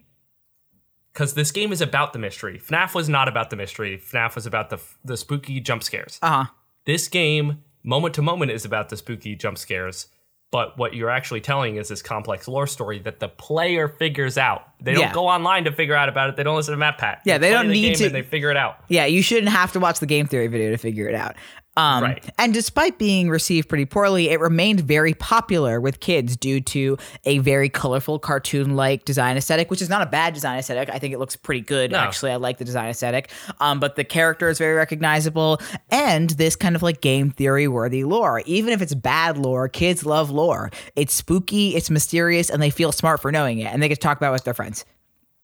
because 1.13 1.35
this 1.35 1.51
game 1.53 1.73
is 1.73 1.81
about 1.81 2.13
the 2.13 2.19
mystery. 2.19 2.59
FNAF 2.59 2.95
was 2.95 3.09
not 3.09 3.29
about 3.29 3.51
the 3.51 3.57
mystery. 3.57 3.99
FNAF 3.99 4.35
was 4.35 4.47
about 4.47 4.71
the 4.71 4.79
the 5.05 5.17
spooky 5.17 5.61
jump 5.61 5.83
scares. 5.83 6.19
uh 6.23 6.45
huh. 6.45 6.51
This 6.87 7.09
game, 7.09 7.63
moment 7.83 8.15
to 8.15 8.23
moment, 8.23 8.51
is 8.53 8.65
about 8.65 8.89
the 8.89 8.97
spooky 8.97 9.35
jump 9.37 9.59
scares. 9.59 10.07
But 10.53 10.77
what 10.77 10.95
you're 10.95 11.11
actually 11.11 11.43
telling 11.43 11.77
is 11.77 11.87
this 11.87 12.03
complex 12.03 12.49
lore 12.49 12.67
story 12.67 12.99
that 13.01 13.21
the 13.21 13.29
player 13.29 13.87
figures 13.87 14.37
out. 14.37 14.65
They 14.81 14.95
don't 14.95 15.03
go 15.13 15.29
online 15.29 15.63
to 15.65 15.71
figure 15.73 15.95
out 15.95 16.09
about 16.09 16.29
it. 16.31 16.35
They 16.37 16.43
don't 16.43 16.57
listen 16.57 16.77
to 16.77 16.85
MatPat. 16.85 17.19
Yeah, 17.25 17.39
they 17.39 17.51
play 17.51 17.57
don't 17.57 17.69
the 17.69 17.73
need 17.75 17.83
game 17.91 17.95
to- 17.95 18.07
And 18.07 18.15
they 18.17 18.23
figure 18.23 18.51
it 18.51 18.57
out. 18.57 18.83
Yeah, 18.89 19.05
you 19.05 19.23
shouldn't 19.23 19.53
have 19.53 19.71
to 19.75 19.79
watch 19.81 20.01
the 20.01 20.07
game 20.07 20.27
theory 20.27 20.49
video 20.49 20.71
to 20.71 20.77
figure 20.77 21.09
it 21.09 21.15
out. 21.15 21.37
Um, 21.77 22.03
Right. 22.03 22.29
And 22.39 22.53
despite 22.53 22.99
being 22.99 23.31
received 23.31 23.69
pretty 23.69 23.85
poorly, 23.85 24.31
it 24.31 24.41
remained 24.41 24.81
very 24.81 25.15
popular 25.15 25.81
with 25.81 26.01
kids 26.01 26.37
due 26.37 26.61
to 26.63 26.99
a 27.25 27.39
very 27.39 27.69
colorful 27.69 28.19
cartoon 28.19 28.77
like 28.77 29.05
design 29.05 29.37
aesthetic, 29.37 29.71
which 29.71 29.81
is 29.81 29.89
not 29.89 30.03
a 30.03 30.07
bad 30.07 30.35
design 30.35 30.59
aesthetic. 30.59 30.91
I 30.91 30.99
think 30.99 31.15
it 31.15 31.19
looks 31.19 31.37
pretty 31.37 31.61
good. 31.61 31.93
No. 31.93 31.99
Actually, 31.99 32.33
I 32.33 32.37
like 32.37 32.59
the 32.59 32.65
design 32.65 32.89
aesthetic. 32.89 33.31
Um, 33.61 33.79
but 33.81 33.97
the 33.97 34.05
character 34.05 34.49
is 34.49 34.59
very 34.59 34.75
recognizable 34.75 35.61
and 35.91 36.31
this 36.31 36.57
kind 36.57 36.75
of 36.75 36.83
like 36.83 37.01
game 37.01 37.31
theory 37.31 37.69
worthy 37.69 38.05
lore. 38.05 38.43
Even 38.47 38.73
if 38.73 38.83
it's 38.83 38.95
bad 38.95 39.39
lore, 39.39 39.69
kids 39.69 40.05
love 40.05 40.31
lore. 40.31 40.71
It's 40.97 41.15
spooky, 41.15 41.77
it's 41.77 41.89
mysterious, 41.91 42.51
and 42.51 42.61
they 42.61 42.71
feel 42.71 42.93
smart 42.93 43.23
for 43.23 43.31
knowing 43.31 43.59
it. 43.59 43.73
And 43.73 43.83
they 43.83 43.89
get 43.89 43.95
to 43.97 44.01
talk 44.01 44.17
about 44.17 44.31
it 44.31 44.33
with 44.33 44.45
their 44.45 44.55
friends. 44.55 44.85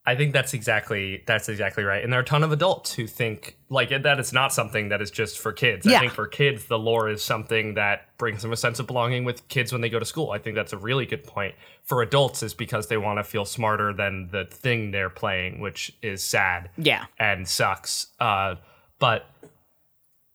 I 0.07 0.15
think 0.15 0.33
that's 0.33 0.55
exactly 0.55 1.25
that's 1.27 1.49
exactly 1.49 1.83
right. 1.83 2.03
And 2.03 2.13
there 2.13 2.21
are 2.21 2.23
a 2.23 2.27
ton 2.27 2.45
of 2.45 2.53
adults 2.53 2.95
who 2.95 3.09
think 3.09 3.57
like 3.69 3.89
that 3.89 4.21
it's 4.21 4.33
not 4.33 4.53
something 4.53 4.91
that 4.91 5.03
is 5.03 5.11
just 5.11 5.39
for 5.39 5.53
kids. 5.53 5.85
Yeah. 5.85 5.97
I 5.97 6.01
think 6.01 6.13
for 6.13 6.29
kids 6.29 6.67
the 6.67 6.79
lore 6.79 7.09
is 7.09 7.25
something 7.25 7.75
that 7.75 8.17
brings 8.17 8.43
them 8.43 8.53
a 8.53 8.57
sense 8.57 8.79
of 8.79 8.87
belonging 8.87 9.25
with 9.25 9.47
kids 9.49 9.73
when 9.73 9.81
they 9.81 9.89
go 9.89 9.99
to 9.99 10.05
school. 10.05 10.31
I 10.31 10.39
think 10.39 10.55
that's 10.55 10.73
a 10.73 10.79
really 10.79 11.07
good 11.07 11.25
point. 11.25 11.57
For 11.83 12.03
adults 12.03 12.45
is 12.45 12.55
because 12.55 12.87
they 12.87 12.97
want 12.97 13.19
to 13.19 13.25
feel 13.25 13.45
smarter 13.45 13.93
than 13.93 14.29
the 14.31 14.45
thing 14.45 14.93
they're 14.93 15.11
playing, 15.11 15.61
which 15.61 15.93
is 16.03 16.23
sad. 16.23 16.71
Yeah. 16.79 17.07
And 17.19 17.49
sucks. 17.49 18.07
Uh 18.21 18.57
but 19.01 19.27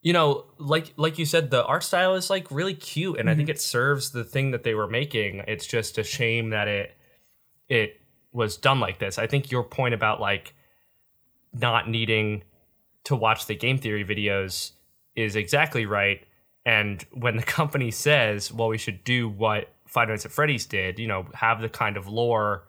you 0.02 0.12
know, 0.12 0.46
like 0.58 0.92
like 0.98 1.18
you 1.18 1.26
said, 1.26 1.50
the 1.50 1.64
art 1.64 1.84
style 1.84 2.16
is 2.16 2.30
like 2.30 2.52
really 2.52 2.74
cute, 2.74 3.20
and 3.20 3.30
I 3.30 3.36
think 3.36 3.50
it 3.50 3.62
serves 3.62 4.10
the 4.10 4.24
thing 4.24 4.50
that 4.52 4.64
they 4.64 4.74
were 4.74 4.88
making. 4.88 5.44
It's 5.48 5.68
just 5.68 5.98
a 6.00 6.04
shame 6.04 6.50
that 6.50 6.68
it 6.68 6.98
it 7.70 8.01
was 8.32 8.58
done 8.58 8.80
like 8.80 9.00
this. 9.00 9.18
I 9.18 9.28
think 9.28 9.52
your 9.52 9.64
point 9.64 9.94
about 9.94 10.20
like 10.20 10.54
not 11.54 11.90
needing 11.90 12.44
to 13.04 13.16
watch 13.16 13.48
the 13.48 13.56
game 13.56 13.78
theory 13.78 14.06
videos 14.06 14.72
is 15.16 15.36
exactly 15.36 15.86
right. 15.86 16.26
And 16.66 17.06
when 17.14 17.38
the 17.38 17.44
company 17.60 17.92
says, 17.92 18.52
"Well, 18.52 18.68
we 18.68 18.78
should 18.78 19.04
do 19.04 19.28
what 19.30 19.70
Five 19.88 20.10
Nights 20.10 20.26
at 20.26 20.32
Freddy's 20.32 20.66
did," 20.66 21.00
you 21.00 21.08
know, 21.08 21.26
have 21.34 21.62
the 21.62 21.70
kind 21.70 21.98
of 21.98 22.08
lore 22.08 22.68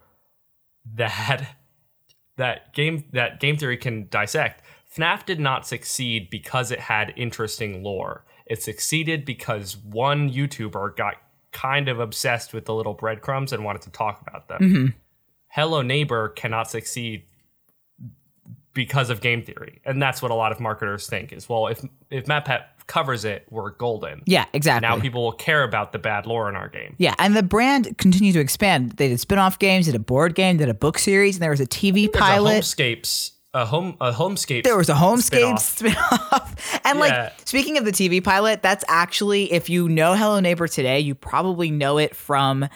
that 0.95 1.55
that 2.37 2.73
game 2.73 3.05
that 3.13 3.39
game 3.39 3.57
theory 3.57 3.77
can 3.77 4.07
dissect. 4.09 4.63
FNAF 4.95 5.25
did 5.25 5.39
not 5.39 5.65
succeed 5.65 6.29
because 6.29 6.69
it 6.69 6.79
had 6.79 7.13
interesting 7.15 7.83
lore. 7.83 8.25
It 8.45 8.61
succeeded 8.61 9.25
because 9.25 9.77
one 9.77 10.31
YouTuber 10.31 10.95
got 10.95 11.15
kind 11.51 11.87
of 11.87 11.99
obsessed 11.99 12.53
with 12.53 12.65
the 12.65 12.73
little 12.73 12.93
breadcrumbs 12.93 13.53
and 13.53 13.63
wanted 13.63 13.83
to 13.83 13.89
talk 13.89 14.21
about 14.21 14.47
them. 14.49 14.61
Mm-hmm. 14.61 14.87
Hello 15.53 15.81
Neighbor 15.83 16.29
cannot 16.29 16.69
succeed 16.69 17.25
because 18.73 19.11
of 19.11 19.21
game 19.21 19.43
theory. 19.43 19.81
And 19.85 20.01
that's 20.01 20.19
what 20.19 20.31
a 20.31 20.33
lot 20.33 20.51
of 20.51 20.59
marketers 20.59 21.05
think 21.07 21.31
is 21.31 21.47
well, 21.47 21.67
if 21.67 21.85
if 22.09 22.25
MatPat 22.25 22.63
covers 22.87 23.23
it, 23.23 23.45
we're 23.51 23.69
golden. 23.69 24.23
Yeah, 24.25 24.45
exactly. 24.53 24.87
Now 24.87 24.99
people 24.99 25.23
will 25.23 25.31
care 25.31 25.63
about 25.63 25.91
the 25.91 25.99
bad 25.99 26.25
lore 26.25 26.49
in 26.49 26.55
our 26.55 26.69
game. 26.69 26.95
Yeah, 26.97 27.13
and 27.19 27.35
the 27.35 27.43
brand 27.43 27.97
continued 27.99 28.33
to 28.33 28.39
expand. 28.39 28.93
They 28.93 29.09
did 29.09 29.19
spin-off 29.19 29.59
games, 29.59 29.85
did 29.85 29.93
a 29.95 29.99
board 29.99 30.33
game, 30.33 30.57
did 30.57 30.69
a 30.69 30.73
book 30.73 30.97
series, 30.97 31.35
and 31.35 31.43
there 31.43 31.51
was 31.51 31.61
a 31.61 31.67
TV 31.67 32.11
pilot. 32.11 32.57
a 32.57 32.59
homescapes 32.61 33.31
a 33.53 33.65
home 33.67 33.95
a 34.01 34.11
homescape 34.11 34.63
there 34.63 34.75
was 34.75 34.89
a 34.89 34.95
Homescape 34.95 35.59
spin-off. 35.59 35.61
spin-off. 36.57 36.81
and 36.83 36.97
Yeah. 36.97 37.05
like 37.05 37.33
speaking 37.47 37.77
of 37.77 37.85
the 37.85 37.91
TV 37.91 38.23
pilot, 38.23 38.63
that's 38.63 38.83
actually 38.87 39.53
if 39.53 39.69
you 39.69 39.87
know 39.87 40.15
Hello 40.15 40.39
Neighbor 40.39 40.67
today, 40.67 40.99
you 40.99 41.13
probably 41.13 41.69
know 41.69 41.99
it 41.99 42.15
from 42.15 42.67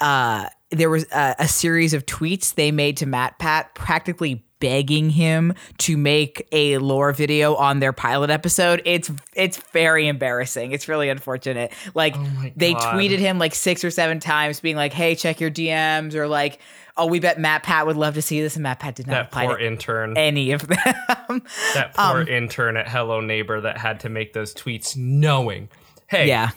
uh 0.00 0.46
there 0.70 0.90
was 0.90 1.04
a, 1.12 1.34
a 1.40 1.48
series 1.48 1.94
of 1.94 2.06
tweets 2.06 2.54
they 2.54 2.70
made 2.72 2.96
to 2.98 3.06
MatPat 3.06 3.74
practically 3.74 4.44
begging 4.60 5.08
him 5.08 5.54
to 5.78 5.96
make 5.96 6.46
a 6.52 6.76
lore 6.78 7.12
video 7.12 7.54
on 7.56 7.80
their 7.80 7.92
pilot 7.94 8.28
episode. 8.30 8.82
It's 8.84 9.10
it's 9.34 9.56
very 9.72 10.06
embarrassing. 10.06 10.72
It's 10.72 10.86
really 10.86 11.08
unfortunate. 11.08 11.72
Like 11.94 12.14
Oh 12.16 12.44
they 12.56 12.74
tweeted 12.74 13.18
him 13.18 13.38
like 13.38 13.54
six 13.54 13.82
or 13.84 13.90
seven 13.90 14.20
times 14.20 14.60
being 14.60 14.76
like, 14.76 14.92
"Hey, 14.92 15.14
check 15.14 15.40
your 15.40 15.50
DMs," 15.50 16.14
or 16.14 16.28
like, 16.28 16.60
"Oh, 16.96 17.06
we 17.06 17.20
bet 17.20 17.38
MatPat 17.38 17.86
would 17.86 17.96
love 17.96 18.14
to 18.14 18.22
see 18.22 18.42
this," 18.42 18.54
and 18.54 18.64
MatPat 18.64 18.96
did 18.96 19.06
not 19.06 19.30
That 19.30 19.46
poor 19.46 19.58
intern. 19.58 20.16
any 20.18 20.52
of 20.52 20.60
them. 20.68 20.76
that 21.74 21.92
Um, 21.96 22.12
poor 22.12 22.20
intern 22.28 22.76
at 22.76 22.86
Hello 22.86 23.20
Neighbor 23.22 23.62
that 23.62 23.78
had 23.78 24.00
to 24.00 24.08
make 24.10 24.34
those 24.34 24.54
tweets 24.54 24.94
knowing. 24.96 25.68
Hey, 26.06 26.28
Yeah. 26.28 26.50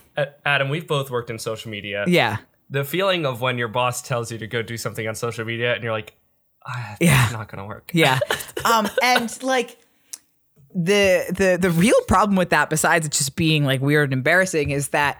Adam, 0.45 0.67
we've 0.69 0.88
both 0.88 1.10
worked 1.10 1.30
in 1.30 1.39
social 1.39 1.71
media. 1.71 2.04
yeah. 2.08 2.38
The 2.74 2.84
feeling 2.84 3.26
of 3.26 3.40
when 3.40 3.58
your 3.60 3.68
boss 3.68 4.02
tells 4.02 4.32
you 4.32 4.38
to 4.40 4.48
go 4.48 4.62
do 4.64 4.78
something 4.78 5.08
on 5.08 5.14
social 5.16 5.46
media 5.46 5.76
and 5.76 5.84
you're 5.84 5.92
like, 5.94 6.16
ah, 6.66 6.96
Yeah. 7.00 7.30
not 7.32 7.48
going 7.50 7.60
to 7.64 7.68
work. 7.68 7.92
Yeah. 7.94 8.20
Um, 8.66 8.88
and 9.04 9.44
like 9.44 9.78
the 10.74 11.26
the 11.30 11.58
the 11.60 11.70
real 11.70 12.00
problem 12.08 12.38
with 12.38 12.52
that, 12.52 12.70
besides 12.70 13.06
it 13.06 13.12
just 13.12 13.36
being 13.36 13.66
like 13.66 13.82
weird 13.82 14.06
and 14.10 14.14
embarrassing, 14.14 14.70
is 14.70 14.88
that 14.90 15.20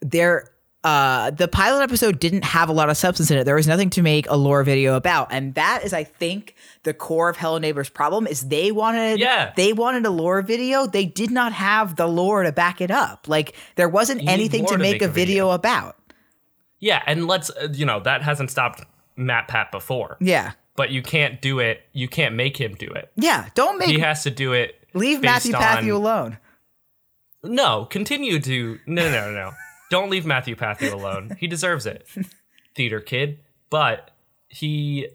there 0.00 0.50
uh 0.84 1.30
the 1.30 1.48
pilot 1.48 1.82
episode 1.82 2.20
didn't 2.20 2.44
have 2.44 2.68
a 2.68 2.72
lot 2.72 2.88
of 2.90 2.96
substance 2.96 3.30
in 3.32 3.38
it. 3.38 3.44
There 3.44 3.56
was 3.56 3.66
nothing 3.66 3.90
to 3.90 4.02
make 4.02 4.28
a 4.30 4.36
lore 4.36 4.62
video 4.62 4.94
about. 4.94 5.32
And 5.32 5.54
that 5.54 5.80
is, 5.84 5.92
I 5.92 6.04
think, 6.04 6.54
the 6.84 6.94
core 6.94 7.28
of 7.30 7.36
Hello 7.36 7.58
Neighbor's 7.58 7.88
problem 7.88 8.26
is 8.28 8.46
they 8.48 8.70
wanted 8.70 9.18
Yeah. 9.18 9.52
they 9.56 9.72
wanted 9.72 10.06
a 10.06 10.10
lore 10.10 10.40
video. 10.42 10.86
They 10.86 11.04
did 11.06 11.30
not 11.32 11.52
have 11.52 11.96
the 11.96 12.06
lore 12.06 12.44
to 12.44 12.52
back 12.52 12.80
it 12.80 12.92
up. 12.92 13.26
Like 13.26 13.56
there 13.74 13.88
wasn't 13.88 14.22
You 14.22 14.28
anything 14.30 14.60
lore 14.62 14.72
to 14.72 14.76
to 14.76 14.82
make, 14.82 14.92
make 15.00 15.02
a 15.02 15.06
a 15.06 15.08
video, 15.08 15.46
video. 15.46 15.50
about. 15.50 15.96
Yeah, 16.84 17.02
and 17.06 17.26
let's, 17.26 17.48
uh, 17.50 17.68
you 17.72 17.86
know, 17.86 18.00
that 18.00 18.20
hasn't 18.22 18.50
stopped 18.50 18.82
MatPat 19.18 19.70
before. 19.70 20.18
Yeah. 20.20 20.52
But 20.76 20.90
you 20.90 21.00
can't 21.02 21.40
do 21.40 21.58
it. 21.60 21.80
You 21.92 22.08
can't 22.08 22.34
make 22.34 22.58
him 22.60 22.74
do 22.74 22.86
it. 22.88 23.10
Yeah. 23.16 23.48
Don't 23.54 23.78
make 23.78 23.88
He 23.88 24.00
has 24.00 24.22
to 24.24 24.30
do 24.30 24.52
it. 24.52 24.86
leave 24.92 25.22
Matthew 25.22 25.54
on- 25.54 25.88
alone. 25.88 26.38
No, 27.42 27.84
continue 27.86 28.38
to 28.40 28.78
no 28.86 29.10
no 29.10 29.30
no 29.30 29.32
no. 29.32 29.50
Don't 29.90 30.10
leave 30.10 30.26
Matthew 30.26 30.56
Patthew 30.56 30.94
alone. 30.94 31.36
He 31.38 31.46
deserves 31.46 31.86
it. 31.86 32.06
Theater 32.76 33.00
kid, 33.00 33.40
but 33.70 34.10
he 34.48 35.08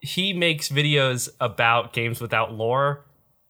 he 0.00 0.32
makes 0.32 0.68
videos 0.70 1.28
about 1.40 1.92
games 1.92 2.20
without 2.20 2.52
lore 2.52 3.04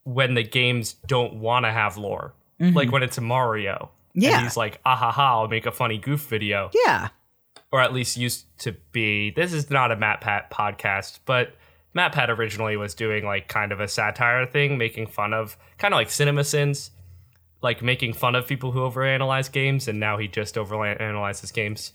when 0.04 0.34
the 0.34 0.42
games 0.42 0.94
don't 1.06 1.34
want 1.34 1.64
to 1.64 1.70
have 1.72 1.96
lore. 1.96 2.34
Like 2.58 2.90
when 2.92 3.02
it's 3.02 3.16
a 3.16 3.22
Mario. 3.22 3.90
and 4.14 4.22
Yeah. 4.24 4.42
he's 4.42 4.56
like, 4.56 4.80
ah 4.84 4.96
ha 4.96 5.10
ha, 5.12 5.40
I'll 5.40 5.48
make 5.48 5.64
a 5.66 5.72
funny 5.72 5.96
goof 5.98 6.22
video. 6.28 6.70
Yeah. 6.74 7.08
Or 7.72 7.80
at 7.80 7.92
least 7.92 8.16
used 8.16 8.46
to 8.60 8.72
be. 8.92 9.30
This 9.30 9.52
is 9.52 9.70
not 9.70 9.92
a 9.92 9.96
MatPat 9.96 10.50
podcast, 10.50 11.20
but 11.24 11.54
MatPat 11.96 12.28
originally 12.28 12.76
was 12.76 12.94
doing 12.94 13.24
like 13.24 13.48
kind 13.48 13.72
of 13.72 13.80
a 13.80 13.88
satire 13.88 14.46
thing, 14.46 14.78
making 14.78 15.06
fun 15.08 15.32
of 15.32 15.56
kind 15.78 15.94
of 15.94 15.98
like 15.98 16.10
cinema 16.10 16.44
sins, 16.44 16.90
like 17.62 17.82
making 17.82 18.12
fun 18.12 18.34
of 18.34 18.46
people 18.46 18.72
who 18.72 18.80
overanalyze 18.80 19.50
games, 19.50 19.88
and 19.88 20.00
now 20.00 20.16
he 20.16 20.28
just 20.28 20.54
overanalyzes 20.54 21.52
games. 21.52 21.92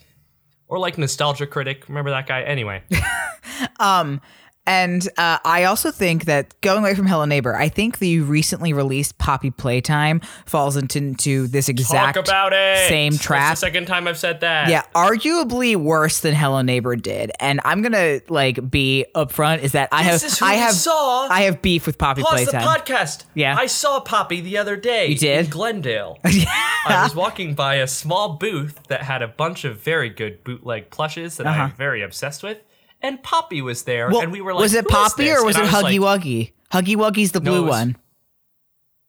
Or 0.68 0.80
like 0.80 0.98
Nostalgia 0.98 1.46
Critic, 1.46 1.88
remember 1.88 2.10
that 2.10 2.28
guy? 2.28 2.42
Anyway, 2.42 2.84
um, 3.80 4.22
And 4.68 5.08
uh, 5.18 5.38
I 5.46 5.66
also 5.66 5.92
think 5.92 6.26
that 6.26 6.60
going 6.62 6.80
away 6.80 6.96
from 6.96 7.06
Hello 7.06 7.26
Neighbor, 7.26 7.56
I 7.56 7.70
think 7.70 8.00
the 8.00 8.20
recently 8.22 8.74
released 8.74 9.18
Poppy 9.18 9.52
Playtime 9.52 10.22
falls 10.46 10.76
into, 10.76 10.98
into 10.98 11.48
this 11.48 11.70
exact 11.70 12.16
talk 12.16 12.26
about 12.26 12.54
it. 12.54 12.90
same 12.90 13.14
That's 13.14 13.24
trap. 13.24 13.54
the 13.54 13.60
second 13.60 13.86
time 13.86 14.08
I've 14.08 14.18
said 14.18 14.42
that. 14.42 14.70
Yeah, 14.70 14.84
arguably 14.96 15.76
worse 15.76 16.22
than 16.22 16.34
Hello 16.34 16.62
Neighbor 16.62 16.96
did. 16.96 17.32
And 17.40 17.62
I'm 17.64 17.82
gonna 17.82 18.22
like 18.28 18.70
be 18.72 19.06
upfront 19.14 19.60
is 19.60 19.74
that 19.74 19.90
I 19.92 20.02
have 20.02 20.14
This 20.14 20.34
is 20.34 20.40
who 20.40 20.46
I 20.46 20.54
have 20.56 20.74
saw. 20.74 21.28
I 21.28 21.42
have 21.42 21.62
beef 21.62 21.86
with 21.86 21.98
Poppy 21.98 22.24
Pause 22.24 22.46
the 22.48 22.52
podcast. 22.54 23.26
Yeah. 23.36 23.56
I 23.56 23.68
saw 23.68 24.00
Poppy 24.00 24.42
the 24.42 24.58
other 24.58 24.76
day. 24.76 25.08
You 25.08 25.18
did? 25.18 25.46
In 25.46 25.52
Glendale. 25.52 26.18
I 26.26 27.02
was 27.04 27.16
walking 27.16 27.54
by 27.56 27.76
a 27.76 27.88
small 27.88 28.38
booth 28.38 28.80
that 28.88 29.04
had 29.04 29.22
a 29.22 29.28
bunch 29.28 29.64
of 29.66 29.80
very 29.80 30.10
good 30.10 30.44
bootleg 30.44 30.90
plushes 30.90 31.38
that 31.38 31.48
I'm 31.48 31.72
very 31.72 32.02
obsessed 32.02 32.44
with. 32.44 32.60
And 33.06 33.22
Poppy 33.22 33.62
was 33.62 33.84
there. 33.84 34.10
Well, 34.10 34.22
and 34.22 34.32
we 34.32 34.42
were 34.42 34.54
like, 34.54 34.62
was 34.62 34.74
it 34.74 34.88
Poppy 34.88 35.32
or 35.32 35.44
was 35.46 35.56
And 35.56 35.66
it 35.66 35.70
Huggy 35.72 36.00
like, 36.00 36.22
Wuggy? 36.22 36.52
Huggy 36.72 36.96
Wuggy's 36.96 37.32
the 37.32 37.42
blue 37.42 37.64
was- 37.64 37.70
one. 37.70 37.98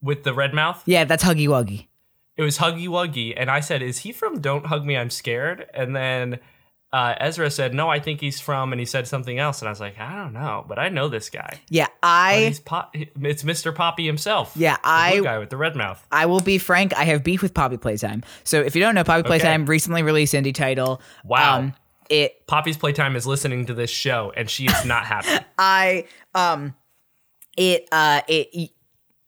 with 0.03 0.23
the 0.25 0.35
red 0.35 0.55
mouth? 0.55 0.83
Yeah, 0.87 1.05
that's 1.05 1.25
Huggy 1.25 1.49
Wuggy. 1.49 1.87
It 2.37 2.43
was 2.43 2.59
Huggy 2.59 2.87
Wuggy, 2.87 3.33
and 3.35 3.51
I 3.51 3.61
said, 3.61 3.81
"Is 3.83 3.99
he 4.01 4.13
from 4.13 4.41
Don't 4.43 4.67
Hug 4.67 4.85
Me, 4.85 4.95
I'm 4.95 5.09
Scared?" 5.09 5.67
And 5.73 5.97
then 5.97 6.39
uh, 6.93 7.15
Ezra 7.19 7.51
said, 7.51 7.73
"No, 7.73 7.89
I 7.89 7.99
think 7.99 8.21
he's 8.21 8.41
from," 8.41 8.75
and 8.75 8.79
he 8.79 8.85
said 8.85 9.09
something 9.09 9.39
else, 9.39 9.61
and 9.63 9.69
I 9.69 9.73
was 9.73 9.81
like, 9.81 9.99
"I 9.99 10.15
don't 10.15 10.35
know, 10.35 10.63
but 10.69 10.79
I 10.79 10.91
know 10.91 11.09
this 11.09 11.31
guy. 11.31 11.61
Yeah, 11.71 11.87
I 12.03 12.55
Pop- 12.67 12.95
it's 12.95 13.43
Mr. 13.43 13.75
Poppy 13.75 14.05
himself. 14.05 14.53
Yeah, 14.55 14.77
I- 14.85 15.19
guy 15.21 15.39
with 15.39 15.49
the 15.49 15.57
red 15.57 15.77
mouth. 15.77 16.07
I 16.13 16.27
will 16.27 16.41
be 16.41 16.59
frank. 16.59 16.95
I 16.95 17.05
have 17.05 17.25
beef 17.25 17.41
with 17.41 17.55
Poppy 17.55 17.79
Playtime. 17.79 18.23
So 18.45 18.61
if 18.61 18.77
you 18.77 18.83
don't 18.83 18.95
know, 18.95 19.03
Poppy 19.05 19.23
Playtime 19.23 19.65
recently 19.65 20.03
released 20.03 20.35
indie 20.35 20.55
title. 20.55 21.01
Wow. 21.25 21.59
Um, 21.61 21.75
it 22.11 22.47
Poppy's 22.47 22.77
playtime 22.77 23.17
is 23.17 23.27
listening 23.27 23.67
to 23.67 23.75
this 23.75 23.91
show, 23.91 24.33
and 24.37 24.49
she 24.49 24.67
is 24.67 24.85
not 24.85 25.07
happy. 25.07 25.45
I 25.59 26.07
um 26.35 26.75
it 27.57 27.89
uh 27.93 28.23
it 28.29 28.71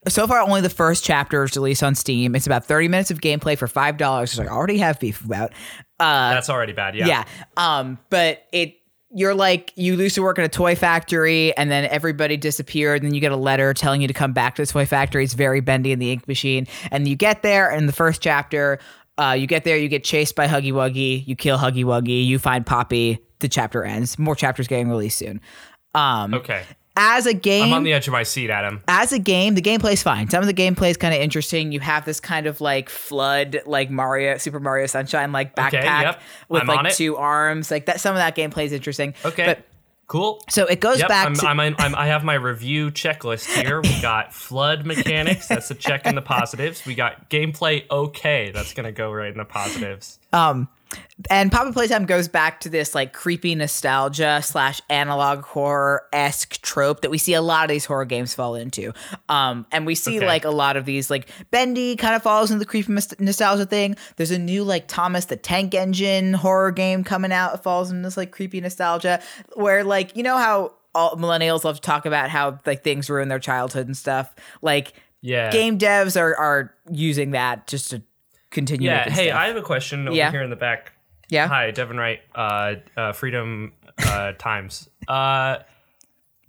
so 0.07 0.27
far 0.27 0.41
only 0.41 0.61
the 0.61 0.71
first 0.71 1.05
chapter 1.05 1.43
is 1.45 1.57
released 1.57 1.83
on 1.83 1.95
Steam. 1.95 2.35
It's 2.35 2.47
about 2.47 2.65
30 2.65 2.89
minutes 2.89 3.11
of 3.11 3.21
gameplay 3.21 3.59
for 3.59 3.67
five 3.67 3.97
dollars, 3.97 4.37
which 4.37 4.47
I 4.47 4.51
already 4.51 4.79
have 4.79 5.01
beef 5.01 5.25
about. 5.25 5.53
Uh 5.99 6.31
That's 6.31 6.51
already 6.51 6.73
bad. 6.73 6.95
Yeah. 6.95 7.07
Yeah. 7.07 7.25
Um, 7.57 7.99
but 8.11 8.45
it 8.53 8.75
you're 9.11 9.35
like 9.35 9.73
you 9.75 9.95
used 9.95 10.17
to 10.17 10.23
work 10.23 10.39
in 10.39 10.45
a 10.45 10.49
toy 10.49 10.75
factory 10.75 11.57
and 11.57 11.71
then 11.71 11.87
everybody 11.87 12.37
disappeared 12.37 13.03
and 13.03 13.11
then 13.11 13.15
you 13.15 13.21
get 13.21 13.33
a 13.33 13.37
letter 13.37 13.73
telling 13.73 14.03
you 14.03 14.09
to 14.09 14.15
come 14.15 14.33
back 14.33 14.57
to 14.57 14.63
the 14.63 14.67
toy 14.67 14.85
factory. 14.85 15.25
It's 15.25 15.33
very 15.35 15.61
Bendy 15.61 15.93
and 15.93 16.03
the 16.03 16.13
Ink 16.13 16.29
Machine. 16.29 16.67
And 16.91 17.09
you 17.09 17.17
get 17.17 17.43
there 17.43 17.71
and 17.71 17.89
the 17.89 17.93
first 17.93 18.21
chapter, 18.21 18.79
uh, 19.19 19.33
you 19.33 19.47
get 19.47 19.65
there, 19.65 19.77
you 19.77 19.89
get 19.89 20.05
chased 20.05 20.35
by 20.37 20.47
Huggy 20.47 20.73
Wuggy, 20.73 21.27
you 21.27 21.35
kill 21.37 21.59
Huggy 21.59 21.85
Wuggy, 21.85 22.25
you 22.27 22.39
find 22.39 22.65
Poppy, 22.65 23.19
the 23.41 23.49
chapter 23.49 23.85
ends. 23.85 24.19
More 24.19 24.35
chapters 24.37 24.69
getting 24.69 24.89
released 24.89 25.19
soon. 25.19 25.41
Um 25.95 26.35
Okay. 26.35 26.63
as 26.97 27.27
a 27.27 27.33
game 27.35 27.65
I'm 27.67 27.73
on 27.75 27.83
the 27.85 27.93
edge 27.93 28.09
of 28.09 28.13
my 28.13 28.23
seat, 28.25 28.51
Adam. 28.51 28.83
as 28.89 29.13
a 29.13 29.19
game, 29.19 29.55
the 29.55 29.63
gameplay's 29.63 30.03
fine. 30.03 30.29
Some 30.29 30.41
of 30.41 30.47
the 30.47 30.55
gameplay 30.55 30.91
is 30.91 30.97
kind 30.97 31.15
of 31.15 31.21
interesting. 31.21 31.71
You 31.73 31.81
have 31.81 32.05
this 32.05 32.21
kind 32.21 32.47
of 32.47 32.61
like 32.61 32.89
FLUDD, 32.89 33.63
like 33.67 33.89
Mario, 33.91 34.37
Super 34.39 34.61
Mario 34.61 34.87
Sunshine, 34.87 35.33
like 35.33 35.55
backpack 35.57 35.69
Okay, 35.69 35.85
yep. 35.85 36.21
with 36.49 36.63
I'm 36.63 36.67
like 36.85 36.95
two 36.95 37.17
arms. 37.17 37.71
Like 37.71 37.87
that. 37.87 38.01
Some 38.01 38.15
of 38.15 38.19
that 38.19 38.35
gameplay 38.37 38.65
is 38.65 38.73
interesting. 38.73 39.15
Okay. 39.25 39.47
but 39.47 39.65
cool. 40.09 40.43
so 40.51 40.67
it 40.67 40.81
goes 40.81 40.99
Yep, 40.99 41.09
back 41.09 41.27
I'm, 41.27 41.35
to 41.37 41.47
I'm, 41.47 41.61
I'm, 41.61 41.95
I 41.95 42.07
have 42.09 42.25
my 42.25 42.35
review 42.35 42.91
checklist 42.91 43.47
here. 43.47 43.81
We 43.81 44.01
got 44.03 44.31
FLUDD 44.33 44.85
mechanics. 44.85 45.47
That's 45.47 45.71
a 45.71 45.75
check 45.75 46.05
in 46.07 46.17
the 46.17 46.23
positives. 46.23 46.85
We 46.85 46.97
got 46.97 47.31
gameplay 47.31 47.85
okay. 47.91 48.51
That's 48.53 48.75
going 48.75 48.87
to 48.87 48.93
go 48.93 49.13
right 49.13 49.31
in 49.31 49.39
the 49.39 49.45
positives. 49.45 50.19
Um, 50.33 50.69
and 51.31 51.51
Poppy 51.53 51.73
Playtime 51.73 52.07
goes 52.07 52.29
back 52.29 52.61
to 52.61 52.69
this 52.69 52.95
like 52.95 53.13
creepy 53.13 53.55
nostalgia 53.55 54.41
slash 54.43 54.81
analog 54.89 55.43
horror 55.43 56.05
esque 56.13 56.61
trope 56.63 57.01
that 57.03 57.11
we 57.11 57.19
see 57.19 57.35
a 57.35 57.43
lot 57.43 57.65
of 57.65 57.69
these 57.71 57.85
horror 57.85 58.05
games 58.05 58.35
fall 58.35 58.55
into. 58.55 58.93
Um, 59.29 59.67
and 59.73 59.85
we 59.87 59.95
see 59.95 60.19
Okay. 60.19 60.27
like 60.27 60.45
a 60.45 60.51
lot 60.51 60.77
of 60.77 60.85
these 60.85 61.11
like 61.11 61.29
Bendy 61.51 61.97
kind 61.97 62.15
of 62.15 62.23
falls 62.23 62.51
into 62.51 62.61
the 62.61 62.67
creepy 62.67 62.93
nostalgia 63.19 63.67
thing. 63.67 63.97
There's 64.17 64.31
a 64.31 64.39
new 64.39 64.65
like 64.65 64.89
Thomas 64.89 65.27
the 65.27 65.37
Tank 65.37 65.75
Engine 65.75 66.35
horror 66.35 66.71
game 66.71 67.05
coming 67.05 67.33
out. 67.33 67.55
It 67.55 67.63
falls 67.63 67.91
into 67.91 68.03
this 68.03 68.17
like 68.17 68.31
creepy 68.31 68.61
nostalgia 68.61 69.21
where 69.55 69.85
like 69.85 70.17
you 70.17 70.23
know 70.23 70.37
how 70.37 70.75
all 70.95 71.17
millennials 71.17 71.65
love 71.65 71.77
to 71.77 71.83
talk 71.83 72.07
about 72.07 72.31
how 72.31 72.59
like 72.65 72.83
things 72.83 73.11
ruin 73.11 73.29
their 73.29 73.39
childhood 73.39 73.87
and 73.87 73.97
stuff. 73.97 74.35
Like 74.63 74.95
Yeah. 75.21 75.51
game 75.51 75.79
devs 75.79 76.19
are 76.21 76.35
are 76.37 76.75
using 76.91 77.33
that 77.33 77.67
just 77.67 77.91
to 77.91 78.03
continue. 78.51 78.89
Yeah. 78.89 79.09
Hey, 79.09 79.29
stuff. 79.29 79.39
I 79.41 79.47
have 79.49 79.57
a 79.57 79.63
question 79.63 80.09
over 80.09 80.17
Yeah. 80.17 80.31
here 80.31 80.43
in 80.43 80.51
the 80.51 80.57
back. 80.57 80.93
yeah. 81.29 81.47
Hi, 81.49 81.71
Devin 81.71 81.97
Wright, 81.97 82.21
uh, 82.35 82.75
uh, 82.97 83.13
Freedom 83.13 83.73
uh, 83.99 84.33
Times. 84.39 84.89
Uh, 85.07 85.59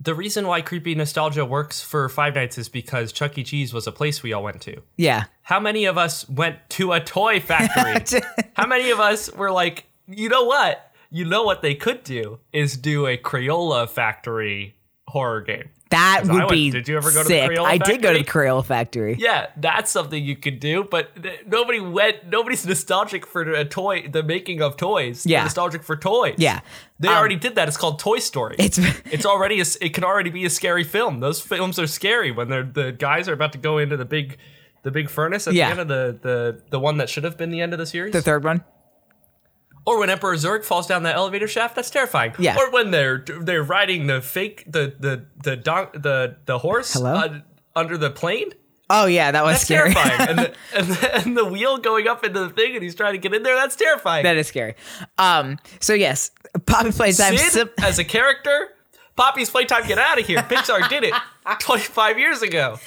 the 0.02 0.14
reason 0.14 0.46
why 0.46 0.62
creepy 0.62 0.94
nostalgia 0.94 1.44
works 1.44 1.82
for 1.82 2.08
Five 2.08 2.34
Nights 2.34 2.56
is 2.56 2.70
because 2.70 3.12
Chuck 3.12 3.36
E. 3.36 3.44
Cheese 3.44 3.74
was 3.74 3.86
a 3.86 3.92
place 3.92 4.22
we 4.22 4.32
all 4.32 4.42
went 4.42 4.62
to. 4.62 4.80
Yeah. 4.96 5.24
How 5.42 5.60
many 5.60 5.84
of 5.84 5.98
us 5.98 6.26
went 6.28 6.56
to 6.70 6.92
a 6.92 7.00
toy 7.00 7.38
factory? 7.50 8.20
How 8.54 8.66
many 8.66 8.90
of 8.90 8.98
us 9.00 9.30
were 9.34 9.50
like, 9.50 9.84
you 10.06 10.28
know 10.30 10.44
what? 10.44 10.90
You 11.10 11.24
know 11.26 11.42
what 11.42 11.60
they 11.60 11.74
could 11.74 12.02
do 12.04 12.38
is 12.52 12.76
do 12.78 13.06
a 13.06 13.18
Crayola 13.18 13.88
factory 13.88 14.76
horror 15.08 15.40
game. 15.42 15.68
That 15.90 16.22
would 16.24 16.32
went- 16.32 16.50
be 16.50 16.70
did 16.70 16.88
you 16.88 16.96
ever 16.96 17.10
go 17.10 17.18
to 17.22 17.28
the 17.28 17.28
sick. 17.28 17.50
Crayola 17.50 17.64
I 17.64 17.78
did 17.78 18.00
go 18.00 18.12
to 18.12 18.18
the 18.18 18.24
factory? 18.24 18.46
Crayola 18.46 18.64
factory. 18.64 19.16
Yeah, 19.18 19.46
that's 19.56 19.90
something 19.90 20.24
you 20.24 20.36
could 20.36 20.60
do, 20.60 20.84
but 20.84 21.20
th- 21.22 21.40
nobody 21.46 21.80
went. 21.80 22.26
Nobody's 22.28 22.64
nostalgic 22.64 23.26
for 23.26 23.42
a 23.42 23.64
toy, 23.64 24.06
the 24.08 24.22
making 24.22 24.62
of 24.62 24.76
toys. 24.76 25.24
They're 25.24 25.32
Yeah. 25.32 25.42
nostalgic 25.42 25.82
for 25.82 25.96
toys. 25.96 26.36
Yeah. 26.38 26.60
they 27.00 27.08
Um, 27.08 27.14
already 27.16 27.36
did 27.36 27.54
that. 27.56 27.66
It's 27.66 27.76
called 27.76 27.98
Toy 27.98 28.18
Story. 28.18 28.56
It's 28.58 28.78
it's 29.10 29.26
already 29.26 29.60
a, 29.60 29.64
it 29.80 29.92
can 29.94 30.04
already 30.04 30.30
be 30.30 30.44
a 30.44 30.50
scary 30.50 30.84
film. 30.84 31.20
Those 31.20 31.40
films 31.40 31.78
are 31.78 31.86
scary 31.86 32.30
when 32.30 32.48
they're 32.50 32.62
the 32.62 32.92
guys 32.92 33.28
are 33.28 33.32
about 33.32 33.52
to 33.52 33.58
go 33.58 33.78
into 33.78 33.96
the 33.96 34.04
big 34.04 34.36
the 34.82 34.90
big 34.90 35.10
furnace 35.10 35.46
at 35.48 35.54
Yeah. 35.54 35.66
the 35.66 35.70
end 35.72 35.80
of 35.80 35.88
the 35.88 36.18
the 36.22 36.62
the 36.70 36.78
one 36.78 36.98
that 36.98 37.08
should 37.08 37.24
have 37.24 37.36
been 37.36 37.50
the 37.50 37.60
end 37.60 37.72
of 37.72 37.78
the 37.78 37.86
series. 37.86 38.12
the 38.12 38.22
third 38.22 38.44
one. 38.44 38.62
Or 39.90 39.98
when 40.00 40.10
Emperor 40.10 40.34
Zurg 40.36 40.64
falls 40.64 40.86
down 40.86 41.02
that 41.02 41.16
elevator 41.16 41.48
shaft, 41.48 41.74
that's 41.76 41.90
terrifying. 41.90 42.32
Yeah. 42.38 42.56
Or 42.58 42.70
when 42.70 42.90
they're 42.90 43.24
they're 43.42 43.62
riding 43.62 44.06
the 44.06 44.20
fake 44.20 44.64
the 44.66 44.94
the 44.98 45.26
the 45.42 45.56
don, 45.56 45.88
the 45.94 46.36
the 46.46 46.58
horse 46.58 46.96
uh, 46.96 47.40
under 47.74 47.96
the 47.98 48.10
plane. 48.10 48.52
Oh 48.92 49.06
yeah, 49.06 49.30
that 49.30 49.44
was 49.44 49.54
That's 49.54 49.64
scary. 49.64 49.92
terrifying. 49.94 50.28
and, 50.30 50.38
the, 50.38 50.54
and, 50.76 50.86
the, 50.88 51.14
and 51.16 51.36
the 51.36 51.44
wheel 51.44 51.78
going 51.78 52.08
up 52.08 52.24
into 52.24 52.40
the 52.40 52.50
thing 52.50 52.74
and 52.74 52.82
he's 52.82 52.94
trying 52.96 53.12
to 53.12 53.18
get 53.18 53.32
in 53.32 53.42
there. 53.44 53.54
That's 53.54 53.76
terrifying. 53.76 54.24
that 54.24 54.36
is 54.36 54.48
scary. 54.48 54.74
Um. 55.18 55.58
So 55.80 55.94
yes, 55.94 56.30
Poppy 56.66 56.90
Playtime. 56.92 57.36
Sid, 57.36 57.52
sim- 57.52 57.70
as 57.78 57.98
a 57.98 58.04
character, 58.04 58.68
Poppy's 59.16 59.50
playtime. 59.50 59.86
Get 59.86 59.98
out 59.98 60.18
of 60.20 60.26
here. 60.26 60.38
Pixar 60.38 60.88
did 60.88 61.04
it 61.04 61.14
25 61.60 62.18
years 62.18 62.42
ago. 62.42 62.78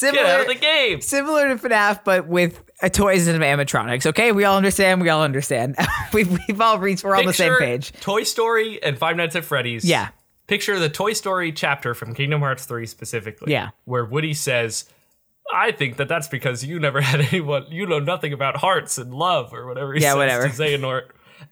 Get 0.00 0.16
out 0.16 0.40
of 0.42 0.46
the 0.46 0.54
game. 0.54 1.00
similar 1.00 1.48
to 1.48 1.56
FNAF, 1.68 2.04
but 2.04 2.26
with 2.26 2.62
uh, 2.82 2.88
toys 2.88 3.26
and 3.26 3.42
animatronics. 3.42 4.06
Okay, 4.06 4.32
we 4.32 4.44
all 4.44 4.56
understand. 4.56 5.00
We 5.00 5.08
all 5.08 5.22
understand. 5.22 5.76
we've 6.12 6.30
we've 6.48 6.60
all 6.60 6.78
reached. 6.78 7.04
We're 7.04 7.16
on 7.16 7.26
the 7.26 7.32
same 7.32 7.56
page. 7.58 7.92
Toy 8.00 8.22
Story 8.22 8.82
and 8.82 8.96
Five 8.98 9.16
Nights 9.16 9.36
at 9.36 9.44
Freddy's. 9.44 9.84
Yeah. 9.84 10.08
Picture 10.46 10.78
the 10.78 10.88
Toy 10.88 11.12
Story 11.12 11.52
chapter 11.52 11.94
from 11.94 12.12
Kingdom 12.14 12.40
Hearts 12.40 12.64
3 12.66 12.84
specifically. 12.86 13.52
Yeah. 13.52 13.70
Where 13.84 14.04
Woody 14.04 14.34
says, 14.34 14.86
I 15.54 15.70
think 15.70 15.96
that 15.98 16.08
that's 16.08 16.26
because 16.26 16.64
you 16.64 16.80
never 16.80 17.00
had 17.02 17.20
anyone, 17.20 17.66
you 17.70 17.86
know 17.86 18.00
nothing 18.00 18.32
about 18.32 18.56
hearts 18.56 18.98
and 18.98 19.14
love 19.14 19.52
or 19.54 19.66
whatever 19.66 19.94
he 19.94 20.00
Yeah, 20.02 20.10
says 20.12 20.16
whatever. 20.16 20.48
to 20.48 20.54
Xehanort. 20.54 21.02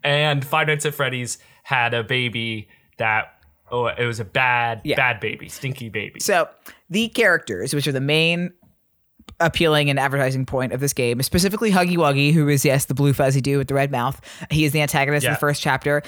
And 0.02 0.44
Five 0.44 0.66
Nights 0.66 0.84
at 0.84 0.94
Freddy's 0.94 1.38
had 1.62 1.94
a 1.94 2.02
baby 2.02 2.68
that, 2.96 3.40
oh, 3.70 3.86
it 3.86 4.04
was 4.04 4.18
a 4.18 4.24
bad, 4.24 4.80
Yeah. 4.84 4.96
bad 4.96 5.20
baby, 5.20 5.48
stinky 5.48 5.88
baby. 5.90 6.18
So 6.18 6.48
the 6.90 7.08
characters, 7.08 7.74
which 7.74 7.86
are 7.86 7.92
the 7.92 8.00
main 8.00 8.52
appealing 9.40 9.90
and 9.90 9.98
advertising 9.98 10.46
point 10.46 10.72
of 10.72 10.80
this 10.80 10.92
game, 10.92 11.22
specifically 11.22 11.70
Huggy 11.70 11.96
Wuggy, 11.96 12.32
who 12.32 12.48
is 12.48 12.64
yes 12.64 12.86
the 12.86 12.94
blue 12.94 13.12
fuzzy 13.12 13.40
dude 13.40 13.58
with 13.58 13.68
the 13.68 13.74
red 13.74 13.90
mouth. 13.90 14.20
He 14.50 14.64
is 14.64 14.72
the 14.72 14.80
antagonist 14.80 15.26
in 15.26 15.32
the 15.32 15.38
first 15.38 15.62
chapter. 15.62 16.02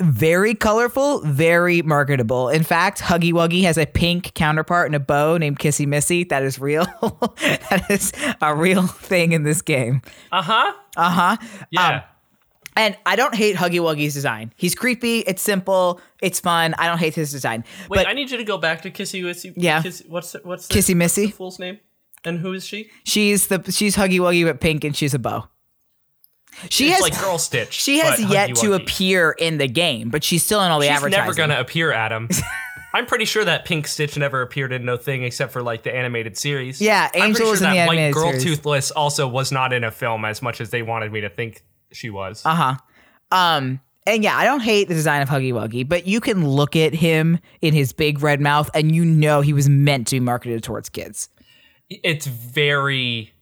Very 0.00 0.54
colorful, 0.54 1.20
very 1.22 1.82
marketable. 1.82 2.48
In 2.48 2.62
fact, 2.62 3.00
Huggy 3.00 3.32
Wuggy 3.32 3.62
has 3.64 3.76
a 3.76 3.86
pink 3.86 4.32
counterpart 4.34 4.86
and 4.86 4.94
a 4.94 5.00
bow 5.00 5.36
named 5.36 5.58
Kissy 5.58 5.86
Missy. 5.86 6.24
That 6.24 6.42
is 6.42 6.58
real. 6.58 6.84
that 7.40 7.86
is 7.90 8.12
a 8.40 8.54
real 8.54 8.86
thing 8.86 9.32
in 9.32 9.42
this 9.42 9.60
game. 9.60 10.02
Uh 10.30 10.42
huh. 10.42 10.72
Uh 10.96 11.10
huh. 11.10 11.36
Yeah. 11.70 12.02
And 12.76 12.96
I 13.04 13.16
don't 13.16 13.34
hate 13.34 13.56
Huggy 13.56 13.80
Wuggy's 13.80 14.14
design. 14.14 14.52
He's 14.56 14.74
creepy. 14.74 15.18
It's 15.20 15.42
simple. 15.42 16.00
It's 16.22 16.40
fun. 16.40 16.74
I 16.78 16.86
don't 16.88 16.98
hate 16.98 17.14
his 17.14 17.30
design. 17.30 17.64
Wait, 17.90 17.98
but 17.98 18.08
I 18.08 18.14
need 18.14 18.30
you 18.30 18.38
to 18.38 18.44
go 18.44 18.56
back 18.56 18.82
to 18.82 18.90
Kissy 18.90 19.22
Wissy. 19.22 19.52
Yeah. 19.56 19.82
Kiss, 19.82 20.02
what's 20.08 20.34
what's 20.42 20.68
the, 20.68 20.74
Kissy 20.74 20.96
Missy? 20.96 21.22
what's 21.26 21.32
the 21.32 21.36
fool's 21.36 21.58
name? 21.58 21.80
And 22.24 22.38
who 22.38 22.52
is 22.52 22.64
she? 22.64 22.88
she's 23.04 23.48
the 23.48 23.62
she's 23.70 23.96
Huggy 23.96 24.18
Wuggy 24.20 24.44
but 24.46 24.60
pink, 24.60 24.84
and 24.84 24.96
she's 24.96 25.12
a 25.12 25.18
bow. 25.18 25.48
She 26.68 26.86
It's 26.86 26.94
has 26.94 27.02
like 27.02 27.18
Girl 27.20 27.38
Stitch. 27.38 27.72
she 27.72 27.98
has 28.00 28.20
yet 28.20 28.54
to 28.56 28.74
appear 28.74 29.32
in 29.32 29.58
the 29.58 29.66
game, 29.68 30.10
but 30.10 30.22
she's 30.22 30.42
still 30.42 30.62
in 30.62 30.70
all 30.70 30.78
the 30.80 30.86
She's 30.86 30.96
advertising. 30.96 31.24
never 31.24 31.34
gonna 31.34 31.58
appear, 31.60 31.92
Adam. 31.92 32.28
I'm 32.94 33.06
pretty 33.06 33.24
sure 33.24 33.42
that 33.44 33.64
Pink 33.64 33.86
Stitch 33.86 34.18
never 34.18 34.42
appeared 34.42 34.70
in 34.70 34.84
no 34.84 34.98
thing 34.98 35.24
except 35.24 35.50
for 35.52 35.62
like 35.62 35.82
the 35.82 35.94
animated 35.94 36.36
series. 36.36 36.78
Yeah, 36.80 37.08
I'm 37.14 37.22
Angel 37.22 37.36
pretty 37.46 37.50
was 37.50 37.58
sure 37.60 37.68
in 37.68 37.72
the 37.72 37.76
that 37.78 37.86
White 37.88 37.98
animated 37.98 38.14
Girl 38.14 38.30
series. 38.32 38.44
Toothless 38.44 38.90
also 38.90 39.26
was 39.26 39.50
not 39.50 39.72
in 39.72 39.82
a 39.82 39.90
film 39.90 40.24
as 40.26 40.42
much 40.42 40.60
as 40.60 40.68
they 40.70 40.82
wanted 40.82 41.10
me 41.10 41.22
to 41.22 41.30
think 41.30 41.62
she 41.92 42.10
was. 42.10 42.42
Uh 42.44 42.54
huh. 42.54 42.74
Um, 43.30 43.80
and 44.06 44.22
yeah, 44.24 44.36
I 44.36 44.44
don't 44.44 44.60
hate 44.60 44.88
the 44.88 44.94
design 44.94 45.22
of 45.22 45.28
Huggy 45.28 45.52
Wuggy, 45.52 45.88
but 45.88 46.06
you 46.06 46.20
can 46.20 46.46
look 46.48 46.74
at 46.76 46.92
him 46.94 47.38
in 47.60 47.72
his 47.72 47.92
big 47.92 48.20
red 48.22 48.40
mouth 48.40 48.68
and 48.74 48.94
you 48.94 49.04
know 49.04 49.40
he 49.40 49.52
was 49.52 49.68
meant 49.68 50.08
to 50.08 50.16
be 50.16 50.20
marketed 50.20 50.62
towards 50.62 50.88
kids. 50.88 51.28
it's 51.88 52.26
very 52.26 53.32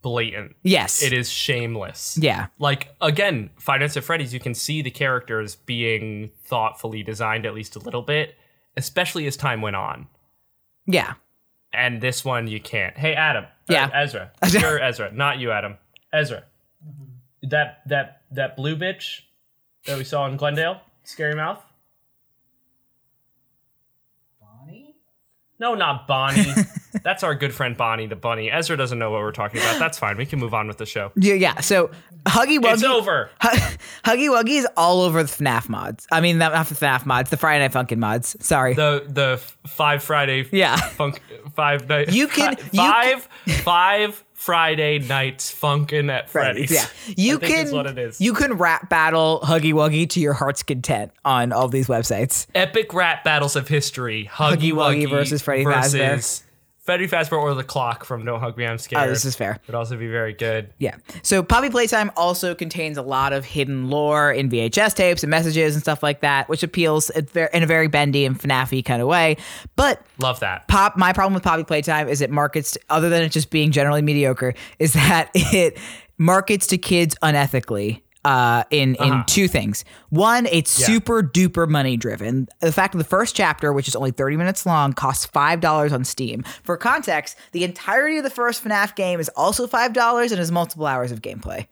blatant. 0.00 0.56
Yes. 0.62 1.02
It 1.02 1.12
is 1.12 1.30
shameless. 1.30 2.18
Yeah. 2.20 2.46
Like 2.58 2.88
again, 3.00 3.50
Five 3.58 3.80
Nights 3.80 3.96
at 3.96 4.04
Freddy's, 4.04 4.34
you 4.34 4.40
can 4.40 4.54
see 4.54 4.82
the 4.82 4.90
characters 4.90 5.54
being 5.56 6.30
thoughtfully 6.44 7.02
designed 7.02 7.46
at 7.46 7.54
least 7.54 7.76
a 7.76 7.78
little 7.78 8.02
bit, 8.02 8.34
especially 8.76 9.26
as 9.26 9.36
time 9.36 9.60
went 9.60 9.76
on. 9.76 10.08
Yeah. 10.86 11.14
And 11.72 12.00
this 12.00 12.24
one 12.24 12.48
you 12.48 12.60
can't. 12.60 12.96
Hey 12.98 13.14
Adam. 13.14 13.44
Yeah. 13.68 13.86
Uh, 13.86 14.00
Ezra. 14.02 14.32
You're 14.50 14.80
Ezra, 14.80 15.12
not 15.12 15.38
you, 15.38 15.52
Adam. 15.52 15.76
Ezra. 16.12 16.44
That 17.42 17.80
that 17.86 18.22
that 18.30 18.56
blue 18.56 18.76
bitch 18.76 19.22
that 19.86 19.98
we 19.98 20.04
saw 20.04 20.26
in 20.26 20.36
Glendale, 20.36 20.80
Scary 21.02 21.34
Mouth. 21.34 21.60
Bonnie? 24.40 24.94
No, 25.58 25.74
not 25.74 26.06
Bonnie. 26.06 26.46
That's 27.02 27.22
our 27.22 27.34
good 27.34 27.54
friend 27.54 27.76
Bonnie 27.76 28.06
the 28.06 28.16
bunny. 28.16 28.50
Ezra 28.50 28.76
doesn't 28.76 28.98
know 28.98 29.10
what 29.10 29.20
we're 29.22 29.32
talking 29.32 29.60
about. 29.60 29.78
That's 29.78 29.98
fine. 29.98 30.16
We 30.16 30.26
can 30.26 30.38
move 30.38 30.54
on 30.54 30.68
with 30.68 30.76
the 30.78 30.86
show. 30.86 31.10
Yeah. 31.16 31.34
Yeah. 31.34 31.60
So 31.60 31.90
Huggy 32.26 32.58
Wuggy. 32.58 32.74
It's 32.74 32.84
over. 32.84 33.30
Huggy 33.42 34.28
Wuggy 34.28 34.58
is 34.58 34.66
all 34.76 35.00
over 35.00 35.22
the 35.22 35.28
FNAF 35.28 35.68
mods. 35.68 36.06
I 36.12 36.20
mean, 36.20 36.38
not 36.38 36.52
the 36.68 36.74
FNAF 36.74 37.06
mods, 37.06 37.30
the 37.30 37.36
Friday 37.36 37.66
Night 37.66 37.72
Funkin' 37.72 37.98
mods. 37.98 38.36
Sorry. 38.44 38.74
The 38.74 39.04
the 39.08 39.40
five 39.68 40.02
Friday 40.04 40.46
Yeah. 40.52 40.76
funk 40.76 41.20
five 41.54 41.88
night 41.88 42.12
You 42.12 42.28
can- 42.28 42.56
fi- 42.56 42.62
you 42.72 42.78
five 42.78 43.28
five 43.62 44.24
Friday 44.42 44.98
nights 44.98 45.52
funkin' 45.52 46.10
at 46.10 46.28
Freddy's. 46.28 46.72
Yeah, 46.72 46.86
you 47.16 47.38
can. 47.38 47.70
what 47.70 47.86
it 47.86 47.96
is. 47.96 48.20
You 48.20 48.32
can 48.32 48.54
rap 48.54 48.88
battle 48.88 49.38
Huggy 49.44 49.72
Wuggy 49.72 50.08
to 50.10 50.20
your 50.20 50.32
heart's 50.32 50.64
content 50.64 51.12
on 51.24 51.52
all 51.52 51.68
these 51.68 51.86
websites. 51.86 52.48
Epic 52.52 52.92
rap 52.92 53.22
battles 53.22 53.54
of 53.54 53.68
history. 53.68 54.28
Huggy, 54.28 54.56
Huggy 54.56 54.72
Wuggy 54.72 55.04
Wuggy 55.04 55.10
versus 55.10 55.42
Freddy 55.42 55.62
versus 55.62 55.94
Fazbear. 55.94 56.42
Freddy 56.82 57.06
Fazbear 57.06 57.40
or 57.40 57.54
the 57.54 57.62
clock 57.62 58.04
from 58.04 58.24
Don't 58.24 58.40
Hug 58.40 58.56
Me, 58.56 58.66
I'm 58.66 58.76
Scared. 58.76 59.04
Oh, 59.04 59.08
this 59.08 59.24
is 59.24 59.36
fair. 59.36 59.52
It 59.52 59.60
would 59.68 59.76
also 59.76 59.96
be 59.96 60.08
very 60.08 60.32
good. 60.32 60.72
Yeah. 60.78 60.96
So 61.22 61.40
Poppy 61.40 61.70
Playtime 61.70 62.10
also 62.16 62.56
contains 62.56 62.96
a 62.98 63.02
lot 63.02 63.32
of 63.32 63.44
hidden 63.44 63.88
lore 63.88 64.32
in 64.32 64.50
VHS 64.50 64.94
tapes 64.94 65.22
and 65.22 65.30
messages 65.30 65.76
and 65.76 65.82
stuff 65.82 66.02
like 66.02 66.22
that, 66.22 66.48
which 66.48 66.64
appeals 66.64 67.08
in 67.10 67.28
in 67.52 67.62
a 67.62 67.66
very 67.66 67.86
bendy 67.86 68.24
and 68.24 68.36
FNAFy 68.36 68.84
kind 68.84 69.00
of 69.00 69.06
way. 69.06 69.36
But 69.76 70.04
Love 70.18 70.40
that. 70.40 70.66
pop 70.66 70.96
my 70.96 71.12
problem 71.12 71.34
with 71.34 71.44
Poppy 71.44 71.62
Playtime 71.62 72.08
is 72.08 72.20
it 72.20 72.30
markets 72.30 72.76
other 72.90 73.08
than 73.08 73.22
it 73.22 73.28
just 73.28 73.50
being 73.50 73.70
generally 73.70 74.02
mediocre 74.02 74.52
is 74.80 74.94
that 74.94 75.30
it 75.34 75.78
markets 76.18 76.66
to 76.68 76.78
kids 76.78 77.14
unethically 77.22 78.02
uh, 78.24 78.62
in 78.70 78.94
in 78.96 79.24
two 79.26 79.48
things. 79.48 79.84
One, 80.10 80.46
it's 80.46 80.78
Yeah. 80.80 80.86
super 80.86 81.22
duper 81.22 81.68
money 81.68 81.96
driven. 81.96 82.48
The 82.60 82.70
fact 82.72 82.94
of 82.94 82.98
the 82.98 83.04
first 83.04 83.34
chapter, 83.34 83.72
which 83.72 83.88
is 83.88 83.96
only 83.96 84.12
30 84.12 84.36
minutes 84.36 84.64
long, 84.64 84.92
costs 84.92 85.26
$5 85.26 85.92
on 85.92 86.04
Steam. 86.04 86.44
For 86.62 86.76
context, 86.76 87.36
the 87.52 87.64
entirety 87.64 88.18
of 88.18 88.24
the 88.24 88.30
first 88.30 88.62
FNAF 88.64 88.94
game 88.94 89.18
is 89.18 89.28
also 89.30 89.66
$5 89.66 90.30
and 90.30 90.38
has 90.38 90.52
multiple 90.52 90.86
hours 90.86 91.10
of 91.10 91.20
gameplay. 91.20 91.66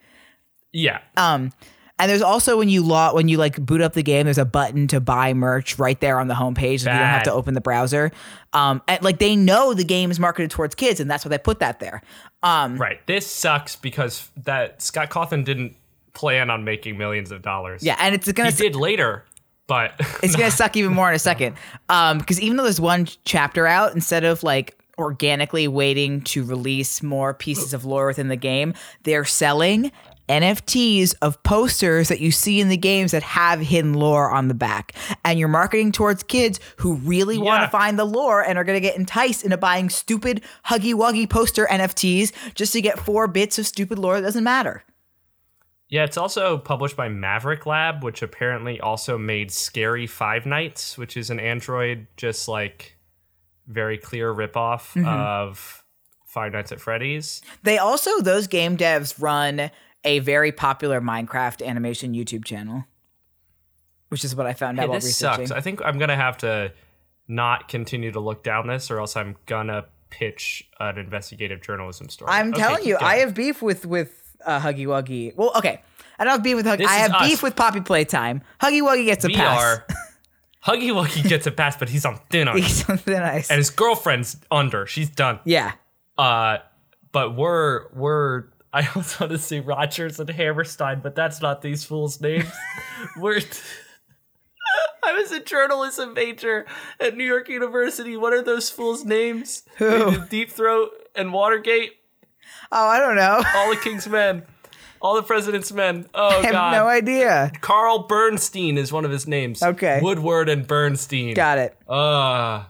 Yeah. 0.73 1.01
Um, 1.17 1.53
and 1.99 2.11
there's 2.11 2.23
also 2.23 2.57
when 2.57 2.71
you 2.71 2.83
log 2.83 3.15
when 3.15 3.29
you 3.29 3.37
like 3.37 3.57
boot 3.61 3.83
up 3.83 3.93
the 3.93 4.03
game, 4.03 4.25
there's 4.25 4.39
a 4.39 4.45
button 4.47 4.87
to 4.89 5.01
buy 5.01 5.35
merch 5.35 5.79
right 5.79 6.01
there 6.01 6.19
on 6.19 6.29
the 6.29 6.35
homepage. 6.35 6.81
So 6.81 6.91
you 6.91 6.97
don't 6.99 7.07
have 7.07 7.25
to 7.25 7.33
open 7.33 7.53
the 7.53 7.61
browser. 7.61 8.11
Um, 8.55 8.81
and 8.89 9.03
like 9.03 9.19
they 9.19 9.37
know 9.37 9.75
the 9.75 9.85
game 9.85 10.11
is 10.11 10.19
marketed 10.19 10.51
towards 10.51 10.75
kids, 10.75 10.99
and 10.99 11.11
that's 11.11 11.27
why 11.27 11.29
they 11.29 11.37
put 11.39 11.59
that 11.61 11.79
there. 11.79 12.01
Um, 12.43 12.79
right. 12.79 13.07
This 13.07 13.27
sucks 13.27 13.77
because 13.77 14.31
that 14.45 14.81
Scott 14.81 15.11
Cawthon 15.11 15.45
didn't 15.45 15.77
plan 16.13 16.51
on 16.51 16.65
making 16.65 16.99
millions 16.99 17.31
of 17.31 17.43
dollars. 17.43 17.83
yeah, 17.83 17.97
and 17.99 18.15
it's 18.15 18.31
gonna 18.33 18.51
He 18.51 18.57
did 18.57 18.77
later, 18.77 19.25
but 19.67 19.95
it's 20.23 20.37
gonna 20.37 20.51
suck 20.51 20.77
even 20.77 20.93
more 20.93 21.09
in 21.09 21.15
a 21.15 21.19
second. 21.31 21.57
Um, 21.89 22.19
because 22.19 22.41
even 22.41 22.57
though 22.57 22.65
there's 22.65 22.81
one 22.81 23.07
chapter 23.25 23.67
out, 23.67 23.95
instead 23.95 24.25
of 24.25 24.43
like 24.43 24.77
organically 24.99 25.67
waiting 25.67 26.21
to 26.21 26.45
release 26.45 27.03
more 27.03 27.33
pieces 27.33 27.73
of 27.73 27.85
lore 27.85 28.07
within 28.07 28.29
the 28.29 28.37
game, 28.37 28.75
they're 29.05 29.25
selling 29.25 29.91
NFTs 30.29 31.15
of 31.23 31.43
posters 31.43 32.09
that 32.09 32.21
you 32.21 32.31
see 32.31 32.61
in 32.61 32.69
the 32.69 32.77
games 32.77 33.11
that 33.11 33.23
have 33.25 33.61
hidden 33.61 33.95
lore 33.95 34.31
on 34.31 34.47
the 34.47 34.55
back. 34.55 34.95
And 35.25 35.41
you're 35.41 35.49
marketing 35.49 35.91
towards 35.91 36.23
kids 36.23 36.61
who 36.77 36.95
really 36.95 37.37
want 37.37 37.65
to 37.65 37.69
find 37.69 37.99
the 37.99 38.05
lore 38.05 38.41
and 38.41 38.57
are 38.57 38.63
going 38.63 38.77
to 38.77 38.81
get 38.81 38.97
enticed 38.97 39.43
into 39.43 39.57
buying 39.57 39.91
stupid 39.91 40.43
Huggy 40.67 40.95
Wuggy 40.95 41.29
poster 41.29 41.67
NFTs 41.69 42.33
just 42.55 42.73
to 42.75 42.81
get 42.81 43.01
four 43.01 43.27
bits 43.27 43.59
of 43.59 43.67
stupid 43.67 43.99
lore 43.99 44.21
that 44.21 44.27
doesn't 44.27 44.45
matter. 44.45 44.85
Yeah, 45.91 46.05
it's 46.05 46.17
also 46.17 46.57
published 46.57 46.97
by 46.97 47.09
Maverick 47.09 47.67
Lab, 47.67 48.05
which 48.05 48.23
apparently 48.23 48.81
also 48.81 49.19
made 49.19 49.51
Scary 49.51 50.07
Five 50.07 50.47
Nights, 50.47 50.97
which 50.97 51.17
is 51.17 51.31
an 51.31 51.41
Android 51.41 52.07
just 52.17 52.47
like 52.49 52.97
very 53.67 53.99
clear 53.99 54.33
ripoff 54.33 54.95
Mm-hmm. 54.95 55.05
of 55.07 55.85
Five 56.25 56.53
Nights 56.53 56.71
at 56.71 56.81
Freddy's. 56.81 57.43
They 57.65 57.79
also, 57.79 58.21
those 58.21 58.47
game 58.47 58.77
devs 58.77 59.21
run 59.21 59.73
a 60.05 60.21
very 60.21 60.53
popular 60.53 61.01
Minecraft 61.01 61.67
animation 61.67 62.15
YouTube 62.15 62.45
channel, 62.45 62.85
which 64.11 64.25
is 64.25 64.37
what 64.37 64.47
I 64.47 64.53
found 64.55 64.79
out 64.79 64.83
Hey, 64.83 64.89
while 64.89 64.99
this 64.99 65.07
researching. 65.07 65.49
sucks. 65.49 65.59
I 65.59 65.61
think 65.61 65.83
I'm 65.85 65.99
gonna 65.99 66.15
have 66.17 66.39
to 66.39 66.73
not 67.27 67.67
continue 67.69 68.13
to 68.13 68.21
look 68.21 68.45
down 68.45 68.69
this, 68.69 68.93
or 68.93 69.01
else 69.01 69.17
I'm 69.17 69.35
gonna 69.47 69.87
pitch 70.11 70.69
an 70.79 70.99
investigative 70.99 71.61
journalism 71.63 72.09
story. 72.09 72.31
I'm 72.31 72.51
Okay, 72.51 72.63
telling 72.63 72.85
you, 72.85 72.95
going. 72.95 73.05
I 73.05 73.17
have 73.17 73.35
beef 73.35 73.61
with 73.61 73.85
with 73.85 74.30
uh, 74.45 74.61
Huggy 74.61 74.87
Wuggy. 74.87 75.35
Well, 75.37 75.53
okay, 75.57 75.83
I 76.19 76.25
don't 76.25 76.33
have 76.33 76.43
beef 76.43 76.57
with 76.57 76.67
Huggy. 76.67 76.79
This 76.79 76.89
I 76.91 76.95
have 76.97 77.13
beef 77.21 77.43
with 77.43 77.57
Poppy 77.57 77.81
Playtime. 77.81 78.43
Huggy 78.61 78.83
Wuggy 78.83 79.05
gets 79.05 79.25
a 79.25 79.29
we 79.29 79.35
pass. 79.35 79.63
are. 79.63 79.87
Huggy 80.67 80.91
Wuggy 80.93 81.27
gets 81.29 81.47
a 81.47 81.51
pass, 81.51 81.77
but 81.77 81.89
he's 81.89 82.05
on 82.05 82.21
thin 82.31 82.47
ice, 82.49 82.57
He's 82.57 82.85
something 82.87 83.15
nice. 83.15 83.49
and 83.51 83.57
his 83.59 83.71
girlfriend's 83.71 84.37
under. 84.51 84.87
She's 84.87 85.09
done. 85.09 85.41
yeah, 85.45 85.73
Uh, 86.19 86.59
but 87.13 87.35
we're 87.37 87.89
we're. 87.95 88.45
I 88.73 88.87
also 88.95 89.25
want 89.25 89.33
to 89.33 89.39
say 89.39 89.61
Rodgers 89.61 90.21
and 90.21 90.29
Hammerstein, 90.31 91.01
but 91.03 91.15
that's 91.17 91.41
not 91.43 91.61
these 91.63 91.83
fools' 91.85 92.21
names. 92.21 92.45
we're. 93.17 93.41
I 95.03 95.13
was 95.15 95.33
a 95.33 95.41
journalism 95.41 96.15
major 96.15 96.67
at 97.01 97.17
New 97.17 97.25
York 97.25 97.49
University. 97.49 98.17
What 98.17 98.33
are 98.33 98.43
those 98.43 98.71
fools' 98.71 99.05
names? 99.05 99.63
Who? 99.79 100.25
Deep 100.27 100.51
Throat 100.51 100.91
and 101.17 101.33
Watergate. 101.33 101.95
Oh, 102.73 102.87
I 102.87 102.99
don't 102.99 103.17
know. 103.17 103.43
All 103.57 103.71
the 103.71 103.77
King's 103.83 104.07
Men. 104.09 104.43
All 105.03 105.15
the 105.15 105.23
President's 105.23 105.73
Men. 105.73 106.07
Oh 106.15 106.29
I 106.29 106.35
have 106.43 106.53
God. 106.53 106.73
no 106.73 106.87
idea. 106.87 107.51
Carl 107.63 108.01
Bernstein 108.07 108.77
is 108.77 108.93
one 108.93 109.05
of 109.05 109.11
his 109.11 109.27
names. 109.27 109.63
Okay. 109.63 109.99
Woodward 110.03 110.49
and 110.51 110.67
Bernstein. 110.67 111.35
Got 111.35 111.59
it. 111.59 111.77
Uh, 111.89 112.65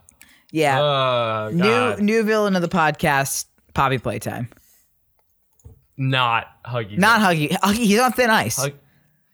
Yeah. 0.52 0.80
uh, 0.80 1.50
new 1.52 1.62
God. 1.62 2.00
new 2.00 2.22
villain 2.22 2.54
of 2.54 2.62
the 2.62 2.68
podcast, 2.68 3.46
Poppy 3.74 3.98
Playtime. 3.98 4.48
Not 5.96 6.46
Huggy. 6.64 6.96
Not 6.98 7.20
Huggy. 7.20 7.50
Huggy. 7.50 7.74
He's 7.74 7.98
on 8.00 8.12
thin 8.12 8.30
ice. 8.30 8.56
Hug- 8.56 8.72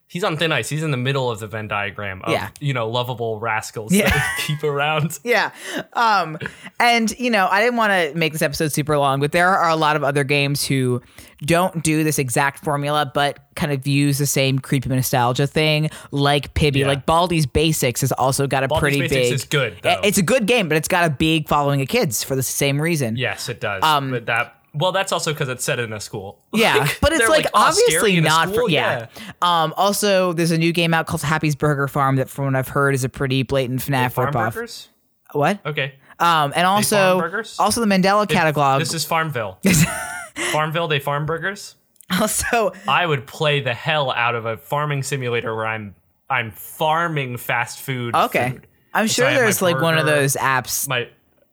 He's 0.09 0.23
on 0.23 0.37
thin 0.37 0.53
ice. 0.53 0.69
He's 0.69 0.85
in 0.85 0.93
the 0.93 0.97
middle 0.97 1.31
of 1.31 1.41
the 1.41 1.49
Venn 1.49 1.67
diagram 1.67 2.23
of, 2.23 2.31
Yeah. 2.33 2.51
you 2.61 2.73
know, 2.73 2.89
lovable 2.89 3.41
rascals 3.41 3.93
Yeah. 3.93 4.09
that 4.09 4.39
keep 4.47 4.63
around. 4.63 5.19
Yeah. 5.25 5.51
Um, 5.95 6.39
and 6.79 7.11
you 7.19 7.29
know, 7.31 7.49
I 7.51 7.61
didn't 7.61 7.77
want 7.77 7.91
to 7.91 8.17
make 8.17 8.33
this 8.33 8.43
episode 8.43 8.71
super 8.73 8.97
long, 8.99 9.19
but 9.19 9.33
there 9.33 9.49
are 9.49 9.69
a 9.69 9.75
lot 9.77 9.97
of 9.97 10.05
other 10.05 10.23
games 10.23 10.65
who 10.65 11.03
don't 11.45 11.83
do 11.83 12.05
this 12.05 12.19
exact 12.21 12.63
formula, 12.65 13.11
but 13.13 13.41
kind 13.57 13.73
of 13.73 13.85
use 13.87 14.19
the 14.19 14.27
same 14.27 14.59
creepy 14.61 14.89
nostalgia 14.89 15.47
thing, 15.47 15.91
like 16.13 16.55
Pibby. 16.55 16.81
Yeah. 16.81 16.87
Like 16.87 17.05
Baldi's 17.05 17.45
Basics 17.47 18.01
has 18.03 18.13
also 18.13 18.47
got 18.47 18.63
a 18.63 18.69
Baldi's 18.69 18.81
pretty 18.81 19.01
Basics 19.01 19.27
big. 19.29 19.33
is 19.33 19.45
good, 19.45 19.77
though. 19.83 20.01
It's 20.05 20.19
a 20.19 20.23
good 20.23 20.47
game, 20.47 20.69
but 20.69 20.77
it's 20.79 20.89
got 20.89 21.05
a 21.05 21.11
big 21.11 21.49
following 21.49 21.83
of 21.83 21.89
kids 21.89 22.23
for 22.23 22.37
the 22.37 22.43
same 22.45 22.81
reason. 22.81 23.17
Yes, 23.17 23.49
it 23.49 23.61
does. 23.61 23.83
Um, 23.83 24.13
but 24.13 24.27
that, 24.27 24.56
well, 24.77 24.93
that's 24.93 25.12
also 25.12 25.33
because 25.33 25.49
it's 25.49 25.64
set 25.64 25.79
in 25.79 25.93
a 25.93 26.01
school. 26.01 26.39
Yeah, 26.53 26.77
Like, 26.77 26.99
but 27.01 27.12
it's 27.12 27.29
like, 27.29 27.47
"Oh, 27.55 27.61
obviously 27.62 27.95
scary 27.97 28.16
in 28.16 28.24
a 28.24 28.29
not 28.29 28.49
school?" 28.49 28.66
for 28.66 28.70
yeah. 28.70 29.07
Um, 29.43 29.74
also, 29.77 30.33
there's 30.33 30.51
a 30.53 30.59
new 30.59 30.72
game 30.72 30.95
out 30.95 31.07
called 31.07 31.22
Happy's 31.22 31.55
Burger 31.55 31.89
Farm 31.89 32.16
that, 32.16 32.29
from 32.31 32.47
what 32.47 32.57
I've 32.57 32.68
heard, 32.68 32.95
is 32.95 33.05
a 33.05 33.09
pretty 33.09 33.43
blatant 33.43 33.81
FNAF 33.81 34.12
Farm 34.12 34.33
ripoff. 34.33 34.55
burgers? 34.55 34.89
What? 35.33 35.64
Okay. 35.66 35.95
Um, 36.18 36.53
and 36.57 36.66
also, 36.66 37.20
also 37.59 37.81
the 37.81 37.87
Mandela 37.87 38.27
catalog. 38.29 38.81
This 38.81 38.95
is 38.95 39.05
Farmville. 39.05 39.59
Farmville, 40.53 40.89
they 40.89 40.99
farm 40.99 41.27
burgers? 41.27 41.74
Also, 42.20 42.72
I 42.87 43.05
would 43.05 43.27
play 43.27 43.61
the 43.61 43.74
hell 43.74 44.11
out 44.12 44.35
of 44.35 44.47
a 44.47 44.57
farming 44.57 45.03
simulator 45.03 45.55
where 45.55 45.66
I'm 45.66 45.95
I'm 46.31 46.53
farming 46.53 47.37
fast 47.37 47.81
food. 47.81 48.14
okay. 48.14 48.51
food. 48.51 48.66
I'm 48.95 49.09
sure 49.09 49.29
there's 49.31 49.61
like 49.61 49.81
one 49.81 49.99
of 49.99 50.07
those 50.07 50.35
apps, 50.37 50.89
My 50.89 51.09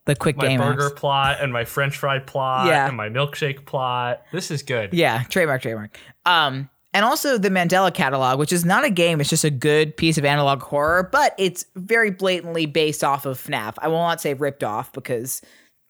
the 0.05 0.15
quick 0.15 0.35
my 0.37 0.47
game 0.47 0.59
burger 0.59 0.89
apps. 0.89 0.95
plot 0.95 1.37
and 1.41 1.53
my 1.53 1.65
French 1.65 1.97
fry 1.97 2.19
plot 2.19 2.67
Yeah. 2.67 2.87
and 2.87 2.97
my 2.97 3.09
milkshake 3.09 3.65
plot. 3.65 4.21
This 4.31 4.51
is 4.51 4.61
good. 4.63 4.93
Yeah, 4.93 5.23
trademark, 5.29 5.61
trademark. 5.61 5.97
Um, 6.25 6.69
and 6.93 7.03
also 7.05 7.37
the 7.37 7.49
Mandela 7.49 7.91
Catalog, 7.93 8.37
which 8.37 8.53
is 8.53 8.65
not 8.65 8.83
a 8.83 8.89
game; 8.89 9.19
it's 9.19 9.29
just 9.29 9.43
a 9.43 9.49
good 9.49 9.97
piece 9.97 10.17
of 10.17 10.25
analog 10.25 10.61
horror, 10.61 11.09
but 11.11 11.33
it's 11.39 11.65
very 11.75 12.11
blatantly 12.11 12.65
based 12.67 13.03
off 13.03 13.25
of 13.25 13.39
FNAF. 13.39 13.75
I 13.79 13.87
will 13.87 13.97
not 13.97 14.21
say 14.21 14.33
ripped 14.35 14.63
off 14.63 14.91
because 14.93 15.41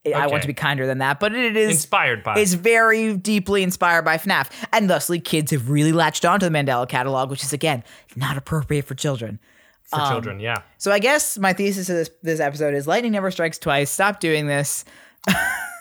it, 0.06 0.14
I 0.14 0.28
want 0.28 0.44
to 0.44 0.48
be 0.48 0.54
kinder 0.54 0.86
than 0.86 1.00
that, 1.00 1.20
but 1.20 1.34
it 1.34 1.58
is 1.58 1.72
Inspired 1.72 2.24
by. 2.24 2.38
It's 2.40 2.54
very 2.54 3.18
deeply 3.18 3.64
inspired 3.64 4.04
by 4.06 4.18
FNAF, 4.18 4.50
and 4.72 4.90
thusly, 4.90 5.20
kids 5.20 5.52
have 5.52 5.70
really 5.70 5.92
latched 5.92 6.24
onto 6.24 6.48
the 6.48 6.58
Mandela 6.58 6.88
Catalog, 6.88 7.30
which 7.30 7.44
is 7.44 7.52
again 7.52 7.84
not 8.16 8.38
appropriate 8.38 8.86
for 8.86 8.96
children. 8.96 9.40
For 9.86 10.00
um, 10.00 10.12
children, 10.12 10.40
yeah. 10.40 10.62
So 10.78 10.92
I 10.92 11.00
guess 11.00 11.38
my 11.38 11.54
thesis 11.54 11.90
of 11.90 11.96
this, 11.96 12.10
this 12.22 12.40
episode 12.40 12.74
is 12.74 12.88
lightning 12.88 13.12
never 13.12 13.32
strikes 13.32 13.58
twice. 13.58 13.90
Stop 13.92 14.20
doing 14.20 14.48
this. 14.48 14.86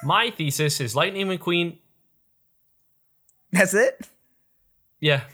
My 0.05 0.30
thesis 0.30 0.80
is 0.80 0.96
Lightning 0.96 1.26
McQueen. 1.28 1.78
That's 3.53 3.74
it. 3.74 4.07
Yeah. 5.00 5.22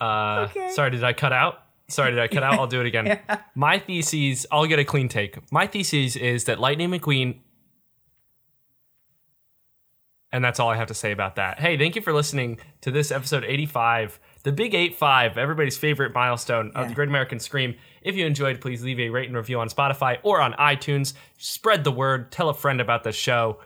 Uh, 0.00 0.48
Okay. 0.50 0.70
Sorry, 0.72 0.90
did 0.90 1.04
I 1.04 1.12
cut 1.12 1.32
out? 1.32 1.62
Sorry, 1.88 2.10
did 2.10 2.18
I 2.18 2.26
cut 2.26 2.42
out? 2.42 2.54
I'll 2.54 2.66
do 2.66 2.80
it 2.80 2.86
again. 2.86 3.20
My 3.54 3.78
thesis, 3.78 4.44
I'll 4.50 4.66
get 4.66 4.80
a 4.80 4.84
clean 4.84 5.08
take. 5.08 5.38
My 5.52 5.68
thesis 5.68 6.16
is 6.16 6.42
that 6.46 6.58
Lightning 6.58 6.90
McQueen. 6.90 7.38
And 10.32 10.44
that's 10.44 10.58
all 10.58 10.70
I 10.70 10.76
have 10.76 10.88
to 10.88 10.94
say 10.94 11.12
about 11.12 11.36
that. 11.36 11.60
Hey, 11.60 11.76
thank 11.78 11.94
you 11.94 12.02
for 12.02 12.12
listening 12.12 12.58
to 12.80 12.90
this 12.90 13.12
episode 13.12 13.44
85, 13.44 14.18
the 14.42 14.50
Big 14.50 14.74
85, 14.74 15.38
everybody's 15.38 15.76
favorite 15.78 16.12
milestone 16.14 16.72
of 16.74 16.88
the 16.88 16.94
Great 16.94 17.08
American 17.08 17.38
Scream. 17.38 17.76
If 18.04 18.16
you 18.16 18.26
enjoyed, 18.26 18.60
please 18.60 18.82
leave 18.82 19.00
a 19.00 19.08
rate 19.10 19.28
and 19.28 19.36
review 19.36 19.60
on 19.60 19.68
Spotify 19.68 20.18
or 20.22 20.40
on 20.40 20.52
iTunes. 20.54 21.14
Spread 21.38 21.84
the 21.84 21.92
word, 21.92 22.32
tell 22.32 22.48
a 22.48 22.54
friend 22.54 22.80
about 22.80 23.04
the 23.04 23.12
show. 23.12 23.58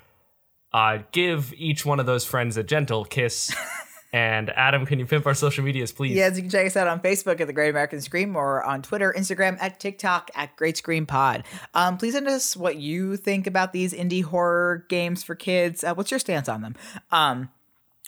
Uh, 0.72 0.98
give 1.12 1.54
each 1.56 1.86
one 1.86 2.00
of 2.00 2.06
those 2.06 2.24
friends 2.24 2.56
a 2.56 2.62
gentle 2.62 3.04
kiss. 3.04 3.54
and 4.12 4.50
Adam, 4.50 4.84
can 4.86 4.98
you 4.98 5.06
pimp 5.06 5.26
our 5.26 5.34
social 5.34 5.64
medias, 5.64 5.92
please? 5.92 6.14
Yes, 6.14 6.36
you 6.36 6.42
can 6.42 6.50
check 6.50 6.66
us 6.66 6.76
out 6.76 6.86
on 6.86 7.00
Facebook 7.00 7.40
at 7.40 7.46
the 7.46 7.52
Great 7.52 7.70
American 7.70 8.00
Scream 8.00 8.36
or 8.36 8.62
on 8.62 8.82
Twitter, 8.82 9.14
Instagram, 9.16 9.56
at 9.60 9.80
TikTok 9.80 10.30
at 10.34 10.54
Great 10.56 10.76
Scream 10.76 11.06
Pod. 11.06 11.44
Um, 11.74 11.96
please 11.96 12.14
send 12.14 12.28
us 12.28 12.56
what 12.56 12.76
you 12.76 13.16
think 13.16 13.46
about 13.46 13.72
these 13.72 13.92
indie 13.92 14.22
horror 14.22 14.84
games 14.88 15.22
for 15.22 15.34
kids. 15.34 15.82
Uh, 15.82 15.94
what's 15.94 16.10
your 16.10 16.20
stance 16.20 16.48
on 16.48 16.62
them? 16.62 16.74
Um, 17.10 17.48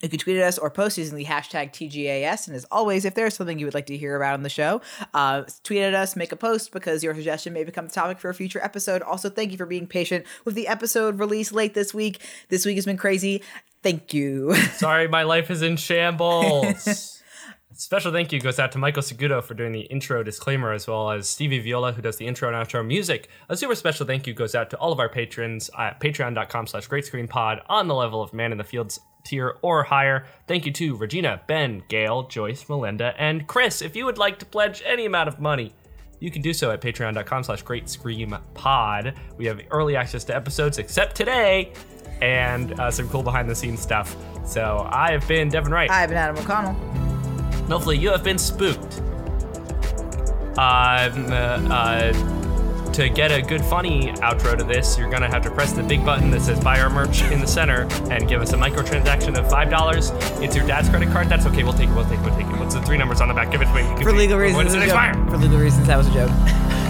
you 0.03 0.09
can 0.09 0.19
tweet 0.19 0.37
at 0.37 0.45
us 0.45 0.59
or 0.59 0.71
post 0.71 0.97
using 0.97 1.17
the 1.17 1.25
hashtag 1.25 1.73
TGAS. 1.73 2.47
And 2.47 2.55
as 2.55 2.65
always, 2.71 3.05
if 3.05 3.15
there's 3.15 3.35
something 3.35 3.59
you 3.59 3.67
would 3.67 3.75
like 3.75 3.87
to 3.87 3.97
hear 3.97 4.17
about 4.17 4.35
on 4.35 4.43
the 4.43 4.49
show, 4.49 4.81
uh, 5.13 5.43
tweet 5.65 5.83
at 5.83 5.95
us, 5.95 6.15
make 6.15 6.31
a 6.31 6.37
post 6.37 6.73
because 6.73 7.03
your 7.03 7.15
suggestion 7.15 7.53
may 7.53 7.65
become 7.65 7.87
the 7.87 7.93
topic 7.93 8.19
for 8.21 8.29
a 8.29 8.35
future 8.35 8.63
episode. 8.63 9.03
Also, 9.03 9.29
thank 9.29 9.51
you 9.51 9.59
for 9.59 9.67
being 9.67 9.87
patient 9.87 10.25
with 10.45 10.55
the 10.55 10.69
episode 10.69 11.19
release 11.19 11.53
late 11.53 11.75
this 11.75 11.93
week. 11.93 12.21
This 12.49 12.65
week 12.65 12.77
has 12.77 12.87
been 12.87 12.97
crazy. 12.97 13.43
Thank 13.83 14.15
you. 14.15 14.55
Sorry, 14.77 15.09
my 15.09 15.25
life 15.25 15.51
is 15.51 15.63
in 15.63 15.77
shambles. 15.77 17.15
Special 17.81 18.11
thank 18.11 18.33
you 18.33 18.41
goes 18.41 18.59
out 18.59 18.73
to 18.73 18.79
Michael 18.79 19.05
Segudo 19.05 19.41
for 19.41 19.55
doing 19.55 19.71
the 19.71 19.83
intro 19.83 20.25
disclaimer, 20.25 20.73
as 20.73 20.89
well 20.89 21.13
as 21.13 21.29
Stevie 21.29 21.61
Viola, 21.61 21.93
who 21.93 22.03
does 22.03 22.17
the 22.17 22.27
intro 22.27 22.53
and 22.53 22.57
outro 22.57 22.85
music. 22.85 23.29
A 23.49 23.57
super 23.57 23.77
special 23.77 24.05
thank 24.05 24.27
you 24.27 24.35
goes 24.35 24.57
out 24.57 24.69
to 24.71 24.77
all 24.79 24.91
of 24.91 24.99
our 24.99 25.09
patrons 25.09 25.71
at 25.79 26.01
patreon.com 26.01 26.67
slash 26.67 26.89
great 26.89 27.05
scream 27.05 27.29
pod 27.29 27.61
on 27.69 27.87
the 27.87 27.95
level 27.95 28.21
of 28.21 28.33
man 28.33 28.51
in 28.51 28.59
the 28.59 28.65
fields 28.65 28.99
tier 29.23 29.59
or 29.63 29.85
higher. 29.85 30.27
Thank 30.49 30.67
you 30.67 30.73
to 30.73 30.97
Regina, 30.97 31.41
Ben, 31.47 31.85
Gail, 31.87 32.25
Joyce, 32.25 32.69
Melinda, 32.69 33.15
and 33.17 33.47
Chris. 33.47 33.81
If 33.81 33.95
you 33.95 34.07
would 34.07 34.19
like 34.19 34.41
to 34.41 34.45
pledge 34.45 34.83
any 34.85 35.07
amount 35.07 35.29
of 35.29 35.39
money, 35.39 35.73
you 36.19 36.33
can 36.33 36.43
do 36.43 36.53
so 36.53 36.73
at 36.73 36.81
patreon.com 36.81 37.45
slash 37.45 37.63
great 37.63 37.89
scream 37.89 38.37
pod. 38.55 39.15
We 39.37 39.47
have 39.47 39.61
early 39.71 39.95
access 39.95 40.25
to 40.25 40.35
episodes, 40.35 40.79
except 40.79 41.15
today, 41.15 41.73
and 42.23 42.73
uh, 42.81 42.91
some 42.91 43.09
cool 43.09 43.23
behind 43.23 43.49
the 43.49 43.55
scenes 43.55 43.81
stuff. 43.81 44.17
So 44.45 44.85
I 44.91 45.13
have 45.13 45.29
been 45.29 45.49
Devin 45.49 45.71
Wright. 45.71 45.89
I've 45.89 46.09
been 46.09 46.19
Adam 46.19 46.39
O'Connell. 46.39 47.18
Hopefully 47.69 47.99
you 47.99 48.11
have 48.11 48.25
been 48.25 48.39
spooked. 48.39 49.01
Um, 50.59 51.27
uh, 51.31 51.61
uh, 51.71 52.93
to 52.93 53.09
get 53.09 53.31
a 53.31 53.41
good 53.41 53.65
funny 53.65 54.09
outro 54.15 54.59
to 54.59 54.65
this, 54.65 54.99
you're 54.99 55.11
gonna 55.11 55.29
have 55.29 55.43
to 55.43 55.51
press 55.51 55.73
the 55.73 55.83
big 55.85 56.05
button 56.05 56.31
that 56.33 56.41
says 56.41 56.59
buy 56.59 56.81
our 56.81 56.91
merch 56.91 57.23
in 57.31 57.41
the 57.41 57.47
center 57.47 57.83
and 58.11 58.27
give 58.29 58.43
us 58.43 58.53
a 58.53 58.57
microtransaction 58.57 59.39
of 59.39 59.49
five 59.49 59.71
dollars. 59.71 60.11
It's 60.43 60.57
your 60.57 60.67
dad's 60.67 60.89
credit 60.89 61.11
card. 61.11 61.29
That's 61.29 61.47
okay. 61.47 61.63
We'll 61.63 61.75
take 61.75 61.91
it. 61.91 61.95
We'll 61.95 62.07
take 62.07 62.19
it. 62.19 62.25
We'll 62.25 62.35
take 62.37 62.47
it. 62.47 62.59
What's 62.59 62.75
the 62.75 62.83
three 62.83 62.97
numbers 62.97 63.21
on 63.21 63.29
the 63.29 63.35
back? 63.35 63.53
Give 63.53 63.63
it 63.63 63.67
to 63.67 63.75
me. 63.75 64.03
For 64.03 64.13
legal 64.13 64.37
When 64.39 64.47
reasons, 64.47 64.73
does 64.75 64.75
it 64.75 64.89
it 64.89 65.15
joke. 65.15 65.31
For 65.31 65.37
legal 65.37 65.59
reasons, 65.59 65.87
that 65.87 65.97
was 65.97 66.09
a 66.09 66.13
joke. 66.13 66.31